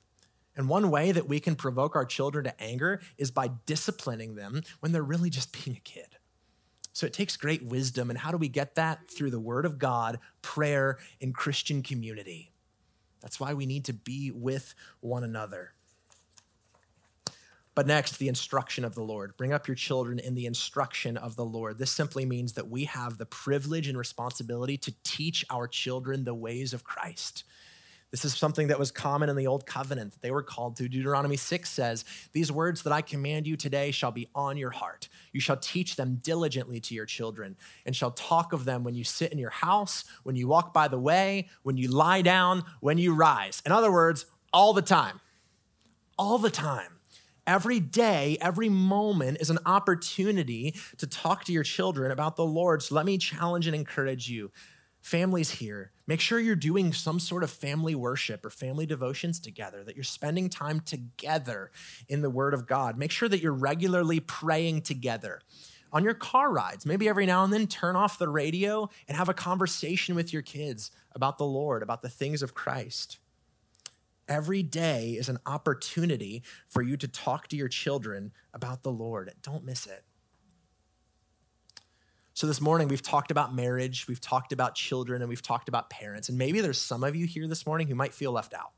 And 0.56 0.70
one 0.70 0.92
way 0.92 1.12
that 1.12 1.28
we 1.28 1.40
can 1.40 1.56
provoke 1.56 1.96
our 1.96 2.06
children 2.06 2.46
to 2.46 2.62
anger 2.62 3.02
is 3.18 3.32
by 3.32 3.52
disciplining 3.66 4.36
them 4.36 4.62
when 4.80 4.92
they're 4.92 5.04
really 5.04 5.30
just 5.30 5.52
being 5.64 5.78
a 5.78 5.80
kid. 5.80 6.18
So 6.94 7.08
it 7.08 7.14
takes 7.14 7.36
great 7.38 7.66
wisdom. 7.66 8.10
And 8.10 8.20
how 8.20 8.32
do 8.32 8.38
we 8.38 8.48
get 8.48 8.76
that? 8.76 9.10
Through 9.10 9.32
the 9.32 9.40
word 9.40 9.66
of 9.66 9.80
God, 9.80 10.20
prayer, 10.44 11.00
and 11.20 11.34
Christian 11.34 11.82
community. 11.82 12.52
That's 13.22 13.40
why 13.40 13.54
we 13.54 13.66
need 13.66 13.86
to 13.86 13.94
be 13.94 14.32
with 14.32 14.76
one 15.00 15.24
another. 15.24 15.74
But 17.76 17.88
next, 17.88 18.20
the 18.20 18.28
instruction 18.28 18.86
of 18.86 18.94
the 18.94 19.02
Lord. 19.02 19.36
Bring 19.36 19.54
up 19.54 19.68
your 19.68 19.76
children 19.76 20.20
in 20.20 20.36
the 20.36 20.46
instruction 20.46 21.18
of 21.18 21.36
the 21.36 21.46
Lord. 21.46 21.80
This 21.80 21.90
simply 21.90 22.26
means 22.26 22.54
that 22.54 22.70
we 22.70 22.86
have 22.86 23.18
the 23.18 23.26
privilege 23.26 23.88
and 23.88 23.98
responsibility 23.98 24.78
to 24.78 24.94
teach 25.04 25.44
our 25.50 25.68
children 25.68 26.24
the 26.24 26.36
ways 26.36 26.74
of 26.74 26.84
Christ. 26.84 27.44
This 28.14 28.26
is 28.26 28.36
something 28.36 28.68
that 28.68 28.78
was 28.78 28.92
common 28.92 29.28
in 29.28 29.36
the 29.36 29.48
old 29.48 29.66
covenant. 29.66 30.22
They 30.22 30.30
were 30.30 30.44
called 30.44 30.76
to. 30.76 30.88
Deuteronomy 30.88 31.36
6 31.36 31.68
says, 31.68 32.06
These 32.32 32.52
words 32.52 32.84
that 32.84 32.94
I 32.94 33.02
command 33.02 33.48
you 33.48 33.58
today 33.58 33.90
shall 33.90 34.12
be 34.12 34.30
on 34.36 34.56
your 34.56 34.70
heart. 34.70 35.10
You 35.32 35.40
shall 35.40 35.58
teach 35.58 35.96
them 35.96 36.20
diligently 36.22 36.80
to 36.82 36.94
your 36.94 37.08
children, 37.08 37.58
and 37.88 37.96
shall 37.96 38.12
talk 38.12 38.54
of 38.54 38.66
them 38.66 38.84
when 38.84 38.94
you 38.94 39.04
sit 39.04 39.32
in 39.32 39.40
your 39.40 39.50
house, 39.50 40.04
when 40.22 40.36
you 40.36 40.48
walk 40.48 40.76
by 40.76 40.88
the 40.88 41.00
way, 41.00 41.50
when 41.64 41.76
you 41.76 41.88
lie 41.88 42.22
down, 42.22 42.64
when 42.82 43.00
you 43.00 43.16
rise. 43.16 43.64
In 43.66 43.72
other 43.72 43.92
words, 43.92 44.28
all 44.54 44.74
the 44.74 44.84
time. 44.84 45.20
All 46.16 46.38
the 46.38 46.52
time. 46.52 47.00
Every 47.48 47.80
day, 47.80 48.38
every 48.40 48.70
moment 48.70 49.40
is 49.42 49.50
an 49.50 49.58
opportunity 49.66 50.76
to 51.00 51.08
talk 51.08 51.46
to 51.46 51.52
your 51.52 51.64
children 51.64 52.12
about 52.12 52.36
the 52.36 52.46
Lord. 52.46 52.84
So 52.84 52.94
let 52.94 53.08
me 53.08 53.18
challenge 53.18 53.66
and 53.66 53.76
encourage 53.76 54.30
you 54.30 54.52
families 55.04 55.52
here, 55.52 55.92
make 56.08 56.22
sure 56.22 56.40
you're 56.40 56.56
doing 56.56 56.94
some 56.94 57.20
sort 57.20 57.44
of 57.44 57.52
family 57.52 57.94
worship 57.94 58.46
or 58.46 58.50
family 58.50 58.86
devotions 58.86 59.38
together, 59.38 59.84
that 59.84 59.96
you're 59.96 60.04
spending 60.04 60.50
time 60.50 60.80
together 60.80 61.72
in 62.08 62.22
the 62.22 62.30
Word 62.30 62.54
of 62.54 62.66
God. 62.66 62.98
Make 62.98 63.12
sure 63.12 63.28
that 63.28 63.42
you're 63.42 63.52
regularly 63.52 64.22
praying 64.22 64.82
together. 64.84 65.42
On 65.92 66.06
your 66.06 66.14
car 66.14 66.52
rides, 66.52 66.86
maybe 66.86 67.10
every 67.10 67.26
now 67.26 67.44
and 67.44 67.52
then 67.52 67.68
turn 67.68 67.98
off 67.98 68.18
the 68.18 68.30
radio 68.30 68.90
and 69.08 69.18
have 69.18 69.28
a 69.28 69.34
conversation 69.34 70.16
with 70.16 70.32
your 70.32 70.42
kids 70.42 70.90
about 71.14 71.38
the 71.38 71.46
Lord, 71.46 71.84
about 71.84 72.02
the 72.02 72.10
things 72.10 72.42
of 72.42 72.56
Christ. 72.56 73.20
Every 74.30 74.64
day 74.64 75.12
is 75.12 75.28
an 75.28 75.38
opportunity 75.46 76.44
for 76.66 76.82
you 76.82 76.96
to 76.96 77.10
talk 77.10 77.50
to 77.50 77.58
your 77.58 77.68
children 77.68 78.32
about 78.54 78.84
the 78.84 78.92
Lord. 78.92 79.34
Don't 79.44 79.66
miss 79.66 79.86
it. 79.86 80.06
So, 82.36 82.48
this 82.48 82.60
morning, 82.60 82.88
we've 82.88 83.04
talked 83.04 83.30
about 83.30 83.54
marriage, 83.54 84.08
we've 84.08 84.20
talked 84.20 84.54
about 84.54 84.74
children, 84.74 85.22
and 85.22 85.30
we've 85.30 85.44
talked 85.44 85.70
about 85.70 85.92
parents. 85.92 86.30
And 86.30 86.38
maybe 86.38 86.62
there's 86.62 86.82
some 86.82 87.04
of 87.04 87.16
you 87.16 87.28
here 87.28 87.48
this 87.48 87.68
morning 87.68 87.88
who 87.88 87.94
might 87.94 88.12
feel 88.12 88.32
left 88.32 88.56
out. 88.56 88.72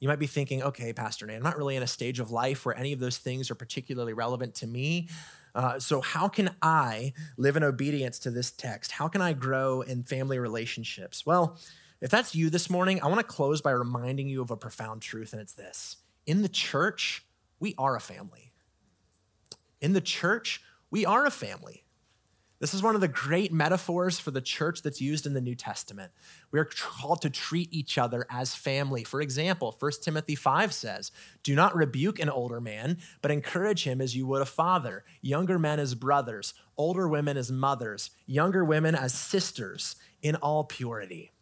You 0.00 0.08
might 0.08 0.18
be 0.18 0.26
thinking, 0.26 0.64
okay, 0.64 0.92
Pastor 0.92 1.24
Nate, 1.24 1.36
I'm 1.36 1.44
not 1.44 1.56
really 1.56 1.76
in 1.76 1.84
a 1.84 1.86
stage 1.86 2.18
of 2.18 2.32
life 2.32 2.66
where 2.66 2.76
any 2.76 2.92
of 2.92 2.98
those 2.98 3.18
things 3.18 3.52
are 3.52 3.54
particularly 3.54 4.14
relevant 4.14 4.56
to 4.56 4.66
me. 4.66 5.08
Uh, 5.54 5.78
so, 5.78 6.00
how 6.00 6.26
can 6.26 6.50
I 6.60 7.12
live 7.36 7.56
in 7.56 7.62
obedience 7.62 8.18
to 8.20 8.32
this 8.32 8.50
text? 8.50 8.90
How 8.90 9.06
can 9.06 9.20
I 9.20 9.32
grow 9.32 9.82
in 9.82 10.02
family 10.02 10.40
relationships? 10.40 11.24
Well, 11.24 11.60
if 12.00 12.10
that's 12.10 12.34
you 12.34 12.50
this 12.50 12.68
morning, 12.68 13.00
I 13.00 13.06
want 13.06 13.20
to 13.20 13.24
close 13.24 13.60
by 13.60 13.70
reminding 13.70 14.28
you 14.28 14.42
of 14.42 14.50
a 14.50 14.56
profound 14.56 15.02
truth, 15.02 15.32
and 15.32 15.40
it's 15.40 15.54
this 15.54 15.98
In 16.26 16.42
the 16.42 16.48
church, 16.48 17.24
we 17.60 17.76
are 17.78 17.94
a 17.94 18.00
family. 18.00 18.50
In 19.80 19.92
the 19.92 20.00
church, 20.00 20.62
we 20.90 21.06
are 21.06 21.24
a 21.24 21.30
family. 21.30 21.81
This 22.62 22.74
is 22.74 22.82
one 22.82 22.94
of 22.94 23.00
the 23.00 23.08
great 23.08 23.52
metaphors 23.52 24.20
for 24.20 24.30
the 24.30 24.40
church 24.40 24.82
that's 24.82 25.00
used 25.00 25.26
in 25.26 25.34
the 25.34 25.40
New 25.40 25.56
Testament. 25.56 26.12
We 26.52 26.60
are 26.60 26.64
called 26.64 27.20
to 27.22 27.28
treat 27.28 27.72
each 27.72 27.98
other 27.98 28.24
as 28.30 28.54
family. 28.54 29.02
For 29.02 29.20
example, 29.20 29.74
1 29.76 29.92
Timothy 30.00 30.36
5 30.36 30.72
says, 30.72 31.10
Do 31.42 31.56
not 31.56 31.74
rebuke 31.74 32.20
an 32.20 32.30
older 32.30 32.60
man, 32.60 32.98
but 33.20 33.32
encourage 33.32 33.82
him 33.82 34.00
as 34.00 34.14
you 34.14 34.28
would 34.28 34.42
a 34.42 34.46
father, 34.46 35.02
younger 35.20 35.58
men 35.58 35.80
as 35.80 35.96
brothers, 35.96 36.54
older 36.76 37.08
women 37.08 37.36
as 37.36 37.50
mothers, 37.50 38.10
younger 38.26 38.64
women 38.64 38.94
as 38.94 39.12
sisters, 39.12 39.96
in 40.22 40.36
all 40.36 40.62
purity. 40.62 41.32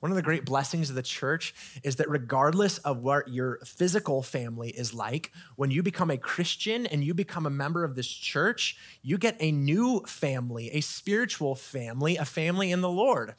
One 0.00 0.12
of 0.12 0.16
the 0.16 0.22
great 0.22 0.44
blessings 0.44 0.90
of 0.90 0.96
the 0.96 1.02
church 1.02 1.54
is 1.82 1.96
that 1.96 2.08
regardless 2.08 2.78
of 2.78 3.02
what 3.02 3.28
your 3.28 3.58
physical 3.64 4.22
family 4.22 4.70
is 4.70 4.94
like, 4.94 5.32
when 5.56 5.72
you 5.72 5.82
become 5.82 6.10
a 6.10 6.16
Christian 6.16 6.86
and 6.86 7.02
you 7.02 7.14
become 7.14 7.46
a 7.46 7.50
member 7.50 7.82
of 7.82 7.96
this 7.96 8.08
church, 8.08 8.76
you 9.02 9.18
get 9.18 9.36
a 9.40 9.50
new 9.50 10.00
family, 10.06 10.70
a 10.70 10.80
spiritual 10.80 11.56
family, 11.56 12.16
a 12.16 12.24
family 12.24 12.70
in 12.70 12.80
the 12.80 12.88
Lord. 12.88 13.34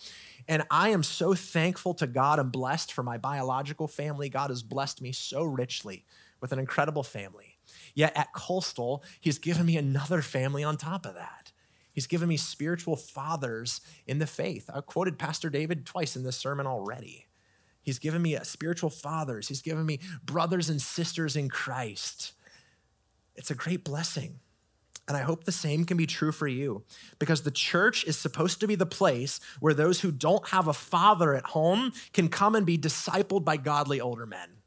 And 0.48 0.64
I 0.70 0.90
am 0.90 1.04
so 1.04 1.34
thankful 1.34 1.94
to 1.96 2.08
God 2.08 2.40
and 2.40 2.52
blessed 2.52 2.92
for 2.92 3.04
my 3.04 3.18
biological 3.18 3.88
family. 3.88 4.28
God 4.28 4.50
has 4.50 4.62
blessed 4.62 5.02
me 5.02 5.14
so 5.14 5.44
richly 5.44 6.04
with 6.42 6.52
an 6.52 6.60
incredible 6.60 7.04
family. 7.04 7.58
Yet 7.94 8.16
at 8.18 8.34
Coastal, 8.34 9.04
He's 9.20 9.40
given 9.40 9.66
me 9.66 9.78
another 9.78 10.22
family 10.22 10.64
on 10.64 10.76
top 10.76 11.06
of 11.06 11.16
that. 11.16 11.49
He's 11.92 12.08
given 12.08 12.30
me 12.30 12.38
spiritual 12.38 12.96
fathers 12.96 13.82
in 14.08 14.20
the 14.20 14.28
faith. 14.28 14.70
I 14.74 14.82
quoted 14.82 15.18
Pastor 15.18 15.50
David 15.50 15.86
twice 15.86 16.16
in 16.16 16.24
this 16.24 16.38
sermon 16.38 16.68
already. 16.68 17.28
He's 17.82 18.00
given 18.00 18.22
me 18.22 18.36
uh, 18.36 18.44
spiritual 18.44 18.90
fathers. 18.90 19.48
He's 19.48 19.62
given 19.62 19.86
me 19.86 20.00
brothers 20.24 20.70
and 20.70 20.82
sisters 20.82 21.36
in 21.36 21.50
Christ. 21.50 22.34
It's 23.36 23.52
a 23.52 23.56
great 23.56 23.84
blessing. 23.84 24.40
And 25.08 25.18
I 25.18 25.22
hope 25.22 25.44
the 25.44 25.52
same 25.52 25.86
can 25.86 25.98
be 25.98 26.06
true 26.06 26.32
for 26.32 26.48
you 26.48 26.84
because 27.18 27.42
the 27.42 27.50
church 27.50 28.06
is 28.06 28.16
supposed 28.16 28.60
to 28.60 28.68
be 28.68 28.76
the 28.76 28.86
place 28.86 29.40
where 29.60 29.74
those 29.74 30.02
who 30.02 30.12
don't 30.12 30.48
have 30.50 30.68
a 30.68 30.74
father 30.74 31.34
at 31.34 31.46
home 31.46 31.94
can 32.14 32.28
come 32.28 32.54
and 32.54 32.64
be 32.64 32.78
discipled 32.78 33.44
by 33.44 33.58
godly 33.58 34.00
older 34.00 34.28
men 34.28 34.59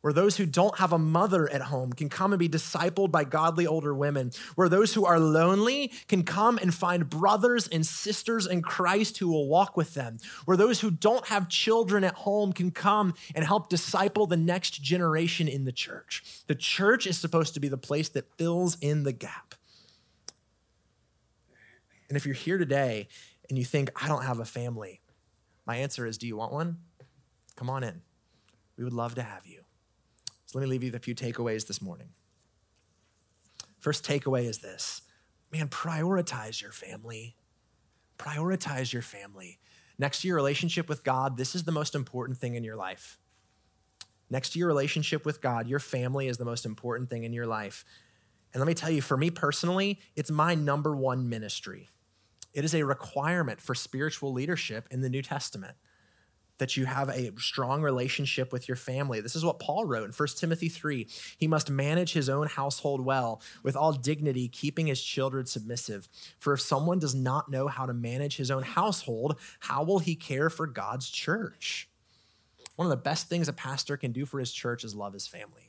where 0.00 0.12
those 0.12 0.36
who 0.36 0.46
don't 0.46 0.78
have 0.78 0.92
a 0.92 0.98
mother 0.98 1.50
at 1.50 1.60
home 1.60 1.92
can 1.92 2.08
come 2.08 2.32
and 2.32 2.38
be 2.38 2.48
discipled 2.48 3.10
by 3.10 3.24
godly 3.24 3.66
older 3.66 3.94
women, 3.94 4.30
where 4.54 4.68
those 4.68 4.94
who 4.94 5.04
are 5.04 5.18
lonely 5.18 5.92
can 6.06 6.22
come 6.22 6.58
and 6.58 6.72
find 6.72 7.10
brothers 7.10 7.66
and 7.68 7.84
sisters 7.84 8.46
in 8.46 8.62
Christ 8.62 9.18
who 9.18 9.28
will 9.28 9.48
walk 9.48 9.76
with 9.76 9.94
them, 9.94 10.18
where 10.44 10.56
those 10.56 10.80
who 10.80 10.90
don't 10.90 11.26
have 11.26 11.48
children 11.48 12.04
at 12.04 12.14
home 12.14 12.52
can 12.52 12.70
come 12.70 13.14
and 13.34 13.44
help 13.44 13.68
disciple 13.68 14.26
the 14.26 14.36
next 14.36 14.82
generation 14.82 15.48
in 15.48 15.64
the 15.64 15.72
church. 15.72 16.22
The 16.46 16.54
church 16.54 17.06
is 17.06 17.18
supposed 17.18 17.54
to 17.54 17.60
be 17.60 17.68
the 17.68 17.76
place 17.76 18.08
that 18.10 18.32
fills 18.36 18.76
in 18.80 19.02
the 19.02 19.12
gap. 19.12 19.54
And 22.08 22.16
if 22.16 22.24
you're 22.24 22.34
here 22.34 22.58
today 22.58 23.08
and 23.48 23.58
you 23.58 23.64
think, 23.64 23.90
I 24.00 24.08
don't 24.08 24.24
have 24.24 24.38
a 24.38 24.44
family, 24.44 25.00
my 25.66 25.76
answer 25.76 26.06
is, 26.06 26.16
Do 26.18 26.26
you 26.26 26.36
want 26.36 26.52
one? 26.52 26.78
Come 27.56 27.68
on 27.68 27.82
in. 27.82 28.00
We 28.76 28.84
would 28.84 28.92
love 28.92 29.16
to 29.16 29.22
have 29.22 29.44
you. 29.44 29.62
So 30.48 30.58
let 30.58 30.64
me 30.64 30.70
leave 30.70 30.82
you 30.82 30.88
with 30.88 31.00
a 31.00 31.04
few 31.04 31.14
takeaways 31.14 31.66
this 31.66 31.82
morning. 31.82 32.08
First 33.78 34.02
takeaway 34.02 34.46
is 34.46 34.58
this 34.58 35.02
man, 35.52 35.68
prioritize 35.68 36.62
your 36.62 36.72
family. 36.72 37.36
Prioritize 38.18 38.92
your 38.92 39.02
family. 39.02 39.58
Next 39.98 40.22
to 40.22 40.28
your 40.28 40.36
relationship 40.36 40.88
with 40.88 41.04
God, 41.04 41.36
this 41.36 41.54
is 41.54 41.64
the 41.64 41.72
most 41.72 41.94
important 41.94 42.38
thing 42.38 42.54
in 42.54 42.64
your 42.64 42.76
life. 42.76 43.18
Next 44.30 44.50
to 44.50 44.58
your 44.58 44.68
relationship 44.68 45.26
with 45.26 45.42
God, 45.42 45.68
your 45.68 45.80
family 45.80 46.28
is 46.28 46.38
the 46.38 46.44
most 46.44 46.64
important 46.64 47.10
thing 47.10 47.24
in 47.24 47.32
your 47.32 47.46
life. 47.46 47.84
And 48.52 48.60
let 48.60 48.66
me 48.66 48.74
tell 48.74 48.90
you, 48.90 49.02
for 49.02 49.16
me 49.16 49.30
personally, 49.30 50.00
it's 50.16 50.30
my 50.30 50.54
number 50.54 50.96
one 50.96 51.28
ministry. 51.28 51.88
It 52.54 52.64
is 52.64 52.74
a 52.74 52.84
requirement 52.84 53.60
for 53.60 53.74
spiritual 53.74 54.32
leadership 54.32 54.88
in 54.90 55.02
the 55.02 55.10
New 55.10 55.22
Testament 55.22 55.76
that 56.58 56.76
you 56.76 56.84
have 56.84 57.08
a 57.08 57.32
strong 57.38 57.82
relationship 57.82 58.52
with 58.52 58.68
your 58.68 58.76
family. 58.76 59.20
This 59.20 59.36
is 59.36 59.44
what 59.44 59.58
Paul 59.58 59.84
wrote 59.84 60.04
in 60.04 60.12
1 60.12 60.28
Timothy 60.36 60.68
3. 60.68 61.06
He 61.36 61.48
must 61.48 61.70
manage 61.70 62.12
his 62.12 62.28
own 62.28 62.46
household 62.46 63.04
well, 63.04 63.40
with 63.62 63.76
all 63.76 63.92
dignity, 63.92 64.48
keeping 64.48 64.86
his 64.86 65.02
children 65.02 65.46
submissive. 65.46 66.08
For 66.38 66.52
if 66.52 66.60
someone 66.60 66.98
does 66.98 67.14
not 67.14 67.50
know 67.50 67.68
how 67.68 67.86
to 67.86 67.94
manage 67.94 68.36
his 68.36 68.50
own 68.50 68.62
household, 68.62 69.38
how 69.60 69.82
will 69.84 70.00
he 70.00 70.14
care 70.14 70.50
for 70.50 70.66
God's 70.66 71.08
church? 71.08 71.88
One 72.76 72.86
of 72.86 72.90
the 72.90 72.96
best 72.96 73.28
things 73.28 73.48
a 73.48 73.52
pastor 73.52 73.96
can 73.96 74.12
do 74.12 74.24
for 74.24 74.38
his 74.38 74.52
church 74.52 74.84
is 74.84 74.94
love 74.94 75.12
his 75.12 75.26
family. 75.26 75.67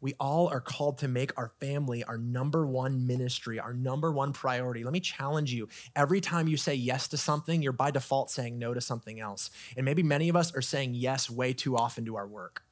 We 0.00 0.14
all 0.20 0.48
are 0.48 0.60
called 0.60 0.98
to 0.98 1.08
make 1.08 1.32
our 1.38 1.48
family 1.60 2.04
our 2.04 2.18
number 2.18 2.66
one 2.66 3.06
ministry, 3.06 3.58
our 3.58 3.72
number 3.72 4.12
one 4.12 4.32
priority. 4.32 4.84
Let 4.84 4.92
me 4.92 5.00
challenge 5.00 5.52
you. 5.52 5.68
Every 5.94 6.20
time 6.20 6.48
you 6.48 6.56
say 6.56 6.74
yes 6.74 7.08
to 7.08 7.16
something, 7.16 7.62
you're 7.62 7.72
by 7.72 7.90
default 7.90 8.30
saying 8.30 8.58
no 8.58 8.74
to 8.74 8.80
something 8.80 9.20
else. 9.20 9.50
And 9.76 9.84
maybe 9.84 10.02
many 10.02 10.28
of 10.28 10.36
us 10.36 10.54
are 10.54 10.62
saying 10.62 10.94
yes 10.94 11.30
way 11.30 11.54
too 11.54 11.76
often 11.76 12.04
to 12.04 12.16
our 12.16 12.26
work. 12.26 12.62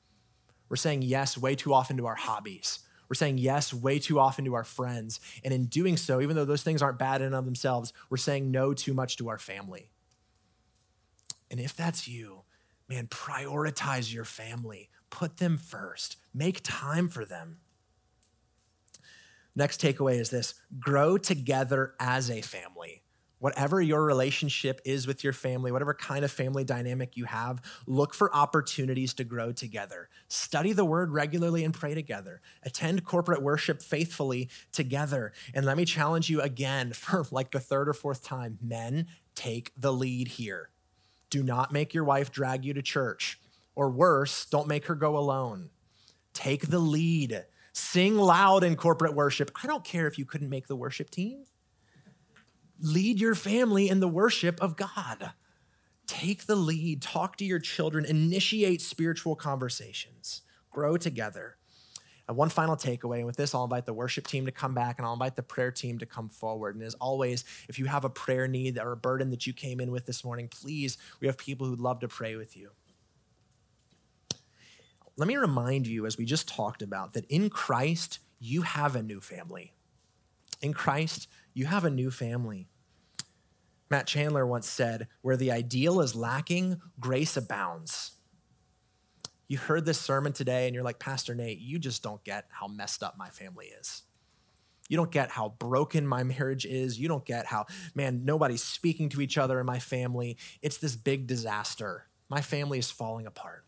We're 0.68 0.76
saying 0.76 1.02
yes 1.02 1.38
way 1.38 1.54
too 1.54 1.72
often 1.72 1.96
to 1.96 2.06
our 2.06 2.14
hobbies. 2.14 2.80
We're 3.08 3.14
saying 3.14 3.38
yes 3.38 3.72
way 3.72 3.98
too 3.98 4.18
often 4.18 4.44
to 4.46 4.54
our 4.54 4.64
friends. 4.64 5.20
And 5.44 5.52
in 5.52 5.66
doing 5.66 5.96
so, 5.96 6.20
even 6.20 6.36
though 6.36 6.44
those 6.44 6.62
things 6.62 6.82
aren't 6.82 6.98
bad 6.98 7.20
in 7.20 7.28
and 7.28 7.34
of 7.34 7.44
themselves, 7.44 7.92
we're 8.10 8.16
saying 8.16 8.50
no 8.50 8.74
too 8.74 8.94
much 8.94 9.16
to 9.18 9.28
our 9.28 9.38
family. 9.38 9.90
And 11.50 11.60
if 11.60 11.76
that's 11.76 12.08
you, 12.08 12.42
man, 12.88 13.06
prioritize 13.06 14.12
your 14.12 14.24
family. 14.24 14.88
Put 15.14 15.36
them 15.36 15.58
first, 15.58 16.16
make 16.34 16.58
time 16.64 17.08
for 17.08 17.24
them. 17.24 17.58
Next 19.54 19.80
takeaway 19.80 20.18
is 20.18 20.30
this 20.30 20.54
grow 20.80 21.18
together 21.18 21.94
as 22.00 22.32
a 22.32 22.40
family. 22.40 23.04
Whatever 23.38 23.80
your 23.80 24.02
relationship 24.02 24.80
is 24.84 25.06
with 25.06 25.22
your 25.22 25.32
family, 25.32 25.70
whatever 25.70 25.94
kind 25.94 26.24
of 26.24 26.32
family 26.32 26.64
dynamic 26.64 27.16
you 27.16 27.26
have, 27.26 27.62
look 27.86 28.12
for 28.12 28.34
opportunities 28.34 29.14
to 29.14 29.22
grow 29.22 29.52
together. 29.52 30.08
Study 30.26 30.72
the 30.72 30.84
word 30.84 31.12
regularly 31.12 31.62
and 31.62 31.72
pray 31.72 31.94
together. 31.94 32.40
Attend 32.64 33.04
corporate 33.04 33.40
worship 33.40 33.82
faithfully 33.82 34.50
together. 34.72 35.32
And 35.54 35.64
let 35.64 35.76
me 35.76 35.84
challenge 35.84 36.28
you 36.28 36.40
again 36.40 36.92
for 36.92 37.24
like 37.30 37.52
the 37.52 37.60
third 37.60 37.88
or 37.88 37.94
fourth 37.94 38.24
time 38.24 38.58
men, 38.60 39.06
take 39.36 39.70
the 39.76 39.92
lead 39.92 40.26
here. 40.26 40.70
Do 41.30 41.44
not 41.44 41.72
make 41.72 41.94
your 41.94 42.02
wife 42.02 42.32
drag 42.32 42.64
you 42.64 42.74
to 42.74 42.82
church. 42.82 43.38
Or 43.76 43.90
worse, 43.90 44.46
don't 44.46 44.68
make 44.68 44.86
her 44.86 44.94
go 44.94 45.16
alone. 45.16 45.70
Take 46.32 46.68
the 46.68 46.78
lead. 46.78 47.44
Sing 47.72 48.16
loud 48.16 48.62
in 48.62 48.76
corporate 48.76 49.14
worship. 49.14 49.50
I 49.62 49.66
don't 49.66 49.84
care 49.84 50.06
if 50.06 50.18
you 50.18 50.24
couldn't 50.24 50.50
make 50.50 50.68
the 50.68 50.76
worship 50.76 51.10
team. 51.10 51.44
Lead 52.80 53.20
your 53.20 53.34
family 53.34 53.88
in 53.88 54.00
the 54.00 54.08
worship 54.08 54.60
of 54.60 54.76
God. 54.76 55.32
Take 56.06 56.46
the 56.46 56.56
lead. 56.56 57.02
Talk 57.02 57.36
to 57.38 57.44
your 57.44 57.58
children. 57.58 58.04
Initiate 58.04 58.80
spiritual 58.80 59.34
conversations. 59.36 60.42
Grow 60.70 60.96
together. 60.96 61.56
And 62.26 62.36
one 62.36 62.48
final 62.48 62.74
takeaway, 62.74 63.18
and 63.18 63.26
with 63.26 63.36
this, 63.36 63.54
I'll 63.54 63.64
invite 63.64 63.84
the 63.84 63.92
worship 63.92 64.26
team 64.26 64.46
to 64.46 64.52
come 64.52 64.72
back 64.72 64.98
and 64.98 65.04
I'll 65.04 65.12
invite 65.12 65.36
the 65.36 65.42
prayer 65.42 65.70
team 65.70 65.98
to 65.98 66.06
come 66.06 66.30
forward. 66.30 66.74
And 66.74 66.82
as 66.82 66.94
always, 66.94 67.44
if 67.68 67.78
you 67.78 67.84
have 67.84 68.04
a 68.04 68.10
prayer 68.10 68.48
need 68.48 68.78
or 68.78 68.92
a 68.92 68.96
burden 68.96 69.30
that 69.30 69.46
you 69.46 69.52
came 69.52 69.78
in 69.78 69.90
with 69.90 70.06
this 70.06 70.24
morning, 70.24 70.48
please, 70.48 70.96
we 71.20 71.26
have 71.26 71.36
people 71.36 71.66
who'd 71.66 71.80
love 71.80 72.00
to 72.00 72.08
pray 72.08 72.36
with 72.36 72.56
you 72.56 72.70
let 75.16 75.28
me 75.28 75.36
remind 75.36 75.86
you, 75.86 76.06
as 76.06 76.18
we 76.18 76.24
just 76.24 76.48
talked 76.48 76.82
about, 76.82 77.12
that 77.12 77.24
in 77.26 77.50
Christ, 77.50 78.18
you 78.40 78.62
have 78.62 78.96
a 78.96 79.02
new 79.02 79.20
family. 79.20 79.72
In 80.60 80.72
Christ, 80.72 81.28
you 81.52 81.66
have 81.66 81.84
a 81.84 81.90
new 81.90 82.10
family. 82.10 82.68
Matt 83.90 84.06
Chandler 84.06 84.46
once 84.46 84.68
said, 84.68 85.08
Where 85.22 85.36
the 85.36 85.52
ideal 85.52 86.00
is 86.00 86.16
lacking, 86.16 86.80
grace 86.98 87.36
abounds. 87.36 88.12
You 89.46 89.58
heard 89.58 89.84
this 89.84 90.00
sermon 90.00 90.32
today 90.32 90.66
and 90.66 90.74
you're 90.74 90.84
like, 90.84 90.98
Pastor 90.98 91.34
Nate, 91.34 91.60
you 91.60 91.78
just 91.78 92.02
don't 92.02 92.24
get 92.24 92.46
how 92.50 92.66
messed 92.66 93.02
up 93.02 93.16
my 93.18 93.28
family 93.28 93.66
is. 93.66 94.02
You 94.88 94.96
don't 94.96 95.10
get 95.10 95.30
how 95.30 95.50
broken 95.58 96.06
my 96.06 96.24
marriage 96.24 96.66
is. 96.66 96.98
You 96.98 97.08
don't 97.08 97.24
get 97.24 97.46
how, 97.46 97.66
man, 97.94 98.24
nobody's 98.24 98.62
speaking 98.62 99.08
to 99.10 99.20
each 99.20 99.38
other 99.38 99.60
in 99.60 99.66
my 99.66 99.78
family. 99.78 100.38
It's 100.60 100.78
this 100.78 100.96
big 100.96 101.26
disaster. 101.26 102.06
My 102.28 102.40
family 102.40 102.78
is 102.78 102.90
falling 102.90 103.26
apart. 103.26 103.63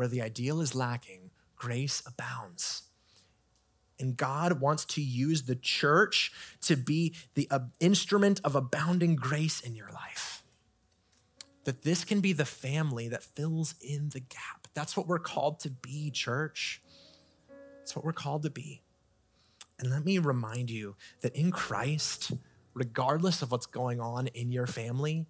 Where 0.00 0.08
the 0.08 0.22
ideal 0.22 0.62
is 0.62 0.74
lacking, 0.74 1.28
grace 1.56 2.02
abounds. 2.06 2.84
And 3.98 4.16
God 4.16 4.58
wants 4.58 4.86
to 4.86 5.02
use 5.02 5.42
the 5.42 5.56
church 5.56 6.32
to 6.62 6.74
be 6.74 7.14
the 7.34 7.46
uh, 7.50 7.58
instrument 7.80 8.40
of 8.42 8.56
abounding 8.56 9.14
grace 9.14 9.60
in 9.60 9.74
your 9.74 9.90
life. 9.90 10.42
That 11.64 11.82
this 11.82 12.06
can 12.06 12.22
be 12.22 12.32
the 12.32 12.46
family 12.46 13.08
that 13.08 13.22
fills 13.22 13.74
in 13.78 14.08
the 14.08 14.20
gap. 14.20 14.68
That's 14.72 14.96
what 14.96 15.06
we're 15.06 15.18
called 15.18 15.60
to 15.60 15.70
be, 15.70 16.10
church. 16.10 16.80
That's 17.76 17.94
what 17.94 18.02
we're 18.02 18.14
called 18.14 18.44
to 18.44 18.50
be. 18.50 18.80
And 19.78 19.90
let 19.90 20.06
me 20.06 20.16
remind 20.16 20.70
you 20.70 20.96
that 21.20 21.36
in 21.36 21.50
Christ, 21.50 22.32
regardless 22.72 23.42
of 23.42 23.50
what's 23.52 23.66
going 23.66 24.00
on 24.00 24.28
in 24.28 24.50
your 24.50 24.66
family, 24.66 25.26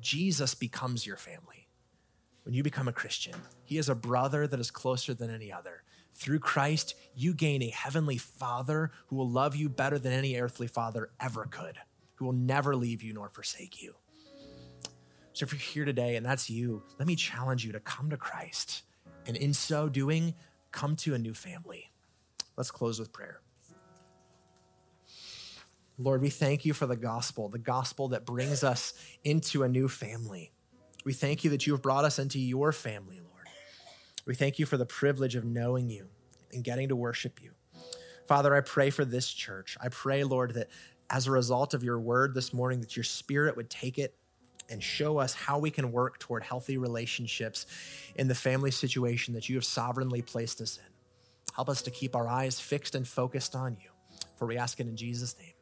Jesus 0.00 0.56
becomes 0.56 1.06
your 1.06 1.16
family 1.16 1.67
when 2.44 2.54
you 2.54 2.62
become 2.62 2.88
a 2.88 2.92
Christian. 2.92 3.34
He 3.64 3.78
is 3.78 3.88
a 3.88 3.94
brother 3.94 4.46
that 4.46 4.60
is 4.60 4.70
closer 4.70 5.14
than 5.14 5.30
any 5.30 5.52
other. 5.52 5.82
Through 6.14 6.40
Christ, 6.40 6.94
you 7.14 7.34
gain 7.34 7.62
a 7.62 7.70
heavenly 7.70 8.18
father 8.18 8.90
who 9.06 9.16
will 9.16 9.30
love 9.30 9.54
you 9.54 9.68
better 9.68 9.98
than 9.98 10.12
any 10.12 10.36
earthly 10.36 10.66
father 10.66 11.10
ever 11.20 11.44
could, 11.44 11.76
who 12.16 12.24
will 12.24 12.32
never 12.32 12.74
leave 12.74 13.02
you 13.02 13.12
nor 13.12 13.28
forsake 13.28 13.82
you. 13.82 13.94
So 15.32 15.44
if 15.44 15.52
you're 15.52 15.60
here 15.60 15.84
today 15.84 16.16
and 16.16 16.26
that's 16.26 16.50
you, 16.50 16.82
let 16.98 17.06
me 17.06 17.14
challenge 17.14 17.64
you 17.64 17.70
to 17.72 17.80
come 17.80 18.10
to 18.10 18.16
Christ. 18.16 18.82
And 19.26 19.36
in 19.36 19.54
so 19.54 19.88
doing, 19.88 20.34
come 20.72 20.96
to 20.96 21.14
a 21.14 21.18
new 21.18 21.34
family. 21.34 21.92
Let's 22.56 22.72
close 22.72 22.98
with 22.98 23.12
prayer. 23.12 23.40
Lord, 25.96 26.22
we 26.22 26.30
thank 26.30 26.64
you 26.64 26.72
for 26.72 26.86
the 26.86 26.96
gospel, 26.96 27.48
the 27.48 27.58
gospel 27.58 28.08
that 28.08 28.24
brings 28.24 28.64
us 28.64 28.94
into 29.22 29.62
a 29.62 29.68
new 29.68 29.88
family. 29.88 30.52
We 31.08 31.14
thank 31.14 31.42
you 31.42 31.48
that 31.52 31.66
you 31.66 31.72
have 31.72 31.80
brought 31.80 32.04
us 32.04 32.18
into 32.18 32.38
your 32.38 32.70
family, 32.70 33.18
Lord. 33.18 33.48
We 34.26 34.34
thank 34.34 34.58
you 34.58 34.66
for 34.66 34.76
the 34.76 34.84
privilege 34.84 35.36
of 35.36 35.42
knowing 35.42 35.88
you 35.88 36.08
and 36.52 36.62
getting 36.62 36.90
to 36.90 36.96
worship 36.96 37.40
you. 37.42 37.52
Father, 38.26 38.54
I 38.54 38.60
pray 38.60 38.90
for 38.90 39.06
this 39.06 39.30
church. 39.30 39.78
I 39.80 39.88
pray, 39.88 40.22
Lord, 40.22 40.52
that 40.52 40.68
as 41.08 41.26
a 41.26 41.30
result 41.30 41.72
of 41.72 41.82
your 41.82 41.98
word 41.98 42.34
this 42.34 42.52
morning, 42.52 42.80
that 42.80 42.94
your 42.94 43.04
spirit 43.04 43.56
would 43.56 43.70
take 43.70 43.98
it 43.98 44.16
and 44.68 44.82
show 44.82 45.16
us 45.16 45.32
how 45.32 45.58
we 45.58 45.70
can 45.70 45.92
work 45.92 46.18
toward 46.18 46.42
healthy 46.42 46.76
relationships 46.76 47.64
in 48.16 48.28
the 48.28 48.34
family 48.34 48.70
situation 48.70 49.32
that 49.32 49.48
you 49.48 49.54
have 49.54 49.64
sovereignly 49.64 50.20
placed 50.20 50.60
us 50.60 50.76
in. 50.76 50.92
Help 51.54 51.70
us 51.70 51.80
to 51.80 51.90
keep 51.90 52.14
our 52.14 52.28
eyes 52.28 52.60
fixed 52.60 52.94
and 52.94 53.08
focused 53.08 53.56
on 53.56 53.78
you. 53.82 53.88
For 54.36 54.44
we 54.44 54.58
ask 54.58 54.78
it 54.78 54.86
in 54.86 54.94
Jesus' 54.94 55.34
name. 55.38 55.54